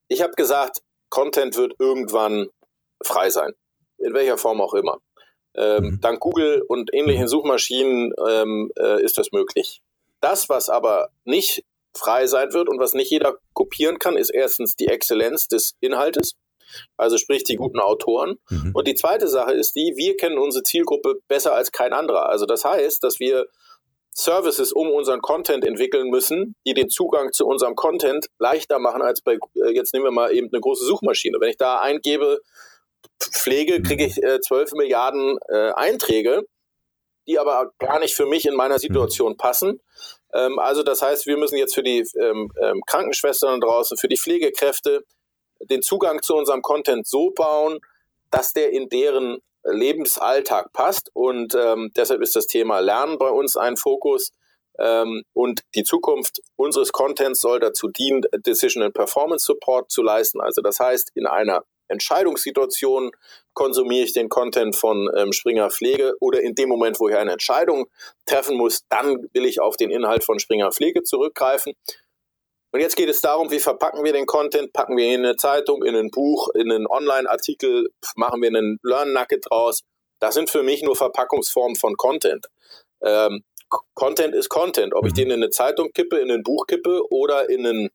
Ich 0.08 0.22
habe 0.22 0.34
gesagt, 0.34 0.82
Content 1.10 1.58
wird 1.58 1.74
irgendwann 1.80 2.50
frei 3.04 3.30
sein. 3.30 3.54
In 3.98 4.14
welcher 4.14 4.38
Form 4.38 4.62
auch 4.62 4.74
immer. 4.74 5.00
Ähm, 5.56 5.84
mhm. 5.84 6.02
Dank 6.02 6.20
Google 6.20 6.64
und 6.68 6.94
ähnlichen 6.94 7.28
Suchmaschinen 7.28 8.14
ähm, 8.28 8.72
äh, 8.80 9.04
ist 9.04 9.18
das 9.18 9.32
möglich. 9.32 9.82
Das, 10.22 10.50
was 10.50 10.70
aber 10.70 11.10
nicht 11.26 11.66
frei 11.94 12.26
sein 12.28 12.54
wird 12.54 12.70
und 12.70 12.80
was 12.80 12.94
nicht 12.94 13.12
jeder 13.12 13.38
kopieren 13.54 14.00
kann, 14.00 14.16
ist 14.16 14.30
erstens 14.30 14.76
die 14.76 14.88
Exzellenz 14.88 15.48
des 15.48 15.76
Inhaltes 15.82 16.36
also 16.98 17.18
sprich 17.18 17.44
die 17.44 17.56
guten 17.56 17.80
Autoren. 17.80 18.36
Mhm. 18.50 18.72
Und 18.74 18.88
die 18.88 18.96
zweite 18.96 19.28
Sache 19.28 19.54
ist 19.54 19.76
die, 19.76 19.94
wir 19.96 20.18
kennen 20.18 20.38
unsere 20.38 20.64
Zielgruppe 20.64 21.16
besser 21.28 21.54
als 21.56 21.72
kein 21.72 21.94
anderer. 21.94 22.30
Also 22.30 22.46
das 22.46 22.66
heißt, 22.66 23.04
dass 23.04 23.20
wir 23.20 23.48
Services 24.14 24.74
um 24.74 24.90
unseren 24.90 25.22
Content 25.22 25.66
entwickeln 25.66 26.10
müssen, 26.10 26.56
die 26.66 26.74
den 26.74 26.90
Zugang 26.90 27.32
zu 27.32 27.46
unserem 27.46 27.76
Content 27.76 28.28
leichter 28.40 28.80
machen 28.80 29.02
als 29.02 29.22
bei, 29.22 29.38
äh, 29.56 29.74
jetzt 29.74 29.94
nehmen 29.94 30.06
wir 30.06 30.12
mal 30.12 30.34
eben 30.34 30.50
eine 30.52 30.60
große 30.60 30.86
Suchmaschine. 30.86 31.38
Wenn 31.40 31.50
ich 31.50 31.58
da 31.58 31.80
eingebe, 31.80 32.40
Pflege, 33.20 33.80
mhm. 33.80 33.84
kriege 33.84 34.06
ich 34.06 34.22
äh, 34.22 34.40
12 34.42 34.74
Milliarden 34.74 35.38
äh, 35.48 35.72
Einträge, 35.72 36.44
die 37.28 37.40
aber 37.40 37.72
gar 37.80 38.00
nicht 38.00 38.16
für 38.16 38.26
mich 38.26 38.46
in 38.46 38.56
meiner 38.56 38.80
Situation 38.80 39.38
passen. 39.38 39.80
Ähm, 40.34 40.60
also 40.60 40.84
das 40.84 41.02
heißt, 41.02 41.26
wir 41.28 41.38
müssen 41.38 41.58
jetzt 41.58 41.76
für 41.76 41.84
die 41.84 42.06
ähm, 42.20 42.52
ähm, 42.62 42.82
Krankenschwestern 42.86 43.62
draußen, 43.62 43.98
für 43.98 44.08
die 44.08 44.18
Pflegekräfte, 44.18 45.04
den 45.70 45.82
Zugang 45.82 46.22
zu 46.22 46.36
unserem 46.36 46.62
Content 46.62 47.08
so 47.08 47.32
bauen, 47.32 47.80
dass 48.30 48.54
der 48.54 48.72
in 48.72 48.90
deren 48.90 49.40
Lebensalltag 49.64 50.74
passt. 50.74 51.10
Und 51.14 51.56
ähm, 51.56 51.92
deshalb 51.96 52.22
ist 52.22 52.36
das 52.36 52.48
Thema 52.48 52.80
Lernen 52.80 53.18
bei 53.18 53.30
uns 53.30 53.58
ein 53.58 53.78
Fokus. 53.78 54.32
Ähm, 54.80 55.24
und 55.34 55.62
die 55.76 55.84
Zukunft 55.84 56.42
unseres 56.56 56.92
Contents 56.92 57.42
soll 57.42 57.60
dazu 57.60 57.90
dienen, 57.90 58.24
Decision 58.46 58.84
and 58.84 58.94
Performance 58.94 59.46
Support 59.46 59.92
zu 59.92 60.02
leisten. 60.02 60.42
Also 60.42 60.62
das 60.62 60.80
heißt, 60.80 61.12
in 61.16 61.28
einer 61.28 61.64
Entscheidungssituation 61.92 63.12
konsumiere 63.54 64.06
ich 64.06 64.14
den 64.14 64.30
Content 64.30 64.76
von 64.76 65.10
ähm, 65.16 65.34
Springer 65.34 65.70
Pflege 65.70 66.14
oder 66.22 66.42
in 66.42 66.56
dem 66.56 66.70
Moment, 66.70 67.00
wo 67.00 67.10
ich 67.10 67.16
eine 67.16 67.34
Entscheidung 67.34 67.88
treffen 68.26 68.58
muss, 68.58 68.86
dann 68.88 69.28
will 69.34 69.46
ich 69.46 69.60
auf 69.60 69.76
den 69.76 69.92
Inhalt 69.92 70.24
von 70.24 70.40
Springer 70.40 70.72
Pflege 70.72 71.04
zurückgreifen. 71.04 71.74
Und 72.72 72.80
jetzt 72.80 72.96
geht 72.96 73.10
es 73.10 73.22
darum, 73.22 73.52
wie 73.52 73.60
verpacken 73.60 74.04
wir 74.04 74.14
den 74.14 74.26
Content? 74.26 74.72
Packen 74.72 74.96
wir 74.96 75.06
ihn 75.06 75.20
in 75.20 75.26
eine 75.26 75.36
Zeitung, 75.36 75.84
in 75.84 75.96
ein 75.96 76.10
Buch, 76.10 76.50
in 76.54 76.72
einen 76.72 76.88
Online-Artikel, 76.88 77.90
machen 78.16 78.42
wir 78.42 78.48
einen 78.48 78.80
Learn-Nugget 78.84 79.46
draus. 79.50 79.82
Das 80.20 80.36
sind 80.36 80.50
für 80.50 80.64
mich 80.64 80.82
nur 80.82 80.96
Verpackungsformen 80.96 81.76
von 81.76 81.98
Content. 81.98 82.48
Ähm, 83.04 83.44
Content 83.94 84.36
ist 84.36 84.50
Content. 84.50 84.94
Ob 84.94 85.06
ich 85.06 85.14
mhm. 85.14 85.18
den 85.18 85.32
in 85.32 85.44
eine 85.44 85.50
Zeitung 85.50 85.92
kippe, 85.94 86.20
in 86.20 86.32
ein 86.32 86.44
Buch 86.44 86.68
kippe 86.68 87.02
oder 87.10 87.50
in 87.50 87.66
einen 87.66 87.90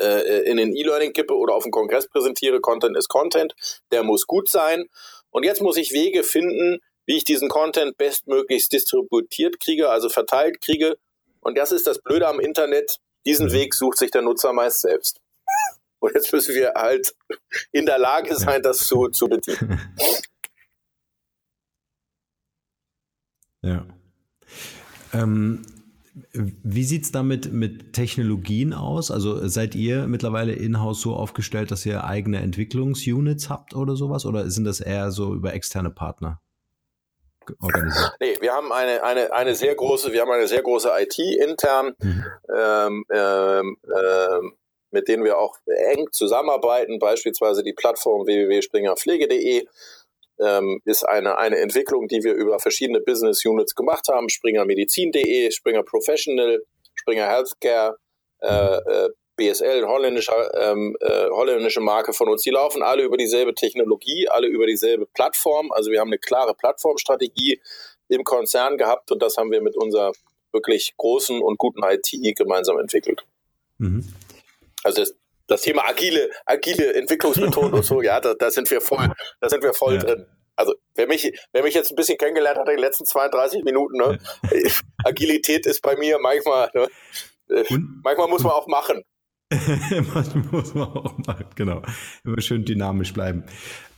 äh, 0.00 0.50
in 0.50 0.56
den 0.56 0.74
E-Learning 0.74 1.12
kippe 1.12 1.34
oder 1.34 1.54
auf 1.54 1.64
einen 1.64 1.72
Kongress 1.72 2.08
präsentiere, 2.08 2.60
Content 2.60 2.96
ist 2.96 3.08
Content. 3.08 3.54
Der 3.90 4.02
muss 4.02 4.26
gut 4.26 4.48
sein. 4.48 4.86
Und 5.30 5.44
jetzt 5.44 5.62
muss 5.62 5.76
ich 5.76 5.92
Wege 5.92 6.22
finden, 6.22 6.78
wie 7.06 7.16
ich 7.16 7.24
diesen 7.24 7.48
Content 7.48 7.96
bestmöglichst 7.96 8.72
distributiert 8.72 9.60
kriege, 9.60 9.90
also 9.90 10.08
verteilt 10.08 10.60
kriege. 10.60 10.96
Und 11.40 11.58
das 11.58 11.72
ist 11.72 11.86
das 11.86 12.00
Blöde 12.00 12.28
am 12.28 12.40
Internet. 12.40 12.98
Diesen 13.26 13.46
mhm. 13.46 13.52
Weg 13.52 13.74
sucht 13.74 13.98
sich 13.98 14.10
der 14.10 14.22
Nutzer 14.22 14.52
meist 14.52 14.80
selbst. 14.80 15.20
Und 16.00 16.14
jetzt 16.14 16.32
müssen 16.32 16.54
wir 16.54 16.72
halt 16.74 17.14
in 17.70 17.86
der 17.86 17.98
Lage 17.98 18.34
sein, 18.36 18.62
das 18.62 18.78
zu, 18.78 19.08
zu 19.08 19.28
bedienen. 19.28 19.80
Ja. 23.64 23.86
Ähm, 25.12 25.64
wie 26.32 26.82
sieht 26.82 27.04
es 27.04 27.12
damit 27.12 27.52
mit 27.52 27.92
Technologien 27.92 28.72
aus? 28.72 29.10
Also 29.10 29.46
seid 29.46 29.76
ihr 29.76 30.08
mittlerweile 30.08 30.52
in-house 30.52 31.00
so 31.00 31.14
aufgestellt, 31.14 31.70
dass 31.70 31.86
ihr 31.86 32.04
eigene 32.04 32.40
Entwicklungsunits 32.40 33.48
habt 33.48 33.74
oder 33.74 33.94
sowas? 33.94 34.26
Oder 34.26 34.50
sind 34.50 34.64
das 34.64 34.80
eher 34.80 35.12
so 35.12 35.32
über 35.32 35.54
externe 35.54 35.90
Partner? 35.90 36.41
Organisiert? 37.60 38.12
Nee, 38.20 38.36
wir 38.40 38.52
haben 38.52 38.72
eine, 38.72 39.02
eine, 39.02 39.32
eine 39.32 39.54
sehr 39.54 39.74
große, 39.74 40.12
wir 40.12 40.20
haben 40.20 40.30
eine 40.30 40.48
sehr 40.48 40.62
große 40.62 40.90
IT 40.98 41.18
intern, 41.18 41.94
mhm. 41.98 42.24
ähm, 42.54 43.04
ähm, 43.12 43.76
ähm, 43.86 44.52
mit 44.90 45.08
denen 45.08 45.24
wir 45.24 45.38
auch 45.38 45.56
eng 45.66 46.06
zusammenarbeiten, 46.12 46.98
beispielsweise 46.98 47.62
die 47.62 47.72
Plattform 47.72 48.26
www.springerpflege.de 48.26 49.66
ähm, 50.40 50.80
ist 50.84 51.04
eine, 51.04 51.38
eine 51.38 51.58
Entwicklung, 51.58 52.08
die 52.08 52.22
wir 52.22 52.34
über 52.34 52.58
verschiedene 52.58 53.00
Business 53.00 53.44
Units 53.44 53.74
gemacht 53.74 54.08
haben, 54.08 54.28
springermedizin.de, 54.28 55.50
Springer 55.50 55.82
Professional, 55.82 56.62
Springer 56.94 57.26
Healthcare, 57.26 57.96
äh, 58.40 58.76
äh, 58.76 59.10
BSL, 59.42 59.86
holländischer, 59.86 60.54
ähm, 60.54 60.96
äh, 61.00 61.28
holländische 61.30 61.80
Marke 61.80 62.12
von 62.12 62.28
uns, 62.28 62.42
die 62.42 62.50
laufen 62.50 62.82
alle 62.82 63.02
über 63.02 63.16
dieselbe 63.16 63.54
Technologie, 63.54 64.28
alle 64.28 64.46
über 64.46 64.66
dieselbe 64.66 65.06
Plattform. 65.06 65.72
Also 65.72 65.90
wir 65.90 66.00
haben 66.00 66.08
eine 66.08 66.18
klare 66.18 66.54
Plattformstrategie 66.54 67.60
im 68.08 68.22
Konzern 68.22 68.78
gehabt 68.78 69.10
und 69.10 69.20
das 69.20 69.36
haben 69.36 69.50
wir 69.50 69.60
mit 69.60 69.76
unserer 69.76 70.12
wirklich 70.52 70.94
großen 70.96 71.40
und 71.40 71.58
guten 71.58 71.82
IT 71.82 72.36
gemeinsam 72.36 72.78
entwickelt. 72.78 73.24
Mhm. 73.78 74.12
Also 74.84 75.00
das, 75.00 75.14
das, 75.48 75.62
Thema 75.62 75.88
agile, 75.88 76.30
agile 76.46 76.94
Entwicklungsmethoden 76.94 77.72
und 77.72 77.84
so, 77.84 78.00
ja, 78.02 78.20
da, 78.20 78.34
da, 78.34 78.50
sind 78.50 78.70
wir 78.70 78.80
voll, 78.80 79.10
da 79.40 79.48
sind 79.48 79.62
wir 79.64 79.74
voll 79.74 79.94
ja. 79.94 80.02
drin. 80.02 80.26
Also 80.54 80.74
wer 80.94 81.08
mich, 81.08 81.32
wer 81.52 81.62
mich 81.62 81.74
jetzt 81.74 81.90
ein 81.90 81.96
bisschen 81.96 82.18
kennengelernt 82.18 82.58
hat 82.58 82.68
in 82.68 82.76
den 82.76 82.84
letzten 82.84 83.06
32 83.06 83.64
Minuten, 83.64 83.96
ne, 83.96 84.18
Agilität 85.04 85.66
ist 85.66 85.80
bei 85.80 85.96
mir 85.96 86.18
manchmal, 86.20 86.70
ne, 86.74 86.86
manchmal 88.02 88.28
muss 88.28 88.42
man 88.42 88.52
auch 88.52 88.66
machen. 88.66 89.02
muss 90.50 90.74
man 90.74 90.88
auch 90.88 91.18
mal, 91.18 91.44
genau. 91.54 91.82
Immer 92.24 92.40
schön 92.40 92.64
dynamisch 92.64 93.12
bleiben. 93.12 93.44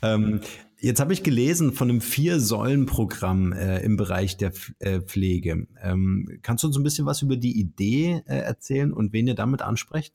Ähm, 0.02 0.40
jetzt 0.78 1.00
habe 1.00 1.12
ich 1.12 1.22
gelesen 1.22 1.72
von 1.72 1.90
einem 1.90 2.00
Vier-Säulen-Programm 2.00 3.52
äh, 3.52 3.78
im 3.80 3.96
Bereich 3.96 4.36
der 4.36 4.48
F 4.48 4.72
äh, 4.80 5.00
Pflege. 5.00 5.66
Ähm, 5.82 6.40
kannst 6.42 6.64
du 6.64 6.68
uns 6.68 6.76
ein 6.76 6.82
bisschen 6.82 7.06
was 7.06 7.22
über 7.22 7.36
die 7.36 7.58
Idee 7.58 8.22
äh, 8.26 8.38
erzählen 8.38 8.92
und 8.92 9.12
wen 9.12 9.26
ihr 9.26 9.34
damit 9.34 9.62
ansprecht? 9.62 10.14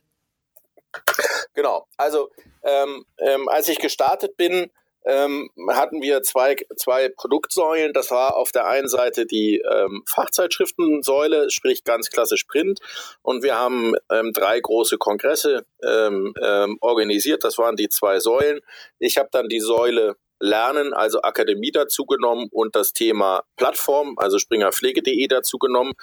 Genau. 1.54 1.88
Also, 1.98 2.30
ähm, 2.64 3.06
ähm 3.18 3.48
als 3.50 3.70
ich 3.70 3.80
gestartet 3.80 4.38
bin, 4.38 4.72
ähm, 5.10 5.50
hatten 5.70 6.02
wir 6.02 6.22
zwei, 6.22 6.56
zwei 6.76 7.10
Produktsäulen. 7.10 7.94
Das 7.94 8.12
war 8.12 8.38
auf 8.38 8.52
der 8.52 8.68
einen 8.68 8.88
Seite 8.88 9.26
die 9.26 9.58
ähm, 9.60 10.04
Fachzeitschriftensäule, 10.08 11.50
sprich 11.50 11.84
ganz 11.84 12.10
klassisch 12.10 12.44
Print. 12.44 12.80
Und 13.22 13.44
wir 13.44 13.56
haben 13.56 13.94
ähm, 14.12 14.32
drei 14.34 14.60
große 14.60 14.98
Kongresse 14.98 15.66
ähm, 15.84 16.34
ähm, 16.42 16.78
organisiert. 16.82 17.44
Das 17.44 17.58
waren 17.58 17.76
die 17.76 17.90
zwei 17.90 18.20
Säulen. 18.20 18.60
Ich 19.00 19.18
habe 19.18 19.30
dann 19.32 19.50
die 19.50 19.60
Säule 19.62 20.16
Lernen, 20.40 20.94
also 20.94 21.22
Akademie 21.22 21.72
dazu 21.72 22.06
genommen 22.06 22.48
und 22.52 22.76
das 22.76 22.94
Thema 22.94 23.44
Plattform, 23.58 24.16
also 24.18 24.40
springerpflege.de 24.40 25.28
dazu 25.28 25.58
genommen. 25.58 25.94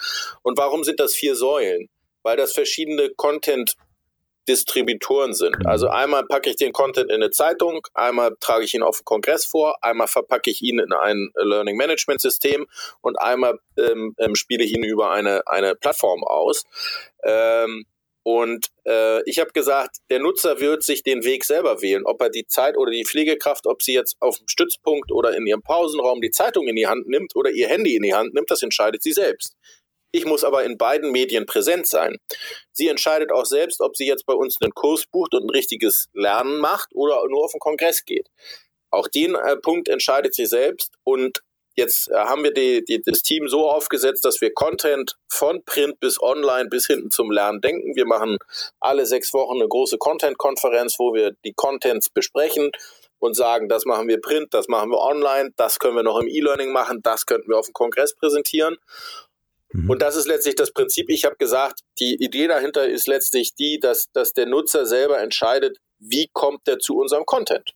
Und 0.42 0.58
warum 0.58 0.84
sind 0.84 1.00
das 1.00 1.14
vier 1.14 1.34
Säulen? 1.34 1.88
Weil 2.22 2.36
das 2.36 2.52
verschiedene 2.52 3.10
Content 3.16 3.76
Distributoren 4.48 5.34
sind. 5.34 5.58
Mhm. 5.58 5.66
Also 5.66 5.88
einmal 5.88 6.24
packe 6.26 6.50
ich 6.50 6.56
den 6.56 6.72
Content 6.72 7.10
in 7.10 7.16
eine 7.16 7.30
Zeitung, 7.30 7.86
einmal 7.94 8.36
trage 8.40 8.64
ich 8.64 8.74
ihn 8.74 8.82
auf 8.82 8.98
einen 8.98 9.04
Kongress 9.04 9.44
vor, 9.44 9.76
einmal 9.82 10.08
verpacke 10.08 10.50
ich 10.50 10.62
ihn 10.62 10.78
in 10.78 10.92
ein 10.92 11.30
Learning 11.34 11.76
Management 11.76 12.20
System 12.20 12.66
und 13.00 13.18
einmal 13.18 13.58
ähm, 13.78 14.14
ähm, 14.18 14.34
spiele 14.34 14.64
ich 14.64 14.74
ihn 14.74 14.84
über 14.84 15.10
eine, 15.10 15.46
eine 15.46 15.74
Plattform 15.74 16.24
aus. 16.24 16.64
Ähm, 17.24 17.84
und 18.26 18.66
äh, 18.84 19.22
ich 19.30 19.38
habe 19.38 19.52
gesagt, 19.52 19.98
der 20.10 20.18
Nutzer 20.18 20.58
wird 20.58 20.82
sich 20.82 21.04
den 21.04 21.22
Weg 21.22 21.44
selber 21.44 21.80
wählen, 21.80 22.04
ob 22.04 22.20
er 22.20 22.28
die 22.28 22.44
Zeit 22.48 22.76
oder 22.76 22.90
die 22.90 23.04
Pflegekraft, 23.04 23.68
ob 23.68 23.84
sie 23.84 23.94
jetzt 23.94 24.16
auf 24.18 24.38
dem 24.38 24.48
Stützpunkt 24.48 25.12
oder 25.12 25.36
in 25.36 25.46
ihrem 25.46 25.62
Pausenraum 25.62 26.20
die 26.20 26.32
Zeitung 26.32 26.66
in 26.66 26.74
die 26.74 26.88
Hand 26.88 27.06
nimmt 27.06 27.36
oder 27.36 27.50
ihr 27.50 27.68
Handy 27.68 27.94
in 27.94 28.02
die 28.02 28.14
Hand 28.14 28.34
nimmt, 28.34 28.50
das 28.50 28.64
entscheidet 28.64 29.04
sie 29.04 29.12
selbst. 29.12 29.54
Ich 30.16 30.24
muss 30.24 30.44
aber 30.44 30.64
in 30.64 30.78
beiden 30.78 31.12
Medien 31.12 31.44
präsent 31.44 31.86
sein. 31.86 32.16
Sie 32.72 32.88
entscheidet 32.88 33.30
auch 33.30 33.44
selbst, 33.44 33.82
ob 33.82 33.98
sie 33.98 34.06
jetzt 34.06 34.24
bei 34.24 34.32
uns 34.32 34.56
einen 34.62 34.72
Kurs 34.72 35.04
bucht 35.04 35.34
und 35.34 35.44
ein 35.44 35.50
richtiges 35.50 36.08
Lernen 36.14 36.58
macht 36.58 36.88
oder 36.94 37.22
nur 37.28 37.44
auf 37.44 37.52
den 37.52 37.60
Kongress 37.60 38.02
geht. 38.06 38.28
Auch 38.90 39.08
den 39.08 39.34
äh, 39.34 39.56
Punkt 39.58 39.88
entscheidet 39.88 40.34
sie 40.34 40.46
selbst 40.46 40.94
und 41.04 41.42
Jetzt 41.78 42.10
äh, 42.10 42.14
haben 42.14 42.42
wir 42.42 42.54
die, 42.54 42.82
die, 42.86 43.02
das 43.02 43.20
Team 43.20 43.48
so 43.48 43.68
aufgesetzt, 43.68 44.24
dass 44.24 44.40
wir 44.40 44.50
Content 44.54 45.18
von 45.28 45.62
Print 45.66 46.00
bis 46.00 46.18
Online 46.22 46.70
bis 46.70 46.86
hinten 46.86 47.10
zum 47.10 47.30
Lernen 47.30 47.60
denken. 47.60 47.94
Wir 47.94 48.06
machen 48.06 48.38
alle 48.80 49.04
sechs 49.04 49.34
Wochen 49.34 49.56
eine 49.56 49.68
große 49.68 49.98
Content-Konferenz, 49.98 50.98
wo 50.98 51.12
wir 51.12 51.32
die 51.44 51.52
Contents 51.52 52.08
besprechen 52.08 52.72
und 53.18 53.36
sagen, 53.36 53.68
das 53.68 53.84
machen 53.84 54.08
wir 54.08 54.20
Print, 54.22 54.54
das 54.54 54.68
machen 54.68 54.90
wir 54.90 54.98
Online, 54.98 55.50
das 55.56 55.78
können 55.78 55.96
wir 55.96 56.02
noch 56.02 56.18
im 56.18 56.28
E-Learning 56.28 56.72
machen, 56.72 57.00
das 57.02 57.26
könnten 57.26 57.50
wir 57.50 57.58
auf 57.58 57.66
dem 57.66 57.74
Kongress 57.74 58.14
präsentieren. 58.14 58.78
Mhm. 59.76 59.90
Und 59.90 60.02
das 60.02 60.16
ist 60.16 60.26
letztlich 60.26 60.54
das 60.54 60.72
Prinzip. 60.72 61.10
Ich 61.10 61.24
habe 61.24 61.36
gesagt, 61.36 61.80
die 62.00 62.14
Idee 62.14 62.46
dahinter 62.46 62.88
ist 62.88 63.06
letztlich 63.06 63.54
die, 63.54 63.78
dass, 63.78 64.10
dass 64.12 64.32
der 64.32 64.46
Nutzer 64.46 64.86
selber 64.86 65.18
entscheidet, 65.18 65.78
wie 65.98 66.28
kommt 66.32 66.66
er 66.66 66.78
zu 66.78 66.96
unserem 66.96 67.26
Content. 67.26 67.72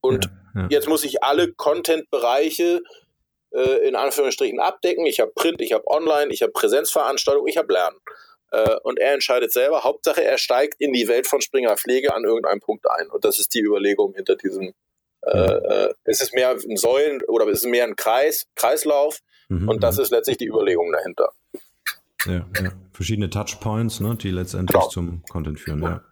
Und 0.00 0.26
ja, 0.54 0.62
ja. 0.62 0.66
jetzt 0.70 0.88
muss 0.88 1.04
ich 1.04 1.22
alle 1.22 1.52
Content-Bereiche 1.52 2.82
äh, 3.52 3.88
in 3.88 3.96
Anführungsstrichen 3.96 4.60
abdecken. 4.60 5.06
Ich 5.06 5.20
habe 5.20 5.32
Print, 5.34 5.60
ich 5.60 5.72
habe 5.72 5.86
Online, 5.86 6.32
ich 6.32 6.42
habe 6.42 6.52
Präsenzveranstaltung, 6.52 7.46
ich 7.46 7.56
habe 7.56 7.72
Lernen. 7.72 7.98
Äh, 8.52 8.76
und 8.82 8.98
er 8.98 9.14
entscheidet 9.14 9.52
selber. 9.52 9.84
Hauptsache, 9.84 10.22
er 10.22 10.38
steigt 10.38 10.74
in 10.78 10.92
die 10.92 11.08
Welt 11.08 11.26
von 11.26 11.40
Springer 11.40 11.76
Pflege 11.76 12.14
an 12.14 12.24
irgendeinem 12.24 12.60
Punkt 12.60 12.88
ein. 12.90 13.08
Und 13.08 13.24
das 13.24 13.38
ist 13.38 13.54
die 13.54 13.60
Überlegung 13.60 14.14
hinter 14.14 14.36
diesem. 14.36 14.72
Äh, 15.22 15.38
äh, 15.38 15.94
es 16.04 16.22
ist 16.22 16.34
mehr 16.34 16.50
ein 16.50 16.76
Säulen 16.76 17.22
oder 17.24 17.46
es 17.48 17.60
ist 17.60 17.68
mehr 17.68 17.84
ein 17.84 17.96
Kreis, 17.96 18.46
Kreislauf. 18.54 19.20
Mhm, 19.50 19.68
und 19.68 19.82
das 19.82 19.96
mhm. 19.96 20.02
ist 20.02 20.10
letztlich 20.10 20.38
die 20.38 20.46
Überlegung 20.46 20.90
dahinter. 20.92 21.28
Ja, 22.26 22.46
ja. 22.62 22.72
verschiedene 22.92 23.30
Touchpoints, 23.30 24.00
ne, 24.00 24.16
die 24.16 24.30
letztendlich 24.30 24.78
genau. 24.78 24.88
zum 24.88 25.22
Content 25.28 25.58
führen. 25.58 25.82
Ja. 25.82 26.02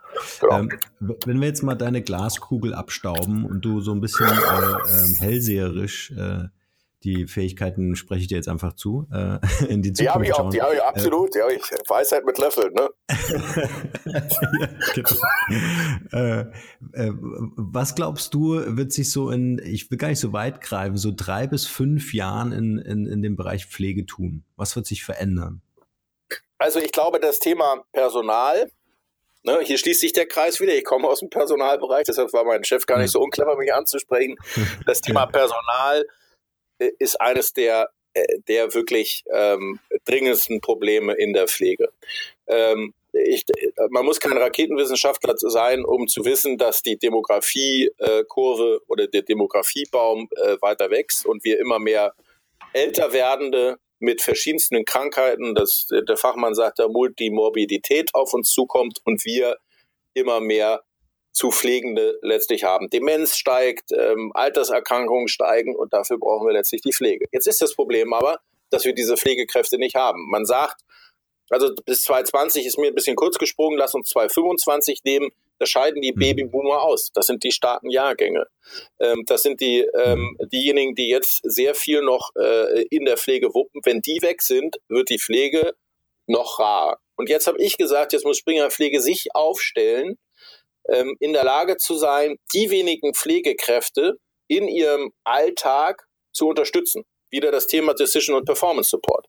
Genau. 0.40 0.58
Ähm, 0.58 0.70
wenn 1.00 1.40
wir 1.40 1.46
jetzt 1.46 1.62
mal 1.62 1.74
deine 1.74 2.02
Glaskugel 2.02 2.74
abstauben 2.74 3.44
und 3.44 3.64
du 3.64 3.80
so 3.80 3.92
ein 3.92 4.00
bisschen 4.00 4.26
äh, 4.26 4.30
äh, 4.30 5.20
hellseherisch 5.20 6.10
äh, 6.12 6.44
die 7.04 7.26
Fähigkeiten 7.26 7.94
spreche 7.94 8.22
ich 8.22 8.28
dir 8.28 8.36
jetzt 8.36 8.48
einfach 8.48 8.72
zu. 8.74 9.06
Äh, 9.12 9.38
in 9.68 9.82
die 9.82 9.92
Zukunft 9.92 10.00
die 10.00 10.08
habe 10.08 10.24
ich 10.26 10.34
auch, 10.34 10.50
die 10.50 10.62
habe 10.62 10.74
ich 10.74 10.82
absolut, 10.82 11.34
die 11.34 11.40
habe 11.40 11.54
ich. 11.54 11.62
Weisheit 11.88 12.24
mit 12.24 12.38
Löffeln, 12.38 12.72
ne? 12.74 12.90
ja, 14.04 14.22
genau. 14.94 15.16
äh, 16.12 16.40
äh, 16.92 17.12
was 17.56 17.94
glaubst 17.94 18.34
du, 18.34 18.76
wird 18.76 18.92
sich 18.92 19.10
so 19.10 19.30
in, 19.30 19.60
ich 19.64 19.90
will 19.90 19.98
gar 19.98 20.08
nicht 20.08 20.20
so 20.20 20.32
weit 20.32 20.60
greifen, 20.60 20.96
so 20.96 21.12
drei 21.14 21.46
bis 21.46 21.66
fünf 21.66 22.14
Jahren 22.14 22.52
in, 22.52 22.78
in, 22.78 23.06
in 23.06 23.22
dem 23.22 23.36
Bereich 23.36 23.66
Pflege 23.66 24.06
tun? 24.06 24.44
Was 24.56 24.74
wird 24.74 24.86
sich 24.86 25.04
verändern? 25.04 25.62
Also 26.58 26.80
ich 26.80 26.90
glaube, 26.90 27.20
das 27.20 27.38
Thema 27.38 27.84
Personal, 27.92 28.70
Ne, 29.44 29.60
hier 29.62 29.78
schließt 29.78 30.00
sich 30.00 30.12
der 30.12 30.26
Kreis 30.26 30.60
wieder. 30.60 30.74
Ich 30.74 30.84
komme 30.84 31.06
aus 31.08 31.20
dem 31.20 31.30
Personalbereich, 31.30 32.04
deshalb 32.04 32.32
war 32.32 32.44
mein 32.44 32.64
Chef 32.64 32.84
gar 32.86 32.98
nicht 32.98 33.12
so 33.12 33.20
unclever, 33.20 33.56
mich 33.56 33.72
anzusprechen. 33.72 34.36
Das 34.84 35.00
Thema 35.00 35.26
Personal 35.26 36.04
ist 36.78 37.20
eines 37.20 37.52
der, 37.52 37.90
äh, 38.14 38.24
der 38.48 38.74
wirklich 38.74 39.24
ähm, 39.32 39.80
dringendsten 40.04 40.60
Probleme 40.60 41.14
in 41.14 41.32
der 41.32 41.48
Pflege. 41.48 41.90
Ähm, 42.46 42.94
ich, 43.12 43.44
man 43.90 44.04
muss 44.04 44.20
kein 44.20 44.36
Raketenwissenschaftler 44.36 45.34
sein, 45.36 45.84
um 45.84 46.08
zu 46.08 46.24
wissen, 46.24 46.58
dass 46.58 46.82
die 46.82 46.98
Demografiekurve 46.98 48.82
oder 48.86 49.06
der 49.06 49.22
Demografiebaum 49.22 50.28
äh, 50.36 50.56
weiter 50.60 50.90
wächst 50.90 51.26
und 51.26 51.42
wir 51.44 51.58
immer 51.58 51.78
mehr 51.78 52.14
älter 52.72 53.12
werdende 53.12 53.78
mit 53.98 54.22
verschiedensten 54.22 54.84
Krankheiten, 54.84 55.54
das, 55.54 55.88
der 55.90 56.16
Fachmann 56.16 56.54
sagt, 56.54 56.78
da 56.78 56.86
Multimorbidität 56.86 58.14
auf 58.14 58.32
uns 58.32 58.50
zukommt 58.50 59.00
und 59.04 59.24
wir 59.24 59.56
immer 60.14 60.40
mehr 60.40 60.82
zu 61.38 61.52
Pflegende 61.52 62.18
letztlich 62.20 62.64
haben. 62.64 62.90
Demenz 62.90 63.36
steigt, 63.36 63.92
ähm, 63.92 64.32
Alterserkrankungen 64.34 65.28
steigen 65.28 65.76
und 65.76 65.92
dafür 65.92 66.18
brauchen 66.18 66.48
wir 66.48 66.52
letztlich 66.52 66.82
die 66.82 66.92
Pflege. 66.92 67.26
Jetzt 67.30 67.46
ist 67.46 67.62
das 67.62 67.76
Problem 67.76 68.12
aber, 68.12 68.40
dass 68.70 68.84
wir 68.84 68.92
diese 68.92 69.16
Pflegekräfte 69.16 69.78
nicht 69.78 69.94
haben. 69.94 70.28
Man 70.28 70.44
sagt, 70.44 70.82
also 71.48 71.72
bis 71.86 72.02
2020 72.02 72.66
ist 72.66 72.76
mir 72.76 72.88
ein 72.88 72.94
bisschen 72.94 73.14
kurz 73.14 73.38
gesprungen, 73.38 73.78
lass 73.78 73.94
uns 73.94 74.08
2025 74.08 75.04
nehmen, 75.04 75.30
da 75.60 75.66
scheiden 75.66 76.02
die 76.02 76.12
mhm. 76.12 76.18
Babyboomer 76.18 76.82
aus. 76.82 77.12
Das 77.14 77.26
sind 77.26 77.44
die 77.44 77.52
starken 77.52 77.88
Jahrgänge. 77.88 78.48
Ähm, 78.98 79.22
das 79.24 79.44
sind 79.44 79.60
die, 79.60 79.86
ähm, 79.94 80.36
diejenigen, 80.52 80.96
die 80.96 81.08
jetzt 81.08 81.40
sehr 81.44 81.76
viel 81.76 82.02
noch 82.02 82.34
äh, 82.34 82.82
in 82.90 83.04
der 83.04 83.16
Pflege 83.16 83.54
wuppen. 83.54 83.80
Wenn 83.84 84.00
die 84.00 84.18
weg 84.22 84.42
sind, 84.42 84.80
wird 84.88 85.08
die 85.08 85.20
Pflege 85.20 85.74
noch 86.26 86.58
rar. 86.58 86.98
Und 87.14 87.28
jetzt 87.28 87.46
habe 87.46 87.62
ich 87.62 87.78
gesagt, 87.78 88.12
jetzt 88.12 88.24
muss 88.24 88.38
Springer 88.38 88.70
Pflege 88.72 89.00
sich 89.00 89.34
aufstellen, 89.34 90.18
ähm, 90.88 91.16
in 91.20 91.32
der 91.32 91.44
Lage 91.44 91.76
zu 91.76 91.96
sein, 91.96 92.38
die 92.52 92.70
wenigen 92.70 93.14
Pflegekräfte 93.14 94.18
in 94.48 94.68
ihrem 94.68 95.12
Alltag 95.24 96.06
zu 96.32 96.48
unterstützen. 96.48 97.04
Wieder 97.30 97.50
das 97.50 97.66
Thema 97.66 97.94
Decision 97.94 98.36
und 98.36 98.44
Performance 98.44 98.90
Support. 98.90 99.26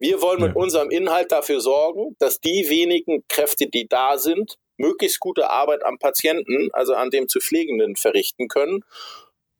Wir 0.00 0.22
wollen 0.22 0.40
mit 0.40 0.54
unserem 0.54 0.90
Inhalt 0.90 1.32
dafür 1.32 1.60
sorgen, 1.60 2.14
dass 2.18 2.40
die 2.40 2.68
wenigen 2.68 3.24
Kräfte, 3.28 3.66
die 3.66 3.88
da 3.88 4.16
sind, 4.16 4.56
möglichst 4.76 5.18
gute 5.18 5.50
Arbeit 5.50 5.84
am 5.84 5.98
Patienten, 5.98 6.68
also 6.72 6.94
an 6.94 7.10
dem 7.10 7.28
zu 7.28 7.40
Pflegenden, 7.40 7.96
verrichten 7.96 8.46
können. 8.46 8.84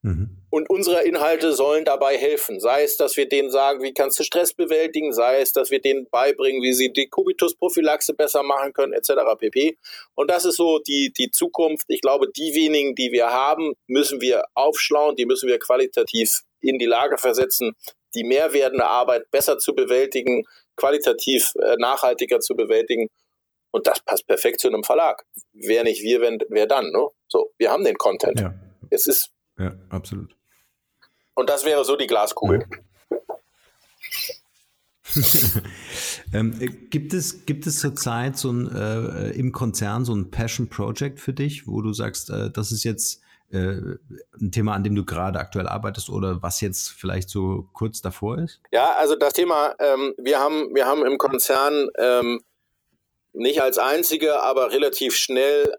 Mhm. 0.02 0.38
Und 0.50 0.70
unsere 0.70 1.04
Inhalte 1.04 1.52
sollen 1.52 1.84
dabei 1.84 2.16
helfen. 2.16 2.60
Sei 2.60 2.82
es, 2.82 2.96
dass 2.96 3.16
wir 3.16 3.28
denen 3.28 3.50
sagen, 3.50 3.82
wie 3.82 3.92
kannst 3.92 4.18
du 4.18 4.22
Stress 4.22 4.54
bewältigen, 4.54 5.12
sei 5.12 5.40
es, 5.40 5.52
dass 5.52 5.70
wir 5.70 5.80
denen 5.80 6.06
beibringen, 6.10 6.62
wie 6.62 6.72
sie 6.72 6.92
die 6.92 7.08
Kubitus-Prophylaxe 7.08 8.14
besser 8.14 8.42
machen 8.42 8.72
können, 8.72 8.92
etc. 8.92 9.10
pp. 9.38 9.76
Und 10.14 10.30
das 10.30 10.44
ist 10.44 10.56
so 10.56 10.78
die, 10.78 11.12
die 11.16 11.30
Zukunft. 11.30 11.86
Ich 11.88 12.00
glaube, 12.00 12.30
die 12.30 12.54
wenigen, 12.54 12.94
die 12.94 13.12
wir 13.12 13.28
haben, 13.28 13.74
müssen 13.86 14.20
wir 14.20 14.44
aufschlauen, 14.54 15.16
die 15.16 15.26
müssen 15.26 15.48
wir 15.48 15.58
qualitativ 15.58 16.42
in 16.60 16.78
die 16.78 16.86
Lage 16.86 17.18
versetzen, 17.18 17.74
die 18.14 18.24
mehr 18.24 18.52
werdende 18.52 18.86
Arbeit 18.86 19.30
besser 19.30 19.58
zu 19.58 19.74
bewältigen, 19.74 20.44
qualitativ 20.76 21.52
äh, 21.56 21.76
nachhaltiger 21.78 22.40
zu 22.40 22.54
bewältigen. 22.54 23.08
Und 23.70 23.86
das 23.86 24.00
passt 24.00 24.26
perfekt 24.26 24.60
zu 24.60 24.68
einem 24.68 24.82
Verlag. 24.82 25.24
Wer 25.52 25.84
nicht 25.84 26.02
wir, 26.02 26.20
wenn, 26.20 26.38
wer 26.48 26.66
dann, 26.66 26.90
ne? 26.90 27.08
So, 27.28 27.52
wir 27.58 27.70
haben 27.70 27.84
den 27.84 27.96
Content. 27.96 28.40
Ja. 28.40 28.54
Es 28.90 29.06
ist. 29.06 29.30
Ja, 29.58 29.72
absolut. 29.90 30.34
Und 31.34 31.48
das 31.48 31.64
wäre 31.64 31.84
so 31.84 31.96
die 31.96 32.06
Glaskugel. 32.06 32.64
ähm, 36.32 36.58
gibt 36.90 37.14
es, 37.14 37.46
gibt 37.46 37.66
es 37.66 37.80
zurzeit 37.80 38.36
so 38.36 38.52
ein, 38.52 38.70
äh, 38.74 39.30
im 39.30 39.52
Konzern 39.52 40.04
so 40.04 40.14
ein 40.14 40.30
Passion 40.30 40.68
Project 40.68 41.20
für 41.20 41.32
dich, 41.32 41.66
wo 41.66 41.80
du 41.80 41.92
sagst, 41.92 42.30
äh, 42.30 42.50
das 42.50 42.72
ist 42.72 42.84
jetzt 42.84 43.22
äh, 43.50 43.96
ein 44.40 44.52
Thema, 44.52 44.74
an 44.74 44.84
dem 44.84 44.94
du 44.94 45.04
gerade 45.04 45.38
aktuell 45.38 45.66
arbeitest 45.66 46.10
oder 46.10 46.42
was 46.42 46.60
jetzt 46.60 46.90
vielleicht 46.90 47.30
so 47.30 47.68
kurz 47.72 48.02
davor 48.02 48.38
ist? 48.38 48.60
Ja, 48.70 48.92
also 48.96 49.16
das 49.16 49.32
Thema, 49.32 49.74
ähm, 49.78 50.14
wir, 50.18 50.38
haben, 50.38 50.74
wir 50.74 50.86
haben 50.86 51.06
im 51.06 51.16
Konzern 51.18 51.88
ähm, 51.96 52.42
nicht 53.32 53.62
als 53.62 53.78
einzige, 53.78 54.42
aber 54.42 54.72
relativ 54.72 55.16
schnell 55.16 55.72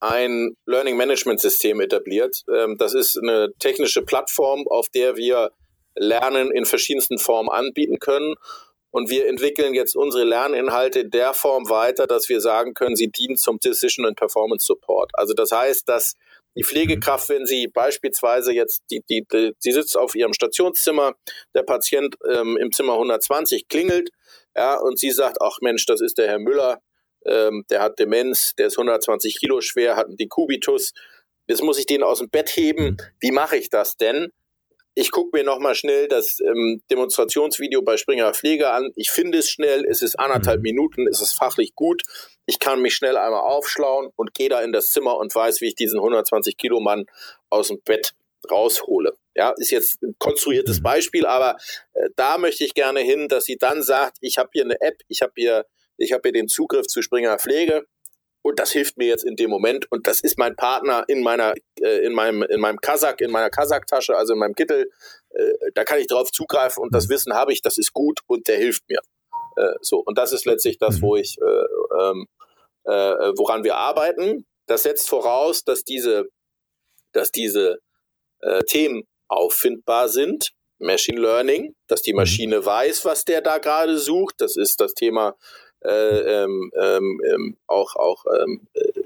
ein 0.00 0.56
Learning 0.66 0.96
Management 0.96 1.40
System 1.40 1.80
etabliert. 1.80 2.42
Ähm, 2.52 2.76
das 2.78 2.94
ist 2.94 3.18
eine 3.20 3.52
technische 3.58 4.02
Plattform, 4.02 4.66
auf 4.68 4.88
der 4.88 5.16
wir 5.16 5.50
Lernen 5.94 6.50
in 6.50 6.66
verschiedensten 6.66 7.18
Formen 7.18 7.48
anbieten 7.48 7.98
können. 7.98 8.34
Und 8.90 9.10
wir 9.10 9.28
entwickeln 9.28 9.74
jetzt 9.74 9.96
unsere 9.96 10.24
Lerninhalte 10.24 11.00
in 11.00 11.10
der 11.10 11.34
Form 11.34 11.68
weiter, 11.68 12.06
dass 12.06 12.28
wir 12.28 12.40
sagen 12.40 12.72
können, 12.74 12.96
sie 12.96 13.08
dienen 13.08 13.36
zum 13.36 13.58
Decision 13.58 14.06
and 14.06 14.16
Performance 14.16 14.64
Support. 14.66 15.10
Also 15.14 15.34
das 15.34 15.52
heißt, 15.52 15.88
dass 15.88 16.14
Die 16.56 16.64
Pflegekraft, 16.64 17.28
wenn 17.28 17.44
sie 17.44 17.68
beispielsweise 17.68 18.52
jetzt, 18.52 18.80
die, 18.90 19.02
die, 19.10 19.26
die, 19.30 19.52
sie 19.58 19.72
sitzt 19.72 19.96
auf 19.96 20.14
ihrem 20.14 20.32
Stationszimmer, 20.32 21.12
der 21.54 21.62
Patient 21.64 22.16
ähm, 22.32 22.56
im 22.56 22.72
Zimmer 22.72 22.94
120 22.94 23.68
klingelt, 23.68 24.08
ja, 24.56 24.78
und 24.78 24.98
sie 24.98 25.10
sagt, 25.10 25.36
ach 25.42 25.58
Mensch, 25.60 25.84
das 25.84 26.00
ist 26.00 26.16
der 26.16 26.28
Herr 26.28 26.38
Müller, 26.38 26.80
ähm, 27.28 27.64
der 27.70 27.82
hat 27.82 27.98
Demenz, 27.98 28.54
der 28.56 28.66
ist 28.66 28.78
120 28.78 29.38
Kilo 29.38 29.60
schwer, 29.60 29.96
hat 29.96 30.06
einen 30.06 30.16
Dekubitus, 30.16 30.92
jetzt 31.46 31.62
muss 31.62 31.78
ich 31.78 31.86
den 31.86 32.02
aus 32.02 32.18
dem 32.18 32.30
Bett 32.30 32.50
heben, 32.50 32.96
wie 33.20 33.30
mache 33.30 33.56
ich 33.56 33.70
das 33.70 33.96
denn? 33.96 34.28
Ich 34.98 35.10
gucke 35.10 35.36
mir 35.36 35.44
nochmal 35.44 35.74
schnell 35.74 36.08
das 36.08 36.38
ähm, 36.40 36.80
Demonstrationsvideo 36.90 37.82
bei 37.82 37.98
Springer 37.98 38.32
Pflege 38.32 38.70
an. 38.70 38.92
Ich 38.96 39.10
finde 39.10 39.38
es 39.38 39.50
schnell, 39.50 39.84
es 39.84 40.00
ist 40.00 40.18
anderthalb 40.18 40.60
mhm. 40.60 40.62
Minuten, 40.62 41.06
es 41.06 41.20
ist 41.20 41.34
fachlich 41.34 41.74
gut. 41.74 42.02
Ich 42.46 42.58
kann 42.58 42.80
mich 42.80 42.94
schnell 42.94 43.18
einmal 43.18 43.42
aufschlauen 43.42 44.08
und 44.16 44.32
gehe 44.32 44.48
da 44.48 44.62
in 44.62 44.72
das 44.72 44.92
Zimmer 44.92 45.18
und 45.18 45.34
weiß, 45.34 45.60
wie 45.60 45.66
ich 45.66 45.74
diesen 45.74 45.98
120 45.98 46.56
Kilo 46.56 46.80
Mann 46.80 47.04
aus 47.50 47.68
dem 47.68 47.82
Bett 47.84 48.14
raushole. 48.50 49.16
Ja, 49.34 49.52
ist 49.58 49.70
jetzt 49.70 50.02
ein 50.02 50.14
konstruiertes 50.18 50.78
mhm. 50.78 50.84
Beispiel, 50.84 51.26
aber 51.26 51.56
äh, 51.92 52.08
da 52.16 52.38
möchte 52.38 52.64
ich 52.64 52.72
gerne 52.72 53.00
hin, 53.00 53.28
dass 53.28 53.44
sie 53.44 53.58
dann 53.58 53.82
sagt, 53.82 54.16
ich 54.22 54.38
habe 54.38 54.48
hier 54.52 54.64
eine 54.64 54.80
App, 54.80 55.02
ich 55.08 55.20
habe 55.20 55.32
hier, 55.36 55.66
ich 55.98 56.12
habe 56.12 56.22
hier 56.24 56.32
den 56.32 56.48
Zugriff 56.48 56.86
zu 56.86 57.02
Springer 57.02 57.38
Pflege 57.38 57.86
und 58.46 58.60
das 58.60 58.70
hilft 58.70 58.96
mir 58.96 59.08
jetzt 59.08 59.24
in 59.24 59.34
dem 59.34 59.50
Moment 59.50 59.90
und 59.90 60.06
das 60.06 60.20
ist 60.20 60.38
mein 60.38 60.54
Partner 60.54 61.04
in 61.08 61.22
meiner 61.22 61.54
äh, 61.80 62.06
in 62.06 62.12
meinem 62.12 62.44
in 62.44 62.60
meinem 62.60 62.78
Kasach 62.78 63.16
in 63.18 63.32
meiner 63.32 63.50
Kasachtasche 63.50 64.16
also 64.16 64.34
in 64.34 64.38
meinem 64.38 64.54
Kittel. 64.54 64.88
Äh, 65.30 65.52
da 65.74 65.84
kann 65.84 65.98
ich 65.98 66.06
drauf 66.06 66.30
zugreifen 66.30 66.80
und 66.80 66.94
das 66.94 67.08
Wissen 67.08 67.34
habe 67.34 67.52
ich 67.52 67.60
das 67.60 67.76
ist 67.76 67.92
gut 67.92 68.20
und 68.28 68.46
der 68.46 68.56
hilft 68.56 68.84
mir. 68.88 69.00
Äh, 69.56 69.74
so 69.80 69.98
und 69.98 70.16
das 70.16 70.32
ist 70.32 70.46
letztlich 70.46 70.78
das 70.78 71.02
wo 71.02 71.16
mhm. 71.16 71.22
ich 71.22 71.38
äh, 71.38 72.00
ähm, 72.00 72.26
äh, 72.84 73.32
woran 73.36 73.64
wir 73.64 73.78
arbeiten. 73.78 74.46
Das 74.66 74.84
setzt 74.84 75.08
voraus 75.08 75.64
dass 75.64 75.82
diese 75.82 76.26
dass 77.12 77.32
diese 77.32 77.78
äh, 78.42 78.62
Themen 78.62 79.02
auffindbar 79.26 80.08
sind. 80.08 80.52
Machine 80.78 81.20
Learning 81.20 81.74
dass 81.88 82.02
die 82.02 82.12
mhm. 82.12 82.18
Maschine 82.18 82.64
weiß 82.64 83.04
was 83.04 83.24
der 83.24 83.40
da 83.40 83.58
gerade 83.58 83.98
sucht. 83.98 84.36
Das 84.38 84.56
ist 84.56 84.80
das 84.80 84.94
Thema 84.94 85.34
ähm, 85.88 86.72
ähm, 86.76 87.20
ähm, 87.24 87.56
auch, 87.66 87.96
auch 87.96 88.24
ähm, 88.40 88.66
äh, 88.74 89.02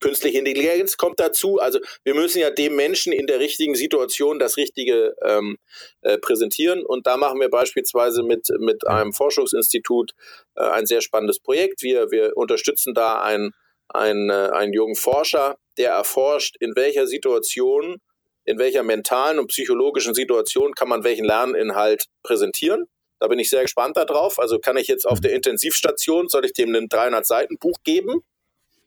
künstliche 0.00 0.38
Intelligenz 0.38 0.96
kommt 0.96 1.20
dazu. 1.20 1.58
Also 1.58 1.78
wir 2.04 2.14
müssen 2.14 2.40
ja 2.40 2.50
dem 2.50 2.74
Menschen 2.74 3.12
in 3.12 3.26
der 3.26 3.38
richtigen 3.38 3.74
Situation 3.74 4.38
das 4.38 4.56
Richtige 4.56 5.14
ähm, 5.22 5.58
äh, 6.00 6.18
präsentieren. 6.18 6.84
Und 6.84 7.06
da 7.06 7.16
machen 7.16 7.40
wir 7.40 7.50
beispielsweise 7.50 8.22
mit, 8.22 8.48
mit 8.58 8.86
einem 8.86 9.12
Forschungsinstitut 9.12 10.12
äh, 10.56 10.62
ein 10.62 10.86
sehr 10.86 11.02
spannendes 11.02 11.38
Projekt. 11.38 11.82
Wir, 11.82 12.10
wir 12.10 12.36
unterstützen 12.36 12.94
da 12.94 13.20
einen, 13.20 13.52
einen, 13.88 14.30
äh, 14.30 14.50
einen 14.52 14.72
jungen 14.72 14.96
Forscher, 14.96 15.58
der 15.76 15.90
erforscht, 15.92 16.56
in 16.60 16.74
welcher 16.74 17.06
Situation, 17.06 17.98
in 18.44 18.58
welcher 18.58 18.82
mentalen 18.82 19.38
und 19.38 19.48
psychologischen 19.48 20.14
Situation 20.14 20.72
kann 20.74 20.88
man 20.88 21.04
welchen 21.04 21.24
Lerninhalt 21.24 22.06
präsentieren. 22.22 22.86
Da 23.20 23.28
bin 23.28 23.38
ich 23.38 23.50
sehr 23.50 23.62
gespannt 23.62 23.96
darauf. 23.96 24.38
Also 24.38 24.58
kann 24.58 24.78
ich 24.78 24.88
jetzt 24.88 25.06
auf 25.06 25.18
mhm. 25.18 25.22
der 25.22 25.32
Intensivstation, 25.34 26.28
soll 26.28 26.46
ich 26.46 26.54
dem 26.54 26.74
ein 26.74 26.88
300 26.88 27.24
Seiten 27.24 27.58
Buch 27.58 27.78
geben? 27.84 28.24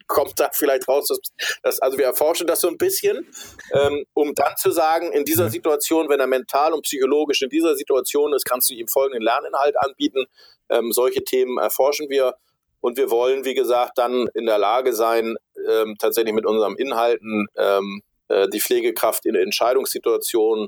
Kommt 0.07 0.38
da 0.38 0.49
vielleicht 0.51 0.88
raus, 0.89 1.07
dass, 1.07 1.19
dass 1.61 1.79
also 1.79 1.97
wir 1.97 2.05
erforschen 2.05 2.45
das 2.45 2.59
so 2.59 2.67
ein 2.67 2.77
bisschen, 2.77 3.31
ähm, 3.71 4.05
um 4.13 4.36
dann 4.36 4.53
zu 4.57 4.71
sagen, 4.71 5.13
in 5.13 5.23
dieser 5.23 5.49
Situation, 5.49 6.09
wenn 6.09 6.19
er 6.19 6.27
mental 6.27 6.73
und 6.73 6.81
psychologisch 6.81 7.41
in 7.41 7.49
dieser 7.49 7.75
Situation 7.75 8.34
ist, 8.34 8.43
kannst 8.43 8.69
du 8.69 8.73
ihm 8.73 8.88
folgenden 8.89 9.21
Lerninhalt 9.21 9.77
anbieten. 9.77 10.25
Ähm, 10.69 10.91
solche 10.91 11.23
Themen 11.23 11.57
erforschen 11.57 12.09
wir 12.09 12.36
und 12.81 12.97
wir 12.97 13.09
wollen, 13.11 13.45
wie 13.45 13.53
gesagt, 13.53 13.97
dann 13.97 14.27
in 14.34 14.45
der 14.45 14.57
Lage 14.57 14.93
sein, 14.93 15.38
ähm, 15.69 15.95
tatsächlich 15.99 16.34
mit 16.34 16.45
unseren 16.45 16.75
Inhalten 16.75 17.47
ähm, 17.55 18.01
äh, 18.27 18.49
die 18.49 18.59
Pflegekraft 18.59 19.25
in 19.25 19.36
Entscheidungssituationen 19.36 20.67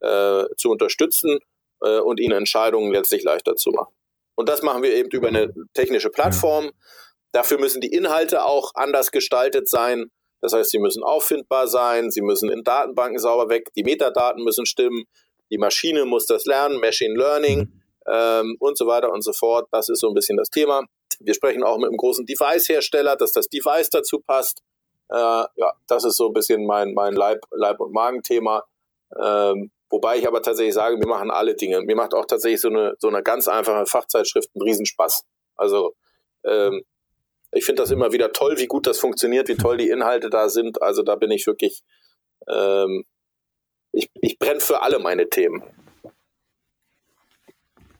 äh, 0.00 0.44
zu 0.56 0.70
unterstützen 0.70 1.38
äh, 1.82 1.98
und 1.98 2.20
ihnen 2.20 2.38
Entscheidungen 2.38 2.92
letztlich 2.92 3.22
leichter 3.24 3.56
zu 3.56 3.70
machen. 3.70 3.94
Und 4.34 4.48
das 4.48 4.62
machen 4.62 4.82
wir 4.82 4.94
eben 4.94 5.10
über 5.10 5.28
eine 5.28 5.52
technische 5.74 6.10
Plattform. 6.10 6.70
Dafür 7.32 7.58
müssen 7.58 7.80
die 7.80 7.92
Inhalte 7.92 8.44
auch 8.44 8.72
anders 8.74 9.10
gestaltet 9.10 9.68
sein. 9.68 10.10
Das 10.40 10.52
heißt, 10.52 10.70
sie 10.70 10.78
müssen 10.78 11.02
auffindbar 11.04 11.68
sein, 11.68 12.10
sie 12.10 12.20
müssen 12.20 12.50
in 12.50 12.64
Datenbanken 12.64 13.18
sauber 13.18 13.48
weg, 13.48 13.68
die 13.76 13.84
Metadaten 13.84 14.42
müssen 14.42 14.66
stimmen, 14.66 15.04
die 15.50 15.58
Maschine 15.58 16.04
muss 16.04 16.26
das 16.26 16.46
lernen, 16.46 16.80
Machine 16.80 17.14
Learning 17.14 17.80
ähm, 18.08 18.56
und 18.58 18.76
so 18.76 18.86
weiter 18.86 19.12
und 19.12 19.22
so 19.22 19.32
fort. 19.32 19.68
Das 19.70 19.88
ist 19.88 20.00
so 20.00 20.08
ein 20.08 20.14
bisschen 20.14 20.36
das 20.36 20.50
Thema. 20.50 20.84
Wir 21.20 21.34
sprechen 21.34 21.62
auch 21.62 21.76
mit 21.76 21.88
einem 21.88 21.96
großen 21.96 22.26
Device-Hersteller, 22.26 23.16
dass 23.16 23.32
das 23.32 23.48
Device 23.48 23.90
dazu 23.90 24.18
passt. 24.18 24.62
Äh, 25.10 25.16
ja, 25.16 25.72
das 25.86 26.04
ist 26.04 26.16
so 26.16 26.26
ein 26.26 26.32
bisschen 26.32 26.66
mein, 26.66 26.94
mein 26.94 27.14
Leib-, 27.14 27.46
Leib 27.52 27.78
und 27.80 27.92
Magenthema. 27.92 28.64
Ähm, 29.22 29.70
Wobei 29.92 30.16
ich 30.16 30.26
aber 30.26 30.40
tatsächlich 30.40 30.72
sage, 30.72 30.98
wir 30.98 31.06
machen 31.06 31.30
alle 31.30 31.54
Dinge. 31.54 31.82
Mir 31.82 31.94
macht 31.94 32.14
auch 32.14 32.24
tatsächlich 32.24 32.62
so 32.62 32.68
eine, 32.68 32.94
so 32.98 33.08
eine 33.08 33.22
ganz 33.22 33.46
einfache 33.46 33.84
Fachzeitschrift 33.84 34.48
einen 34.54 34.62
Riesenspaß. 34.62 35.24
Also 35.54 35.94
ähm, 36.44 36.82
ich 37.52 37.66
finde 37.66 37.82
das 37.82 37.90
immer 37.90 38.10
wieder 38.10 38.32
toll, 38.32 38.56
wie 38.56 38.66
gut 38.66 38.86
das 38.86 38.98
funktioniert, 38.98 39.48
wie 39.48 39.56
toll 39.56 39.76
die 39.76 39.90
Inhalte 39.90 40.30
da 40.30 40.48
sind. 40.48 40.80
Also 40.80 41.02
da 41.02 41.16
bin 41.16 41.30
ich 41.30 41.46
wirklich, 41.46 41.82
ähm, 42.48 43.04
ich, 43.92 44.08
ich 44.14 44.38
brenne 44.38 44.60
für 44.60 44.80
alle 44.80 44.98
meine 44.98 45.28
Themen. 45.28 45.62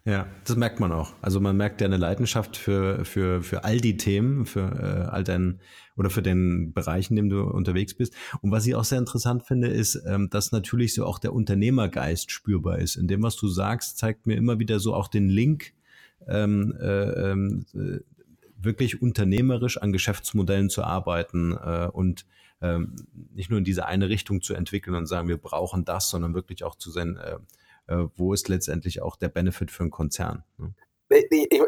Ja, 0.05 0.27
das 0.45 0.57
merkt 0.57 0.81
man 0.81 0.91
auch. 0.91 1.13
Also 1.23 1.39
man 1.39 1.57
merkt 1.57 1.81
ja 1.81 1.87
eine 1.87 1.97
Leidenschaft 1.97 2.57
für, 2.57 3.05
für, 3.05 3.41
für 3.41 3.63
all 3.63 3.81
die 3.81 3.97
Themen, 3.97 4.47
für 4.47 4.61
äh, 4.61 5.11
all 5.11 5.23
dein 5.23 5.61
oder 5.97 6.11
für 6.11 6.23
den 6.23 6.73
Bereich, 6.73 7.11
in 7.11 7.17
dem 7.17 7.29
du 7.29 7.43
unterwegs 7.43 7.95
bist. 7.95 8.13
Und 8.41 8.51
was 8.51 8.67
ich 8.67 8.75
auch 8.75 8.83
sehr 8.83 8.99
interessant 8.99 9.45
finde, 9.45 9.69
ist, 9.69 10.03
ähm, 10.07 10.29
dass 10.29 10.51
natürlich 10.51 10.95
so 10.95 11.07
auch 11.07 11.21
der 11.21 11.33
Unternehmergeist 11.33 12.33
spürbar 12.33 12.81
ist. 12.81 12.97
In 12.97 13.07
dem, 13.07 13.23
was 13.23 13.37
du 13.37 13.47
sagst, 13.47 13.99
zeigt 13.99 14.27
mir 14.27 14.35
immer 14.35 14.59
wieder 14.59 14.81
so 14.81 14.93
auch 14.93 15.07
den 15.07 15.29
Link 15.29 15.73
ähm, 16.27 16.75
äh, 16.81 17.31
ähm, 17.31 17.67
äh, 17.75 18.01
wirklich 18.57 19.03
unternehmerisch 19.03 19.79
an 19.79 19.93
Geschäftsmodellen 19.93 20.69
zu 20.69 20.83
arbeiten 20.83 21.53
äh, 21.53 21.89
und 21.93 22.27
ähm, 22.61 22.97
nicht 23.35 23.51
nur 23.51 23.59
in 23.59 23.65
diese 23.65 23.87
eine 23.87 24.09
Richtung 24.09 24.41
zu 24.41 24.55
entwickeln 24.55 24.97
und 24.97 25.07
sagen, 25.07 25.29
wir 25.29 25.37
brauchen 25.37 25.85
das, 25.85 26.11
sondern 26.11 26.35
wirklich 26.35 26.65
auch 26.65 26.77
zu 26.77 26.91
sein, 26.91 27.17
äh, 27.17 27.39
wo 27.87 28.33
ist 28.33 28.49
letztendlich 28.49 29.03
auch 29.03 29.17
der 29.17 29.29
Benefit 29.29 29.71
für 29.71 29.83
einen 29.83 29.91
Konzern. 29.91 30.45
Ne? 30.59 30.75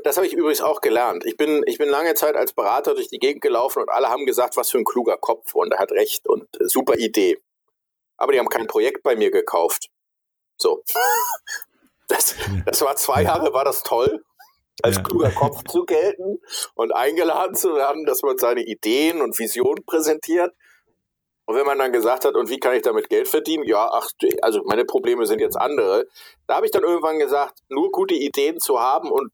Das 0.04 0.16
habe 0.16 0.26
ich 0.26 0.32
übrigens 0.32 0.62
auch 0.62 0.80
gelernt. 0.80 1.24
Ich 1.26 1.36
bin, 1.36 1.62
ich 1.66 1.78
bin 1.78 1.88
lange 1.88 2.14
Zeit 2.14 2.34
als 2.34 2.52
Berater 2.52 2.94
durch 2.94 3.08
die 3.08 3.18
Gegend 3.18 3.42
gelaufen 3.42 3.82
und 3.82 3.90
alle 3.90 4.08
haben 4.08 4.24
gesagt, 4.26 4.56
was 4.56 4.70
für 4.70 4.78
ein 4.78 4.84
kluger 4.84 5.18
Kopf 5.18 5.54
und 5.54 5.72
er 5.72 5.78
hat 5.78 5.92
recht 5.92 6.26
und 6.26 6.44
äh, 6.60 6.68
super 6.68 6.96
Idee. 6.96 7.38
Aber 8.16 8.32
die 8.32 8.38
haben 8.38 8.48
kein 8.48 8.66
Projekt 8.66 9.02
bei 9.02 9.16
mir 9.16 9.30
gekauft. 9.30 9.90
So. 10.56 10.82
Das, 12.06 12.34
das 12.66 12.82
war 12.82 12.96
zwei 12.96 13.22
Jahre, 13.22 13.54
war 13.54 13.64
das 13.64 13.82
toll, 13.82 14.22
als 14.82 14.96
ja. 14.96 15.02
kluger 15.02 15.30
Kopf 15.30 15.64
zu 15.64 15.86
gelten 15.86 16.38
und 16.74 16.92
eingeladen 16.92 17.54
zu 17.54 17.74
werden, 17.74 18.04
dass 18.04 18.22
man 18.22 18.36
seine 18.36 18.62
Ideen 18.62 19.22
und 19.22 19.38
Visionen 19.38 19.86
präsentiert. 19.86 20.54
Und 21.46 21.56
wenn 21.56 21.66
man 21.66 21.78
dann 21.78 21.92
gesagt 21.92 22.24
hat, 22.24 22.34
und 22.34 22.48
wie 22.48 22.58
kann 22.58 22.74
ich 22.74 22.82
damit 22.82 23.10
Geld 23.10 23.28
verdienen? 23.28 23.64
Ja, 23.64 23.88
ach, 23.92 24.08
also 24.40 24.62
meine 24.64 24.84
Probleme 24.84 25.26
sind 25.26 25.40
jetzt 25.40 25.56
andere. 25.56 26.06
Da 26.46 26.56
habe 26.56 26.66
ich 26.66 26.72
dann 26.72 26.84
irgendwann 26.84 27.18
gesagt, 27.18 27.58
nur 27.68 27.90
gute 27.90 28.14
Ideen 28.14 28.60
zu 28.60 28.80
haben 28.80 29.10
und 29.10 29.30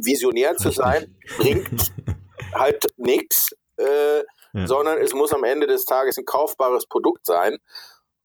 visionär 0.00 0.56
zu 0.56 0.70
sein, 0.70 1.16
bringt 1.36 1.92
halt 2.54 2.86
nichts, 2.96 3.50
äh, 3.76 4.18
ja. 4.52 4.66
sondern 4.66 4.98
es 4.98 5.12
muss 5.12 5.32
am 5.32 5.44
Ende 5.44 5.66
des 5.66 5.84
Tages 5.84 6.16
ein 6.16 6.24
kaufbares 6.24 6.86
Produkt 6.86 7.26
sein. 7.26 7.58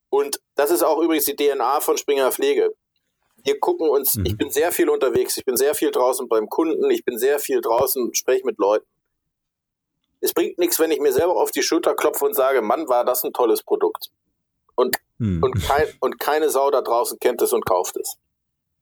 Und 0.10 0.40
das 0.56 0.72
ist 0.72 0.84
auch 0.84 1.02
übrigens 1.02 1.26
die 1.26 1.36
DNA 1.36 1.82
von 1.82 1.98
Springer 1.98 2.32
Pflege. 2.32 2.74
Wir 3.44 3.60
gucken 3.60 3.90
uns, 3.90 4.16
mhm. 4.16 4.26
ich 4.26 4.38
bin 4.38 4.50
sehr 4.50 4.72
viel 4.72 4.90
unterwegs, 4.90 5.38
ich 5.38 5.46
bin 5.46 5.58
sehr 5.58 5.76
viel 5.76 5.92
draußen 5.92 6.28
beim 6.30 6.48
Kunden, 6.48 6.90
ich 6.90 7.04
bin 7.04 7.18
sehr 7.18 7.40
viel 7.40 7.60
draußen, 7.60 8.14
spreche 8.14 8.46
mit 8.46 8.58
Leuten 8.58 8.88
es 10.22 10.34
bringt 10.34 10.58
nichts, 10.58 10.80
wenn 10.80 10.92
ich 10.92 11.00
mir 11.00 11.14
selber 11.14 11.36
auf 11.36 11.52
die 11.52 11.64
Schulter 11.64 11.96
klopfe 11.96 12.26
und 12.26 12.34
sage, 12.34 12.62
Mann, 12.62 12.88
war 12.88 13.06
das 13.06 13.24
ein 13.24 13.34
tolles 13.34 13.64
Produkt. 13.64 14.10
Und, 14.76 14.98
hm. 15.20 15.42
und, 15.42 15.62
kein, 15.62 15.88
und 16.00 16.20
keine 16.20 16.50
Sau 16.50 16.70
da 16.72 16.82
draußen 16.82 17.20
kennt 17.20 17.42
es 17.42 17.54
und 17.54 17.66
kauft 17.66 17.98
es. 17.98 18.18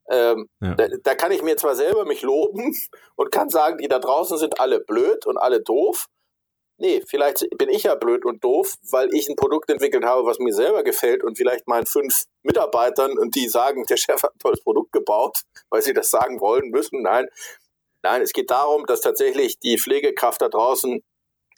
Ähm, 0.10 0.50
ja. 0.62 0.76
da, 0.76 0.88
da, 1.02 1.16
kann 1.16 1.32
ich 1.32 1.44
mir 1.44 1.56
zwar 1.56 1.76
selber 1.76 2.06
mich 2.06 2.24
loben 2.24 2.76
und 3.16 3.32
kann 3.32 3.50
sagen, 3.50 3.78
die 3.78 3.88
da 3.88 4.00
draußen 4.00 4.38
sind 4.38 4.60
alle 4.60 4.80
blöd 4.80 5.26
und 5.26 5.38
alle 5.38 5.62
doof. 5.62 6.08
Nee, 6.78 7.04
vielleicht 7.08 7.48
bin 7.58 7.70
ich 7.70 7.84
ja 7.84 7.96
blöd 7.96 8.26
und 8.26 8.44
doof, 8.44 8.76
weil 8.90 9.14
ich 9.14 9.30
ein 9.30 9.36
Produkt 9.36 9.70
entwickelt 9.70 10.04
habe, 10.04 10.26
was 10.26 10.40
mir 10.40 10.54
selber 10.54 10.84
gefällt 10.84 11.24
und 11.24 11.38
vielleicht 11.38 11.68
meinen 11.68 11.86
fünf 11.86 12.24
Mitarbeitern 12.42 13.18
und 13.18 13.36
die 13.36 13.48
sagen, 13.48 13.86
der 13.86 13.96
Chef 13.96 14.24
hat 14.24 14.36
ein 14.36 14.40
tolles 14.40 14.62
Produkt 14.62 14.92
gebaut, 14.92 15.44
weil 15.70 15.82
sie 15.82 15.94
das 15.94 16.10
sagen 16.10 16.42
wollen 16.42 16.72
müssen. 16.72 17.04
Nein, 17.04 17.28
nein, 18.02 18.22
es 18.22 18.34
geht 18.34 18.52
darum, 18.52 18.86
dass 18.88 19.02
tatsächlich 19.02 19.60
die 19.60 19.78
Pflegekraft 19.78 20.42
da 20.42 20.50
draußen 20.50 21.04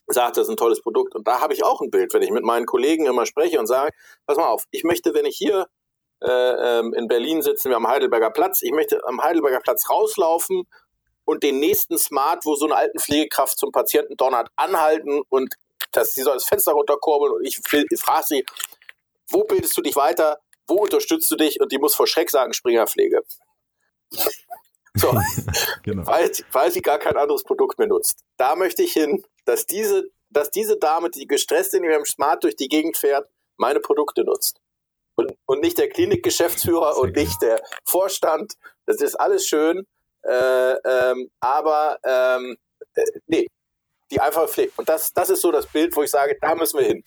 sagt, 0.07 0.37
das 0.37 0.43
ist 0.43 0.53
ein 0.53 0.57
tolles 0.57 0.81
Produkt. 0.81 1.15
Und 1.15 1.27
da 1.27 1.41
habe 1.41 1.53
ich 1.53 1.63
auch 1.63 1.81
ein 1.81 1.89
Bild, 1.89 2.13
wenn 2.13 2.21
ich 2.21 2.31
mit 2.31 2.43
meinen 2.43 2.65
Kollegen 2.65 3.05
immer 3.05 3.25
spreche 3.25 3.59
und 3.59 3.67
sage, 3.67 3.91
pass 4.25 4.37
mal 4.37 4.47
auf, 4.47 4.65
ich 4.71 4.83
möchte, 4.83 5.13
wenn 5.13 5.25
ich 5.25 5.37
hier 5.37 5.67
äh, 6.21 6.79
ähm, 6.79 6.93
in 6.93 7.07
Berlin 7.07 7.41
sitzen 7.41 7.69
wir 7.69 7.77
am 7.77 7.87
Heidelberger 7.87 8.31
Platz, 8.31 8.61
ich 8.61 8.71
möchte 8.71 8.99
am 9.05 9.21
Heidelberger 9.21 9.59
Platz 9.59 9.89
rauslaufen 9.89 10.63
und 11.25 11.43
den 11.43 11.59
nächsten 11.59 11.97
Smart, 11.97 12.45
wo 12.45 12.55
so 12.55 12.65
eine 12.65 12.75
alten 12.75 12.99
Pflegekraft 12.99 13.57
zum 13.57 13.71
Patienten 13.71 14.15
donnert, 14.15 14.49
anhalten 14.55 15.21
und 15.29 15.55
das, 15.91 16.13
sie 16.13 16.21
soll 16.21 16.35
das 16.35 16.45
Fenster 16.45 16.73
runterkurbeln 16.73 17.33
und 17.33 17.45
ich, 17.45 17.59
ich 17.71 17.99
frage 17.99 18.25
sie, 18.25 18.45
wo 19.29 19.43
bildest 19.43 19.75
du 19.77 19.81
dich 19.81 19.95
weiter? 19.95 20.39
Wo 20.67 20.75
unterstützt 20.75 21.29
du 21.31 21.35
dich? 21.35 21.59
Und 21.59 21.71
die 21.71 21.77
muss 21.77 21.95
vor 21.95 22.07
Schreck 22.07 22.29
sagen, 22.29 22.53
Springerpflege. 22.53 23.23
So, 24.97 25.13
genau. 25.83 26.07
weil, 26.07 26.31
weil 26.53 26.71
sie 26.71 26.81
gar 26.81 26.99
kein 26.99 27.17
anderes 27.17 27.43
Produkt 27.43 27.77
mehr 27.77 27.89
nutzt. 27.89 28.23
Da 28.37 28.55
möchte 28.55 28.81
ich 28.81 28.93
hin, 28.93 29.25
dass 29.45 29.65
diese, 29.65 30.09
dass 30.29 30.51
diese 30.51 30.77
Dame, 30.77 31.09
die 31.09 31.27
gestresst 31.27 31.73
in 31.73 31.83
ihrem 31.83 32.05
Smart 32.05 32.43
durch 32.43 32.55
die 32.55 32.67
Gegend 32.67 32.97
fährt, 32.97 33.29
meine 33.57 33.79
Produkte 33.79 34.23
nutzt. 34.23 34.59
Und, 35.15 35.33
und 35.45 35.61
nicht 35.61 35.77
der 35.77 35.89
Klinikgeschäftsführer 35.89 36.97
und 36.97 37.15
nicht 37.15 37.41
der 37.41 37.61
Vorstand. 37.85 38.55
Das 38.85 38.97
ist 39.01 39.15
alles 39.15 39.47
schön. 39.47 39.87
Äh, 40.23 40.73
ähm, 40.73 41.29
aber 41.39 41.99
ähm, 42.03 42.57
äh, 42.95 43.03
nee, 43.27 43.47
die 44.11 44.19
einfache 44.19 44.47
Pflege. 44.47 44.73
Und 44.75 44.89
das, 44.89 45.13
das 45.13 45.29
ist 45.29 45.41
so 45.41 45.51
das 45.51 45.67
Bild, 45.67 45.95
wo 45.95 46.03
ich 46.03 46.09
sage, 46.09 46.37
da 46.41 46.55
müssen 46.55 46.79
wir 46.79 46.85
hin. 46.85 47.03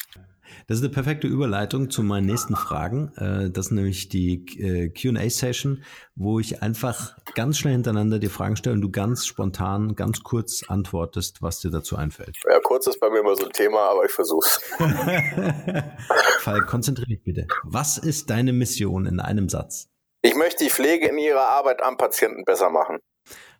Das 0.66 0.78
ist 0.78 0.84
eine 0.84 0.92
perfekte 0.92 1.26
Überleitung 1.26 1.90
zu 1.90 2.02
meinen 2.02 2.26
nächsten 2.26 2.56
Fragen. 2.56 3.12
Äh, 3.16 3.50
das 3.50 3.66
ist 3.66 3.72
nämlich 3.72 4.08
die 4.08 4.44
äh, 4.58 4.88
QA-Session, 4.90 5.82
wo 6.14 6.40
ich 6.40 6.62
einfach 6.62 7.16
ganz 7.34 7.58
schnell 7.58 7.74
hintereinander 7.74 8.18
die 8.18 8.28
Fragen 8.28 8.56
stelle 8.56 8.74
und 8.74 8.80
du 8.80 8.90
ganz 8.90 9.26
spontan, 9.26 9.94
ganz 9.94 10.22
kurz 10.22 10.62
antwortest, 10.68 11.42
was 11.42 11.60
dir 11.60 11.70
dazu 11.70 11.96
einfällt. 11.96 12.36
Ja, 12.48 12.60
kurz 12.60 12.86
ist 12.86 13.00
bei 13.00 13.10
mir 13.10 13.20
immer 13.20 13.36
so 13.36 13.46
ein 13.46 13.52
Thema, 13.52 13.80
aber 13.90 14.04
ich 14.04 14.12
versuch's. 14.12 14.60
Fall, 16.40 16.60
konzentriere 16.62 17.08
dich 17.08 17.22
bitte. 17.22 17.46
Was 17.64 17.98
ist 17.98 18.30
deine 18.30 18.52
Mission 18.52 19.06
in 19.06 19.20
einem 19.20 19.48
Satz? 19.48 19.88
Ich 20.22 20.34
möchte 20.34 20.64
die 20.64 20.70
Pflege 20.70 21.08
in 21.08 21.18
ihrer 21.18 21.48
Arbeit 21.48 21.82
am 21.82 21.96
Patienten 21.96 22.44
besser 22.44 22.70
machen. 22.70 22.98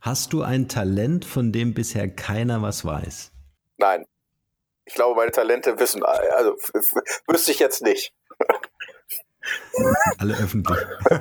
Hast 0.01 0.33
du 0.33 0.43
ein 0.43 0.69
Talent, 0.69 1.25
von 1.25 1.53
dem 1.53 1.75
bisher 1.75 2.09
keiner 2.09 2.63
was 2.63 2.85
weiß? 2.85 3.33
Nein. 3.79 4.05
Ich 4.89 4.95
glaube, 4.95 5.17
meine 5.17 5.31
Talente 5.31 5.79
wissen, 5.79 6.03
also 6.03 6.57
wüsste 7.27 7.53
ich 7.53 7.59
jetzt 7.59 7.83
nicht. 7.83 8.15
Alle 10.17 10.35
öffentlich. 10.35 10.79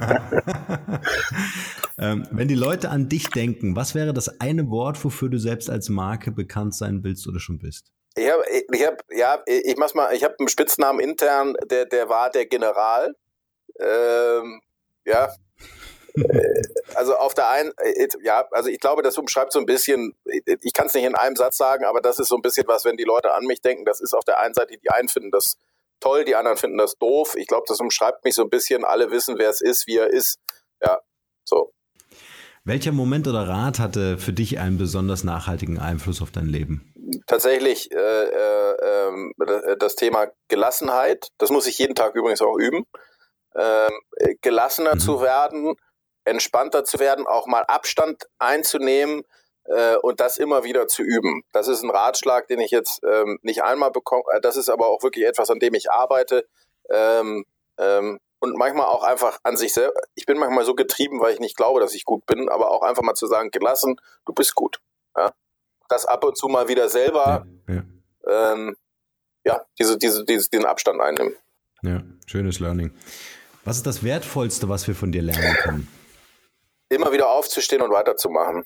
ähm, 1.99 2.25
wenn 2.31 2.47
die 2.47 2.55
Leute 2.55 2.89
an 2.89 3.09
dich 3.09 3.29
denken, 3.29 3.75
was 3.75 3.93
wäre 3.93 4.13
das 4.13 4.39
eine 4.39 4.69
Wort, 4.69 5.03
wofür 5.03 5.27
du 5.27 5.37
selbst 5.37 5.69
als 5.69 5.89
Marke 5.89 6.31
bekannt 6.31 6.75
sein 6.75 7.03
willst 7.03 7.27
oder 7.27 7.41
schon 7.41 7.59
bist? 7.59 7.91
Ich 8.15 8.31
habe, 8.31 8.43
ich 8.49 8.85
hab, 8.85 9.03
ja, 9.11 9.43
ich 9.45 9.75
mach's 9.75 9.93
mal, 9.93 10.15
ich 10.15 10.23
habe 10.23 10.35
einen 10.39 10.47
Spitznamen 10.47 11.01
intern, 11.01 11.53
der, 11.69 11.85
der 11.85 12.07
war 12.07 12.29
der 12.29 12.45
General. 12.45 13.13
Ähm, 13.81 14.61
ja, 15.05 15.29
also 16.97 17.15
auf 17.15 17.33
der 17.33 17.49
einen, 17.49 17.71
äh, 17.77 18.07
ja, 18.21 18.47
also 18.51 18.69
ich 18.69 18.79
glaube, 18.79 19.03
das 19.03 19.17
umschreibt 19.17 19.53
so 19.53 19.59
ein 19.59 19.65
bisschen, 19.65 20.15
ich 20.25 20.73
kann 20.73 20.87
es 20.87 20.93
nicht 20.93 21.05
in 21.05 21.15
einem 21.15 21.35
Satz 21.35 21.57
sagen, 21.57 21.85
aber 21.85 22.01
das 22.01 22.19
ist 22.19 22.29
so 22.29 22.35
ein 22.35 22.41
bisschen 22.41 22.67
was, 22.67 22.85
wenn 22.85 22.97
die 22.97 23.03
Leute 23.03 23.33
an 23.33 23.45
mich 23.45 23.61
denken, 23.61 23.85
das 23.85 24.01
ist 24.01 24.13
auf 24.13 24.25
der 24.25 24.39
einen 24.39 24.53
Seite, 24.53 24.77
die 24.77 24.89
einen 24.89 25.07
finden 25.07 25.31
das 25.31 25.57
toll, 25.99 26.25
die 26.25 26.35
anderen 26.35 26.57
finden 26.57 26.77
das 26.77 26.95
doof. 26.97 27.35
Ich 27.37 27.47
glaube, 27.47 27.65
das 27.67 27.79
umschreibt 27.79 28.23
mich 28.23 28.35
so 28.35 28.43
ein 28.43 28.49
bisschen, 28.49 28.83
alle 28.83 29.11
wissen, 29.11 29.37
wer 29.37 29.49
es 29.49 29.61
ist, 29.61 29.87
wie 29.87 29.97
er 29.97 30.11
ist. 30.11 30.39
Ja, 30.81 30.99
so. 31.43 31.71
Welcher 32.63 32.91
Moment 32.91 33.27
oder 33.27 33.47
Rat 33.47 33.79
hatte 33.79 34.17
für 34.17 34.33
dich 34.33 34.59
einen 34.59 34.77
besonders 34.77 35.23
nachhaltigen 35.23 35.79
Einfluss 35.79 36.21
auf 36.21 36.31
dein 36.31 36.47
Leben? 36.47 36.93
Tatsächlich 37.25 37.91
äh, 37.91 37.95
äh, 37.95 38.71
äh, 38.73 39.77
das 39.79 39.95
Thema 39.95 40.27
Gelassenheit. 40.49 41.29
Das 41.37 41.49
muss 41.49 41.65
ich 41.65 41.77
jeden 41.77 41.95
Tag 41.95 42.15
übrigens 42.15 42.41
auch 42.41 42.57
üben. 42.57 42.85
Ähm, 43.55 43.91
gelassener 44.41 44.95
mhm. 44.95 44.99
zu 44.99 45.21
werden, 45.21 45.75
entspannter 46.27 46.83
zu 46.83 46.99
werden, 46.99 47.25
auch 47.25 47.47
mal 47.47 47.63
Abstand 47.63 48.27
einzunehmen 48.37 49.23
äh, 49.65 49.95
und 49.97 50.19
das 50.19 50.37
immer 50.37 50.63
wieder 50.63 50.87
zu 50.87 51.01
üben. 51.01 51.43
Das 51.51 51.67
ist 51.67 51.83
ein 51.83 51.89
Ratschlag, 51.89 52.47
den 52.47 52.59
ich 52.59 52.71
jetzt 52.71 53.01
ähm, 53.03 53.39
nicht 53.41 53.63
einmal 53.63 53.91
bekomme. 53.91 54.23
Äh, 54.33 54.41
das 54.41 54.57
ist 54.57 54.69
aber 54.69 54.87
auch 54.87 55.03
wirklich 55.03 55.25
etwas, 55.25 55.49
an 55.49 55.59
dem 55.59 55.73
ich 55.73 55.89
arbeite. 55.91 56.45
Ähm, 56.89 57.45
ähm, 57.77 58.19
und 58.39 58.55
manchmal 58.55 58.85
auch 58.85 59.03
einfach 59.03 59.39
an 59.43 59.57
sich 59.57 59.73
selber. 59.73 59.93
Ich 60.13 60.25
bin 60.25 60.37
manchmal 60.37 60.63
so 60.63 60.75
getrieben, 60.75 61.19
weil 61.21 61.33
ich 61.33 61.39
nicht 61.39 61.57
glaube, 61.57 61.79
dass 61.79 61.95
ich 61.95 62.05
gut 62.05 62.25
bin, 62.27 62.49
aber 62.49 62.69
auch 62.69 62.83
einfach 62.83 63.01
mal 63.01 63.15
zu 63.15 63.25
sagen, 63.25 63.49
gelassen, 63.49 63.99
du 64.25 64.33
bist 64.33 64.53
gut. 64.53 64.79
Ja? 65.15 65.33
Das 65.89 66.05
ab 66.05 66.23
und 66.23 66.37
zu 66.37 66.47
mal 66.47 66.67
wieder 66.67 66.89
selber, 66.89 67.47
ja, 67.67 67.73
ja. 67.75 68.53
Ähm, 68.53 68.75
ja 69.43 69.65
diese, 69.79 69.97
diese, 69.97 70.23
diese, 70.23 70.49
diesen 70.49 70.65
Abstand 70.65 71.01
einnehmen. 71.01 71.33
Ja, 71.81 72.03
schönes 72.27 72.59
Learning. 72.59 72.91
Was 73.63 73.77
ist 73.77 73.87
das 73.87 74.03
Wertvollste, 74.03 74.69
was 74.69 74.87
wir 74.87 74.95
von 74.95 75.11
dir 75.11 75.21
lernen 75.21 75.55
können? 75.63 75.87
Immer 76.89 77.11
wieder 77.11 77.29
aufzustehen 77.29 77.81
und 77.81 77.91
weiterzumachen. 77.91 78.65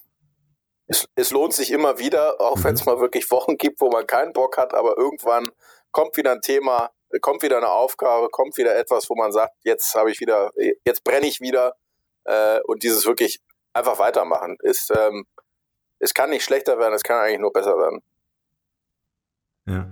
Es, 0.88 1.07
es 1.15 1.32
lohnt 1.32 1.53
sich 1.53 1.72
immer 1.72 1.99
wieder, 1.99 2.39
auch 2.41 2.57
mhm. 2.57 2.63
wenn 2.63 2.76
es 2.76 2.86
mal 2.86 2.99
wirklich 2.99 3.30
Wochen 3.32 3.57
gibt, 3.57 3.82
wo 3.82 3.89
man 3.89 4.05
keinen 4.07 4.34
Bock 4.34 4.57
hat, 4.57 4.74
aber 4.74 4.97
irgendwann 4.97 5.49
kommt 5.91 6.17
wieder 6.17 6.32
ein 6.32 6.41
Thema, 6.41 6.91
kommt 7.22 7.43
wieder 7.43 7.57
eine 7.57 7.69
Aufgabe, 7.69 8.30
kommt 8.30 8.57
wieder 8.57 8.76
etwas, 8.76 9.09
wo 9.09 9.15
man 9.15 9.32
sagt, 9.32 9.53
jetzt 9.63 9.93
habe 9.95 10.11
ich 10.11 10.19
wieder, 10.19 10.51
jetzt 10.86 11.03
brenne 11.03 11.28
ich 11.28 11.41
wieder 11.41 11.76
äh, 12.26 12.59
und 12.65 12.84
dieses 12.84 13.05
wirklich 13.05 13.41
einfach 13.74 13.99
weitermachen 13.99 14.57
ist, 14.61 14.91
ähm, 14.95 15.26
es 15.99 16.13
kann 16.13 16.30
nicht 16.30 16.43
schlechter 16.43 16.78
werden, 16.78 16.93
es 16.93 17.03
kann 17.03 17.19
eigentlich 17.19 17.39
nur 17.39 17.53
besser 17.53 17.78
werden. 17.78 18.01
Ja. 19.65 19.88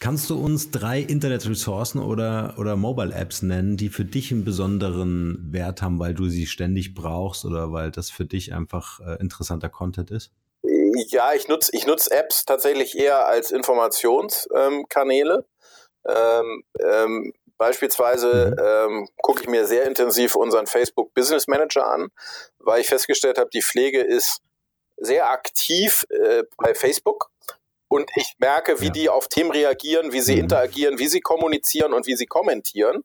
Kannst 0.00 0.28
du 0.28 0.38
uns 0.38 0.70
drei 0.70 1.00
Internetressourcen 1.00 2.00
oder, 2.00 2.54
oder 2.58 2.76
Mobile-Apps 2.76 3.42
nennen, 3.42 3.76
die 3.76 3.88
für 3.88 4.04
dich 4.04 4.30
einen 4.32 4.44
besonderen 4.44 5.52
Wert 5.52 5.82
haben, 5.82 5.98
weil 5.98 6.14
du 6.14 6.28
sie 6.28 6.46
ständig 6.46 6.94
brauchst 6.94 7.44
oder 7.44 7.72
weil 7.72 7.90
das 7.90 8.10
für 8.10 8.24
dich 8.26 8.52
einfach 8.52 9.00
äh, 9.00 9.16
interessanter 9.20 9.68
Content 9.68 10.10
ist? 10.10 10.32
Ja, 11.08 11.32
ich 11.34 11.48
nutze 11.48 11.70
ich 11.74 11.86
nutz 11.86 12.06
Apps 12.06 12.44
tatsächlich 12.44 12.96
eher 12.96 13.26
als 13.26 13.50
Informationskanäle. 13.50 15.44
Ähm, 16.06 16.64
ähm, 16.80 17.32
beispielsweise 17.56 18.54
mhm. 18.56 18.98
ähm, 18.98 19.08
gucke 19.22 19.42
ich 19.42 19.48
mir 19.48 19.66
sehr 19.66 19.84
intensiv 19.84 20.36
unseren 20.36 20.66
Facebook 20.66 21.14
Business 21.14 21.46
Manager 21.46 21.86
an, 21.86 22.08
weil 22.58 22.80
ich 22.80 22.88
festgestellt 22.88 23.38
habe, 23.38 23.50
die 23.52 23.62
Pflege 23.62 24.00
ist 24.00 24.40
sehr 24.96 25.30
aktiv 25.30 26.06
äh, 26.10 26.44
bei 26.56 26.74
Facebook 26.74 27.30
und 27.88 28.10
ich 28.16 28.34
merke, 28.38 28.80
wie 28.80 28.86
ja. 28.86 28.92
die 28.92 29.08
auf 29.08 29.28
Themen 29.28 29.50
reagieren, 29.50 30.12
wie 30.12 30.20
sie 30.20 30.34
mhm. 30.34 30.42
interagieren, 30.42 30.98
wie 30.98 31.08
sie 31.08 31.20
kommunizieren 31.20 31.92
und 31.92 32.06
wie 32.06 32.16
sie 32.16 32.26
kommentieren. 32.26 33.02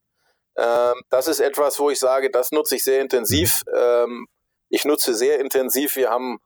Ähm, 0.58 1.02
das 1.10 1.28
ist 1.28 1.40
etwas, 1.40 1.80
wo 1.80 1.90
ich 1.90 2.00
sage, 2.00 2.32
das 2.32 2.52
nutze 2.52 2.76
ich 2.76 2.84
sehr 2.84 3.02
intensiv. 3.02 3.64
Mhm. 3.68 3.74
Ähm, 3.76 4.28
ich 4.70 4.86
nutze 4.86 5.14
sehr 5.14 5.40
intensiv, 5.40 5.96
wir 5.96 6.10
haben 6.10 6.40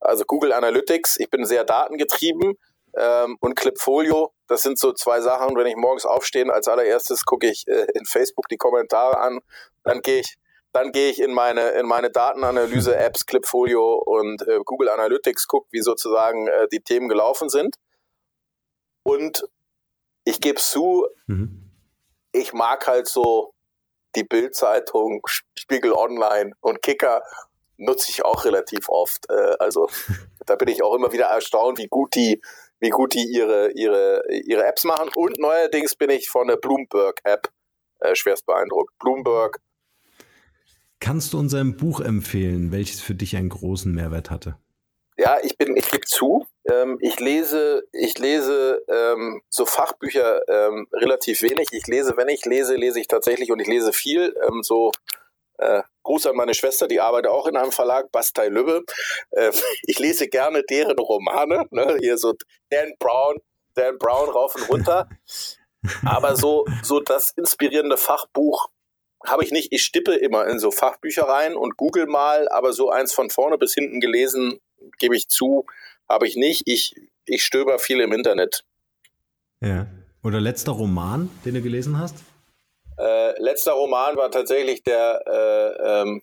also 0.00 0.24
Google 0.24 0.52
Analytics, 0.52 1.18
ich 1.18 1.30
bin 1.30 1.44
sehr 1.44 1.64
datengetrieben 1.64 2.54
ähm, 2.96 3.36
und 3.40 3.54
Clipfolio, 3.54 4.32
das 4.48 4.62
sind 4.62 4.78
so 4.78 4.92
zwei 4.92 5.20
Sachen, 5.20 5.56
wenn 5.56 5.66
ich 5.66 5.76
morgens 5.76 6.06
aufstehe, 6.06 6.52
als 6.52 6.68
allererstes 6.68 7.24
gucke 7.24 7.48
ich 7.48 7.66
äh, 7.68 7.86
in 7.94 8.04
Facebook 8.04 8.48
die 8.48 8.56
Kommentare 8.56 9.18
an, 9.18 9.40
dann 9.84 10.00
gehe 10.00 10.20
ich 10.20 10.36
dann 10.72 10.92
gehe 10.92 11.10
ich 11.10 11.20
in 11.20 11.32
meine, 11.32 11.70
in 11.70 11.86
meine 11.86 12.10
Datenanalyse-Apps, 12.10 13.26
Clipfolio 13.26 13.94
und 13.94 14.46
äh, 14.46 14.58
Google 14.64 14.88
Analytics, 14.88 15.48
gucke, 15.48 15.68
wie 15.72 15.80
sozusagen 15.80 16.46
äh, 16.46 16.68
die 16.72 16.80
Themen 16.80 17.08
gelaufen 17.08 17.48
sind. 17.48 17.76
Und 19.02 19.44
ich 20.24 20.40
gebe 20.40 20.60
zu, 20.60 21.06
mhm. 21.26 21.72
ich 22.32 22.52
mag 22.52 22.86
halt 22.86 23.08
so 23.08 23.52
die 24.14 24.24
Bildzeitung, 24.24 25.22
Spiegel 25.26 25.92
Online 25.92 26.52
und 26.60 26.82
Kicker 26.82 27.22
nutze 27.76 28.10
ich 28.10 28.24
auch 28.24 28.44
relativ 28.44 28.88
oft. 28.88 29.28
Äh, 29.28 29.56
also 29.58 29.88
da 30.46 30.54
bin 30.56 30.68
ich 30.68 30.82
auch 30.82 30.94
immer 30.94 31.12
wieder 31.12 31.26
erstaunt, 31.26 31.78
wie 31.78 31.88
gut 31.88 32.14
die, 32.14 32.40
wie 32.78 32.90
gut 32.90 33.14
die 33.14 33.24
ihre, 33.24 33.72
ihre, 33.72 34.22
ihre 34.30 34.64
Apps 34.66 34.84
machen. 34.84 35.10
Und 35.16 35.38
neuerdings 35.38 35.96
bin 35.96 36.10
ich 36.10 36.28
von 36.28 36.46
der 36.46 36.56
Bloomberg-App 36.56 37.48
äh, 38.00 38.14
schwerst 38.14 38.46
beeindruckt. 38.46 38.96
Bloomberg 38.98 39.60
Kannst 41.00 41.32
du 41.32 41.38
uns 41.38 41.54
ein 41.54 41.76
Buch 41.76 42.00
empfehlen, 42.00 42.72
welches 42.72 43.00
für 43.00 43.14
dich 43.14 43.34
einen 43.36 43.48
großen 43.48 43.92
Mehrwert 43.92 44.30
hatte? 44.30 44.56
Ja, 45.16 45.38
ich 45.42 45.56
bin, 45.56 45.76
ich 45.76 45.90
gebe 45.90 46.06
zu, 46.06 46.46
ähm, 46.70 46.98
ich 47.00 47.18
lese, 47.20 47.84
ich 47.92 48.18
lese 48.18 48.82
ähm, 48.88 49.42
so 49.48 49.66
Fachbücher 49.66 50.48
ähm, 50.48 50.86
relativ 50.92 51.42
wenig. 51.42 51.68
Ich 51.72 51.86
lese, 51.86 52.16
wenn 52.16 52.28
ich 52.28 52.44
lese, 52.44 52.74
lese 52.74 53.00
ich 53.00 53.08
tatsächlich 53.08 53.50
und 53.50 53.60
ich 53.60 53.68
lese 53.68 53.92
viel. 53.92 54.34
Ähm, 54.46 54.62
so 54.62 54.92
äh, 55.58 55.82
Gruß 56.02 56.26
an 56.26 56.36
meine 56.36 56.54
Schwester, 56.54 56.88
die 56.88 57.00
arbeitet 57.00 57.30
auch 57.30 57.46
in 57.46 57.56
einem 57.56 57.72
Verlag, 57.72 58.10
Bastei 58.12 58.48
Lübbe. 58.48 58.82
Äh, 59.30 59.52
ich 59.82 59.98
lese 59.98 60.28
gerne 60.28 60.62
deren 60.64 60.98
Romane, 60.98 61.66
ne? 61.70 61.98
hier 62.00 62.18
so 62.18 62.34
Dan 62.70 62.92
Brown, 62.98 63.36
Dan 63.74 63.98
Brown 63.98 64.28
rauf 64.28 64.54
und 64.54 64.68
runter. 64.68 65.08
Aber 66.04 66.36
so, 66.36 66.66
so 66.82 67.00
das 67.00 67.32
inspirierende 67.36 67.96
Fachbuch 67.96 68.68
habe 69.26 69.44
ich 69.44 69.52
nicht. 69.52 69.72
Ich 69.72 69.82
stippe 69.82 70.14
immer 70.14 70.46
in 70.46 70.58
so 70.58 70.70
Fachbücher 70.70 71.24
rein 71.24 71.56
und 71.56 71.76
google 71.76 72.06
mal, 72.06 72.48
aber 72.48 72.72
so 72.72 72.90
eins 72.90 73.12
von 73.12 73.30
vorne 73.30 73.58
bis 73.58 73.74
hinten 73.74 74.00
gelesen, 74.00 74.60
gebe 74.98 75.16
ich 75.16 75.28
zu, 75.28 75.66
habe 76.08 76.26
ich 76.26 76.36
nicht. 76.36 76.62
Ich, 76.66 76.94
ich 77.26 77.44
stöber 77.44 77.78
viel 77.78 78.00
im 78.00 78.12
Internet. 78.12 78.64
Ja. 79.60 79.86
Oder 80.22 80.40
letzter 80.40 80.72
Roman, 80.72 81.30
den 81.44 81.54
du 81.54 81.62
gelesen 81.62 81.98
hast? 81.98 82.16
Äh, 82.98 83.40
letzter 83.40 83.72
Roman 83.72 84.16
war 84.16 84.30
tatsächlich 84.30 84.82
der 84.82 85.22
äh, 85.26 86.02
ähm, 86.02 86.22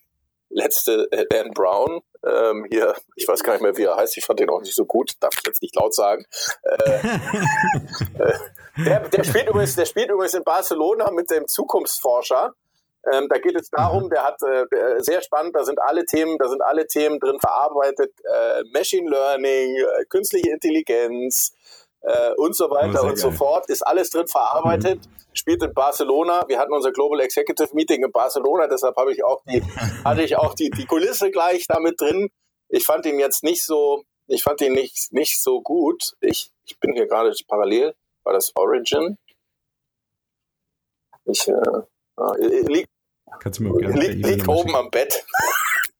letzte 0.49 1.07
äh, 1.11 1.25
Dan 1.29 1.51
Brown. 1.51 2.01
ähm, 2.25 2.65
hier, 2.69 2.95
ich 3.15 3.27
weiß 3.27 3.43
gar 3.43 3.53
nicht 3.53 3.61
mehr, 3.61 3.75
wie 3.77 3.83
er 3.83 3.95
heißt, 3.95 4.17
ich 4.17 4.25
fand 4.25 4.39
den 4.39 4.49
auch 4.49 4.61
nicht 4.61 4.75
so 4.75 4.85
gut, 4.85 5.13
darf 5.19 5.33
ich 5.37 5.45
jetzt 5.45 5.61
nicht 5.61 5.75
laut 5.75 5.93
sagen. 5.93 6.25
Äh, 6.63 7.07
äh, 8.19 8.33
der, 8.85 9.09
der, 9.09 9.23
spielt 9.23 9.47
übrigens, 9.47 9.75
der 9.75 9.85
spielt 9.85 10.09
übrigens 10.09 10.35
in 10.35 10.43
Barcelona 10.43 11.09
mit 11.11 11.31
dem 11.31 11.47
Zukunftsforscher. 11.47 12.53
Ähm, 13.11 13.27
da 13.29 13.37
geht 13.37 13.55
es 13.55 13.69
darum, 13.69 14.05
mhm. 14.05 14.09
der 14.09 14.23
hat 14.23 14.37
äh, 14.43 15.01
sehr 15.01 15.21
spannend, 15.21 15.55
da 15.55 15.63
sind 15.63 15.79
alle 15.79 16.05
Themen, 16.05 16.37
da 16.37 16.49
sind 16.49 16.61
alle 16.61 16.87
Themen 16.87 17.19
drin 17.19 17.39
verarbeitet, 17.39 18.11
äh, 18.23 18.63
Machine 18.73 19.09
Learning, 19.09 19.77
äh, 19.77 20.05
künstliche 20.09 20.49
Intelligenz, 20.49 21.53
äh, 22.01 22.33
und 22.35 22.55
so 22.55 22.69
weiter 22.69 23.01
und 23.01 23.09
geil. 23.09 23.17
so 23.17 23.31
fort. 23.31 23.69
Ist 23.69 23.81
alles 23.81 24.09
drin 24.09 24.27
verarbeitet. 24.27 25.05
Mhm. 25.05 25.11
Spielt 25.33 25.63
in 25.63 25.73
Barcelona. 25.73 26.43
Wir 26.47 26.59
hatten 26.59 26.73
unser 26.73 26.91
Global 26.91 27.19
Executive 27.19 27.69
Meeting 27.73 28.03
in 28.03 28.11
Barcelona, 28.11 28.67
deshalb 28.67 28.95
habe 28.95 29.11
ich 29.11 29.23
auch 29.23 29.43
die, 29.45 29.61
hatte 30.05 30.23
ich 30.23 30.37
auch 30.37 30.53
die, 30.53 30.69
die 30.69 30.85
Kulisse 30.85 31.31
gleich 31.31 31.67
damit 31.67 31.99
drin. 31.99 32.29
Ich 32.69 32.85
fand 32.85 33.05
ihn 33.05 33.19
jetzt 33.19 33.43
nicht 33.43 33.63
so, 33.63 34.03
ich 34.27 34.43
fand 34.43 34.61
ihn 34.61 34.73
nicht, 34.73 35.11
nicht 35.11 35.41
so 35.41 35.61
gut. 35.61 36.13
Ich, 36.21 36.51
ich 36.65 36.79
bin 36.79 36.93
hier 36.93 37.07
gerade 37.07 37.33
parallel. 37.47 37.95
War 38.23 38.33
das 38.33 38.51
Origin? 38.55 39.17
Ich, 41.25 41.47
äh, 41.47 41.51
äh 41.51 41.83
liegt, 42.67 42.89
Kannst 43.39 43.59
du 43.59 43.63
mir 43.63 43.71
auch 43.71 43.77
gerne 43.77 43.99
liegt, 43.99 44.25
liegt 44.25 44.47
oben 44.47 44.75
am 44.75 44.89
Bett. 44.89 45.25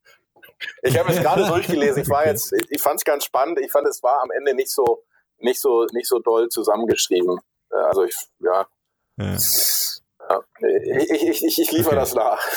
ich 0.82 0.98
habe 0.98 1.12
es 1.12 1.20
gerade 1.20 1.46
durchgelesen. 1.46 2.04
Ich 2.04 2.10
war 2.10 2.26
jetzt, 2.26 2.54
ich 2.70 2.82
fand 2.82 2.98
es 2.98 3.04
ganz 3.04 3.26
spannend. 3.26 3.60
Ich 3.60 3.72
fand, 3.72 3.88
es 3.88 4.02
war 4.02 4.22
am 4.22 4.32
Ende 4.32 4.54
nicht 4.56 4.72
so, 4.72 5.04
nicht 5.38 5.60
so, 5.60 5.86
nicht 5.92 6.08
so 6.08 6.20
doll 6.20 6.50
zusammengeschrieben. 6.50 7.40
Also 7.70 8.04
ich, 8.04 8.16
ja. 8.40 8.66
ja. 9.18 9.38
ja. 10.30 10.44
Ich, 10.60 11.12
ich, 11.12 11.44
ich, 11.44 11.60
ich 11.60 11.72
liefere 11.72 11.96
okay. 11.96 12.00
das 12.00 12.14
nach. 12.14 12.48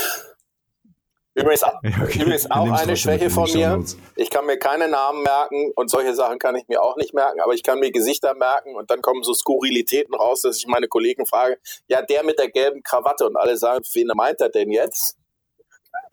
Übrigens, 1.41 1.64
okay. 2.03 2.20
übrigens 2.20 2.51
auch 2.51 2.70
eine 2.70 2.97
Schwäche 2.97 3.30
von 3.30 3.51
mir. 3.53 3.82
Ich 4.16 4.30
kann 4.30 4.47
mir 4.47 4.59
keine 4.59 4.88
Namen 4.88 5.22
merken 5.22 5.72
und 5.74 5.91
solche 5.91 6.14
Sachen 6.14 6.38
kann 6.38 6.57
ich 6.57 6.68
mir 6.68 6.82
auch 6.82 6.97
nicht 6.97 7.14
merken, 7.14 7.41
aber 7.41 7.55
ich 7.55 7.62
kann 7.62 7.78
mir 7.78 7.91
Gesichter 7.91 8.34
merken 8.34 8.74
und 8.74 8.91
dann 8.91 9.03
kommen 9.03 9.22
so 9.22 9.32
Skurrilitäten 9.32 10.14
raus, 10.14 10.43
dass 10.43 10.59
ich 10.59 10.66
meine 10.66 10.88
Kollegen 10.88 11.26
frage, 11.26 11.59
ja, 11.88 12.03
der 12.03 12.24
mit 12.24 12.38
der 12.38 12.51
gelben 12.51 12.82
Krawatte 12.82 13.26
und 13.26 13.36
alle 13.36 13.57
sagen, 13.57 13.84
wen 13.95 14.09
meint 14.14 14.41
er 14.41 14.49
denn 14.49 14.70
jetzt? 14.70 15.16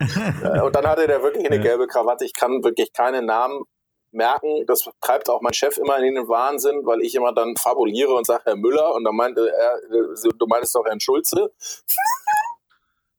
und 0.00 0.74
dann 0.74 0.86
hatte 0.86 1.06
der 1.06 1.22
wirklich 1.22 1.46
eine 1.46 1.60
gelbe 1.60 1.86
Krawatte. 1.86 2.24
Ich 2.24 2.32
kann 2.32 2.62
wirklich 2.62 2.92
keine 2.92 3.22
Namen 3.22 3.64
merken, 4.10 4.64
das 4.66 4.88
treibt 5.00 5.28
auch 5.28 5.40
mein 5.42 5.52
Chef 5.52 5.76
immer 5.76 5.98
in 5.98 6.14
den 6.14 6.28
Wahnsinn, 6.28 6.86
weil 6.86 7.02
ich 7.02 7.14
immer 7.14 7.32
dann 7.34 7.56
fabuliere 7.56 8.14
und 8.14 8.26
sage, 8.26 8.42
Herr 8.44 8.56
Müller, 8.56 8.94
und 8.94 9.04
dann 9.04 9.14
meinte 9.14 9.52
er, 9.52 9.80
du 10.38 10.46
meinst 10.46 10.74
doch 10.74 10.84
Herrn 10.86 11.00
Schulze. 11.00 11.52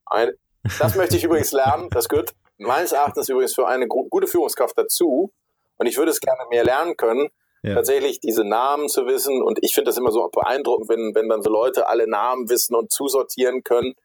Ein, 0.06 0.32
das 0.80 0.96
möchte 0.96 1.18
ich 1.18 1.24
übrigens 1.24 1.52
lernen, 1.52 1.90
das 1.92 2.10
gehört 2.10 2.34
meines 2.58 2.92
Erachtens 2.92 3.30
übrigens 3.30 3.54
für 3.54 3.68
eine 3.68 3.88
gute 3.88 4.28
Führungskraft 4.28 4.78
dazu, 4.78 5.32
und 5.78 5.86
ich 5.88 5.98
würde 5.98 6.12
es 6.12 6.20
gerne 6.20 6.44
mehr 6.50 6.64
lernen 6.64 6.98
können, 6.98 7.30
ja. 7.64 7.76
tatsächlich 7.76 8.20
diese 8.20 8.44
Namen 8.44 8.90
zu 8.90 9.06
wissen, 9.06 9.42
und 9.42 9.60
ich 9.62 9.74
finde 9.74 9.90
das 9.90 9.98
immer 9.98 10.12
so 10.12 10.28
beeindruckend, 10.30 10.90
wenn, 10.90 11.16
wenn 11.16 11.30
dann 11.30 11.42
so 11.42 11.50
Leute 11.50 11.88
alle 11.88 12.08
Namen 12.08 12.50
wissen 12.50 12.76
und 12.76 12.92
zusortieren 12.92 13.64
können, 13.64 13.96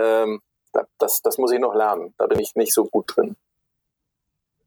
ähm, 0.00 0.40
das, 0.98 1.22
das 1.22 1.38
muss 1.38 1.52
ich 1.52 1.60
noch 1.60 1.74
lernen, 1.74 2.14
da 2.18 2.26
bin 2.26 2.40
ich 2.40 2.54
nicht 2.54 2.74
so 2.74 2.84
gut 2.84 3.16
drin. 3.16 3.36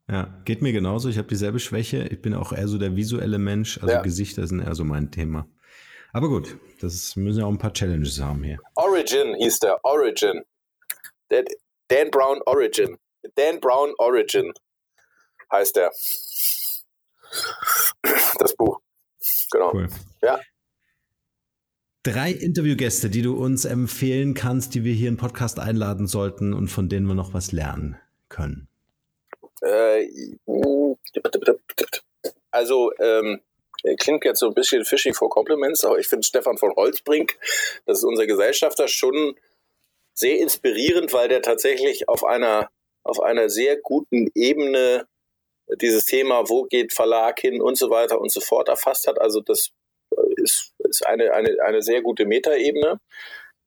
Ja, 0.08 0.28
geht 0.44 0.60
mir 0.60 0.72
genauso. 0.72 1.08
Ich 1.08 1.16
habe 1.16 1.28
dieselbe 1.28 1.58
Schwäche. 1.58 2.06
Ich 2.10 2.20
bin 2.20 2.34
auch 2.34 2.52
eher 2.52 2.68
so 2.68 2.76
der 2.76 2.94
visuelle 2.94 3.38
Mensch. 3.38 3.78
Also 3.78 3.94
ja. 3.94 4.02
Gesichter 4.02 4.46
sind 4.46 4.60
eher 4.60 4.74
so 4.74 4.84
mein 4.84 5.10
Thema. 5.10 5.46
Aber 6.12 6.28
gut, 6.28 6.58
das 6.82 7.16
müssen 7.16 7.40
ja 7.40 7.46
auch 7.46 7.50
ein 7.50 7.58
paar 7.58 7.72
Challenges 7.72 8.20
haben 8.20 8.42
hier. 8.42 8.58
Origin 8.74 9.34
hieß 9.34 9.60
der. 9.60 9.82
Origin. 9.82 10.42
Dan 11.28 12.10
Brown 12.10 12.40
Origin. 12.46 12.98
Dan 13.34 13.60
Brown 13.60 13.94
Origin 13.98 14.52
heißt 15.52 15.76
der. 15.76 15.90
Das 18.38 18.54
Buch. 18.56 18.80
Genau. 19.50 19.72
Cool. 19.72 19.88
Ja. 20.22 20.40
Drei 22.02 22.32
Interviewgäste, 22.32 23.08
die 23.08 23.22
du 23.22 23.34
uns 23.34 23.64
empfehlen 23.64 24.34
kannst, 24.34 24.74
die 24.74 24.84
wir 24.84 24.92
hier 24.92 25.08
im 25.08 25.16
Podcast 25.16 25.58
einladen 25.58 26.06
sollten 26.06 26.52
und 26.52 26.68
von 26.68 26.88
denen 26.88 27.06
wir 27.06 27.14
noch 27.14 27.32
was 27.32 27.52
lernen 27.52 27.98
können. 28.28 28.68
Äh, 29.62 30.06
also, 32.50 32.92
ähm, 32.98 33.40
klingt 33.98 34.24
jetzt 34.24 34.40
so 34.40 34.48
ein 34.48 34.54
bisschen 34.54 34.84
fishing 34.84 35.14
for 35.14 35.30
compliments, 35.30 35.84
aber 35.84 35.98
ich 35.98 36.06
finde 36.06 36.24
Stefan 36.24 36.58
von 36.58 36.74
Holzbrink, 36.76 37.38
das 37.86 37.98
ist 37.98 38.04
unser 38.04 38.26
Gesellschafter, 38.26 38.86
schon 38.88 39.34
sehr 40.14 40.38
inspirierend, 40.38 41.12
weil 41.12 41.28
der 41.28 41.42
tatsächlich 41.42 42.08
auf 42.08 42.24
einer, 42.24 42.70
auf 43.02 43.20
einer 43.20 43.50
sehr 43.50 43.76
guten 43.76 44.28
Ebene 44.34 45.06
dieses 45.80 46.04
Thema, 46.04 46.48
wo 46.48 46.64
geht 46.64 46.92
Verlag 46.92 47.40
hin 47.40 47.60
und 47.60 47.76
so 47.76 47.90
weiter 47.90 48.20
und 48.20 48.30
so 48.30 48.40
fort 48.40 48.68
erfasst 48.68 49.06
hat. 49.06 49.20
Also 49.20 49.40
das 49.40 49.70
ist, 50.36 50.72
ist 50.78 51.06
eine, 51.06 51.32
eine, 51.32 51.56
eine 51.64 51.82
sehr 51.82 52.02
gute 52.02 52.26
Metaebene. 52.26 53.00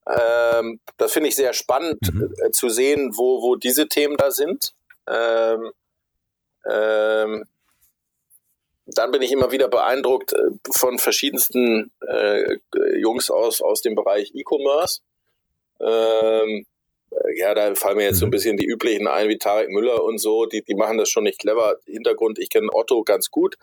Ähm, 0.08 0.80
das 0.98 1.14
finde 1.14 1.30
ich 1.30 1.36
sehr 1.36 1.54
spannend 1.54 2.00
mhm. 2.14 2.34
äh, 2.46 2.52
zu 2.52 2.70
sehen, 2.70 3.12
wo, 3.16 3.42
wo 3.42 3.56
diese 3.56 3.88
Themen 3.88 4.16
da 4.16 4.32
sind. 4.32 4.74
Ähm, 5.08 5.72
ähm, 6.70 7.46
dann 8.86 9.12
bin 9.12 9.22
ich 9.22 9.32
immer 9.32 9.52
wieder 9.52 9.68
beeindruckt 9.68 10.34
äh, 10.34 10.52
von 10.72 10.98
verschiedensten 10.98 11.92
äh, 12.08 12.58
Jungs 12.98 13.30
aus, 13.30 13.62
aus 13.62 13.82
dem 13.82 13.96
Bereich 13.96 14.32
E-Commerce. 14.34 15.02
Ähm, 15.80 16.66
äh, 17.12 17.40
ja, 17.40 17.54
da 17.54 17.74
fallen 17.76 17.98
mir 17.98 18.06
jetzt 18.06 18.20
so 18.20 18.26
ein 18.26 18.30
mhm. 18.30 18.32
bisschen 18.32 18.58
die 18.58 18.66
üblichen 18.66 19.08
ein, 19.08 19.30
wie 19.30 19.38
Tarek 19.38 19.70
Müller 19.70 20.04
und 20.04 20.20
so, 20.20 20.46
die, 20.46 20.64
die 20.64 20.76
machen 20.76 20.98
das 20.98 21.10
schon 21.10 21.24
nicht 21.24 21.40
clever. 21.40 21.78
Hintergrund, 21.86 22.40
ich 22.40 22.50
kenne 22.50 22.70
Otto 22.74 23.04
ganz 23.04 23.32
gut. 23.32 23.56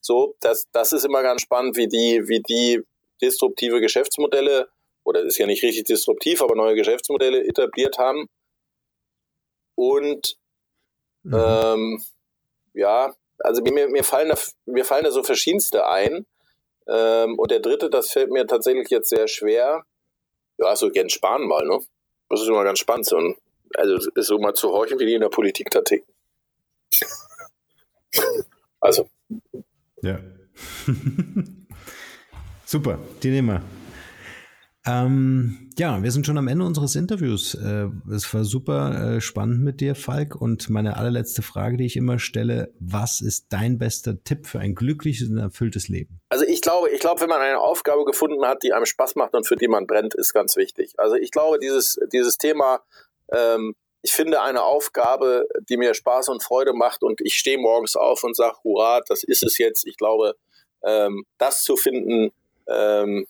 So, 0.00 0.34
das, 0.40 0.66
das 0.72 0.92
ist 0.92 1.04
immer 1.04 1.22
ganz 1.22 1.42
spannend, 1.42 1.76
wie 1.76 1.88
die, 1.88 2.28
wie 2.28 2.40
die 2.40 2.82
disruptive 3.22 3.80
Geschäftsmodelle, 3.80 4.68
oder 5.04 5.22
ist 5.22 5.38
ja 5.38 5.46
nicht 5.46 5.62
richtig 5.62 5.84
disruptiv, 5.84 6.42
aber 6.42 6.54
neue 6.54 6.74
Geschäftsmodelle 6.74 7.44
etabliert 7.46 7.98
haben. 7.98 8.28
Und 9.74 10.36
Mhm. 11.22 11.34
Ähm, 11.34 12.02
ja, 12.74 13.14
also 13.38 13.62
mir, 13.62 13.88
mir, 13.88 14.04
fallen 14.04 14.28
da, 14.28 14.36
mir 14.66 14.84
fallen 14.84 15.04
da 15.04 15.10
so 15.10 15.22
verschiedenste 15.22 15.86
ein. 15.86 16.26
Ähm, 16.88 17.38
und 17.38 17.50
der 17.50 17.60
dritte, 17.60 17.90
das 17.90 18.10
fällt 18.10 18.30
mir 18.30 18.46
tatsächlich 18.46 18.88
jetzt 18.90 19.10
sehr 19.10 19.28
schwer. 19.28 19.84
Ja, 20.60 20.76
so 20.76 20.90
Jens 20.90 21.12
Spahn 21.12 21.46
mal, 21.46 21.66
ne? 21.66 21.78
Das 22.28 22.42
ist 22.42 22.48
immer 22.48 22.64
ganz 22.64 22.78
spannend. 22.78 23.06
So 23.06 23.16
also 23.74 24.10
ist 24.14 24.26
so 24.26 24.38
mal 24.38 24.54
zu 24.54 24.70
horchen, 24.70 24.98
wie 24.98 25.06
die 25.06 25.14
in 25.14 25.20
der 25.20 25.28
Politik 25.28 25.70
da 25.70 25.80
ticken. 25.80 26.12
Also. 28.82 29.10
Ja. 30.00 30.18
Super, 32.64 32.98
die 33.22 33.28
nehmen 33.28 33.48
wir. 33.48 33.79
Ähm, 34.90 35.70
ja, 35.78 36.02
wir 36.02 36.10
sind 36.10 36.26
schon 36.26 36.36
am 36.36 36.48
Ende 36.48 36.64
unseres 36.64 36.96
Interviews. 36.96 37.54
Äh, 37.54 37.88
es 38.12 38.32
war 38.34 38.44
super 38.44 39.16
äh, 39.16 39.20
spannend 39.20 39.62
mit 39.62 39.80
dir, 39.80 39.94
Falk. 39.94 40.34
Und 40.34 40.68
meine 40.68 40.96
allerletzte 40.96 41.42
Frage, 41.42 41.76
die 41.76 41.86
ich 41.86 41.96
immer 41.96 42.18
stelle, 42.18 42.72
was 42.80 43.20
ist 43.20 43.46
dein 43.50 43.78
bester 43.78 44.22
Tipp 44.24 44.46
für 44.46 44.58
ein 44.58 44.74
glückliches 44.74 45.30
und 45.30 45.38
erfülltes 45.38 45.88
Leben? 45.88 46.20
Also 46.28 46.44
ich 46.44 46.60
glaube, 46.60 46.90
ich 46.90 46.98
glaube, 46.98 47.20
wenn 47.20 47.28
man 47.28 47.40
eine 47.40 47.60
Aufgabe 47.60 48.04
gefunden 48.04 48.44
hat, 48.44 48.64
die 48.64 48.72
einem 48.72 48.86
Spaß 48.86 49.14
macht 49.14 49.34
und 49.34 49.46
für 49.46 49.56
die 49.56 49.68
man 49.68 49.86
brennt, 49.86 50.14
ist 50.14 50.32
ganz 50.32 50.56
wichtig. 50.56 50.94
Also 50.98 51.14
ich 51.14 51.30
glaube, 51.30 51.60
dieses, 51.60 52.00
dieses 52.12 52.36
Thema, 52.36 52.80
ähm, 53.32 53.76
ich 54.02 54.12
finde 54.12 54.42
eine 54.42 54.64
Aufgabe, 54.64 55.46
die 55.68 55.76
mir 55.76 55.94
Spaß 55.94 56.30
und 56.30 56.42
Freude 56.42 56.72
macht 56.72 57.04
und 57.04 57.20
ich 57.20 57.34
stehe 57.34 57.58
morgens 57.58 57.94
auf 57.94 58.24
und 58.24 58.34
sage, 58.34 58.56
hurra, 58.64 59.02
das 59.06 59.22
ist 59.22 59.44
es 59.44 59.58
jetzt. 59.58 59.86
Ich 59.86 59.96
glaube, 59.96 60.34
ähm, 60.82 61.24
das 61.38 61.62
zu 61.62 61.76
finden, 61.76 62.32
ähm, 62.66 63.26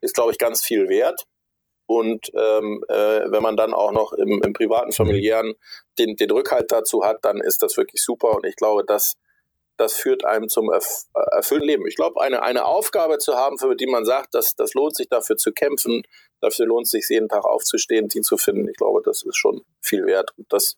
ist, 0.00 0.14
glaube 0.14 0.32
ich, 0.32 0.38
ganz 0.38 0.62
viel 0.64 0.88
wert. 0.88 1.26
Und 1.86 2.30
ähm, 2.34 2.84
äh, 2.88 3.30
wenn 3.30 3.42
man 3.42 3.56
dann 3.56 3.72
auch 3.72 3.92
noch 3.92 4.12
im, 4.12 4.42
im 4.42 4.52
privaten, 4.52 4.92
familiären 4.92 5.54
den, 5.98 6.16
den 6.16 6.30
Rückhalt 6.30 6.70
dazu 6.70 7.02
hat, 7.02 7.24
dann 7.24 7.40
ist 7.40 7.62
das 7.62 7.78
wirklich 7.78 8.02
super. 8.02 8.36
Und 8.36 8.44
ich 8.44 8.56
glaube, 8.56 8.84
das, 8.86 9.16
das 9.78 9.94
führt 9.94 10.24
einem 10.24 10.50
zum 10.50 10.70
erf 10.70 11.04
erfüllten 11.32 11.66
Leben. 11.66 11.86
Ich 11.86 11.96
glaube, 11.96 12.20
eine, 12.20 12.42
eine 12.42 12.66
Aufgabe 12.66 13.16
zu 13.16 13.36
haben, 13.36 13.56
für 13.58 13.74
die 13.74 13.86
man 13.86 14.04
sagt, 14.04 14.34
dass 14.34 14.54
das 14.54 14.74
lohnt 14.74 14.96
sich 14.96 15.08
dafür 15.08 15.38
zu 15.38 15.50
kämpfen, 15.52 16.02
dafür 16.42 16.66
lohnt 16.66 16.84
es 16.84 16.90
sich 16.90 17.08
jeden 17.08 17.28
Tag 17.28 17.46
aufzustehen, 17.46 18.08
die 18.08 18.20
zu 18.20 18.36
finden. 18.36 18.68
Ich 18.68 18.76
glaube, 18.76 19.00
das 19.02 19.22
ist 19.22 19.36
schon 19.36 19.62
viel 19.80 20.04
wert. 20.04 20.32
Und 20.36 20.52
das 20.52 20.76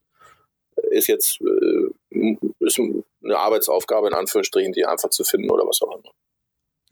ist 0.90 1.08
jetzt 1.08 1.40
äh, 1.40 2.36
ist 2.60 2.78
eine 2.78 3.36
Arbeitsaufgabe 3.36 4.08
in 4.08 4.14
Anführungsstrichen, 4.14 4.72
die 4.72 4.86
einfach 4.86 5.10
zu 5.10 5.24
finden 5.24 5.50
oder 5.50 5.66
was 5.66 5.82
auch 5.82 5.96
immer. 5.96 6.10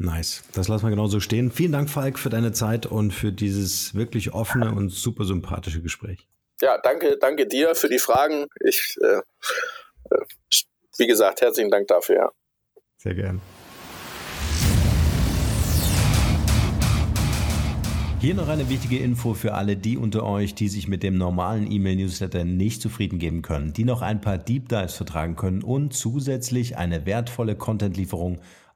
Nice. 0.01 0.44
Das 0.55 0.68
lassen 0.68 0.86
wir 0.86 0.90
genauso 0.90 1.18
stehen. 1.18 1.51
Vielen 1.51 1.72
Dank, 1.72 1.90
Falk, 1.90 2.20
für 2.20 2.30
deine 2.30 2.53
Zeit 2.53 2.86
und 2.86 3.11
für 3.11 3.32
dieses 3.32 3.96
wirklich 3.96 4.32
offene 4.32 4.72
und 4.72 4.90
super 4.90 5.24
sympathische 5.24 5.82
Gespräch. 5.82 6.28
Ja, 6.61 6.78
danke, 6.78 7.18
danke 7.18 7.49
dir 7.49 7.74
für 7.74 7.88
die 7.88 7.99
Fragen. 7.99 8.46
Ich, 8.61 8.96
äh, 9.03 9.20
äh 10.11 10.24
wie 10.99 11.07
gesagt, 11.09 11.40
herzlichen 11.40 11.70
Dank 11.70 11.88
dafür. 11.88 12.16
Ja. 12.16 12.30
Sehr 12.96 13.14
gern. 13.14 13.40
Hier 18.20 18.34
noch 18.34 18.49
eine 18.49 18.68
wichtige 18.68 18.99
Info 18.99 19.34
für 19.34 19.55
alle 19.55 19.76
die 19.76 19.96
unter 19.96 20.24
euch, 20.24 20.55
die 20.55 20.68
sich 20.68 20.88
mit 20.88 21.05
dem 21.05 21.16
normalen 21.18 21.70
E-Mail-Newsletter 21.70 22.44
nicht 22.44 22.82
zufrieden 22.82 23.18
geben 23.18 23.42
können, 23.42 23.72
die 23.72 23.84
noch 23.84 24.03
ein 24.03 24.20
paar 24.20 24.38
Deep 24.38 24.68
Dives 24.68 24.94
vertragen 24.94 25.36
können 25.36 25.62
und 25.62 25.92
zusätzlich 25.92 26.76
eine 26.76 27.07
wertvolle 27.07 27.55
Content-Lieferung 27.55 28.40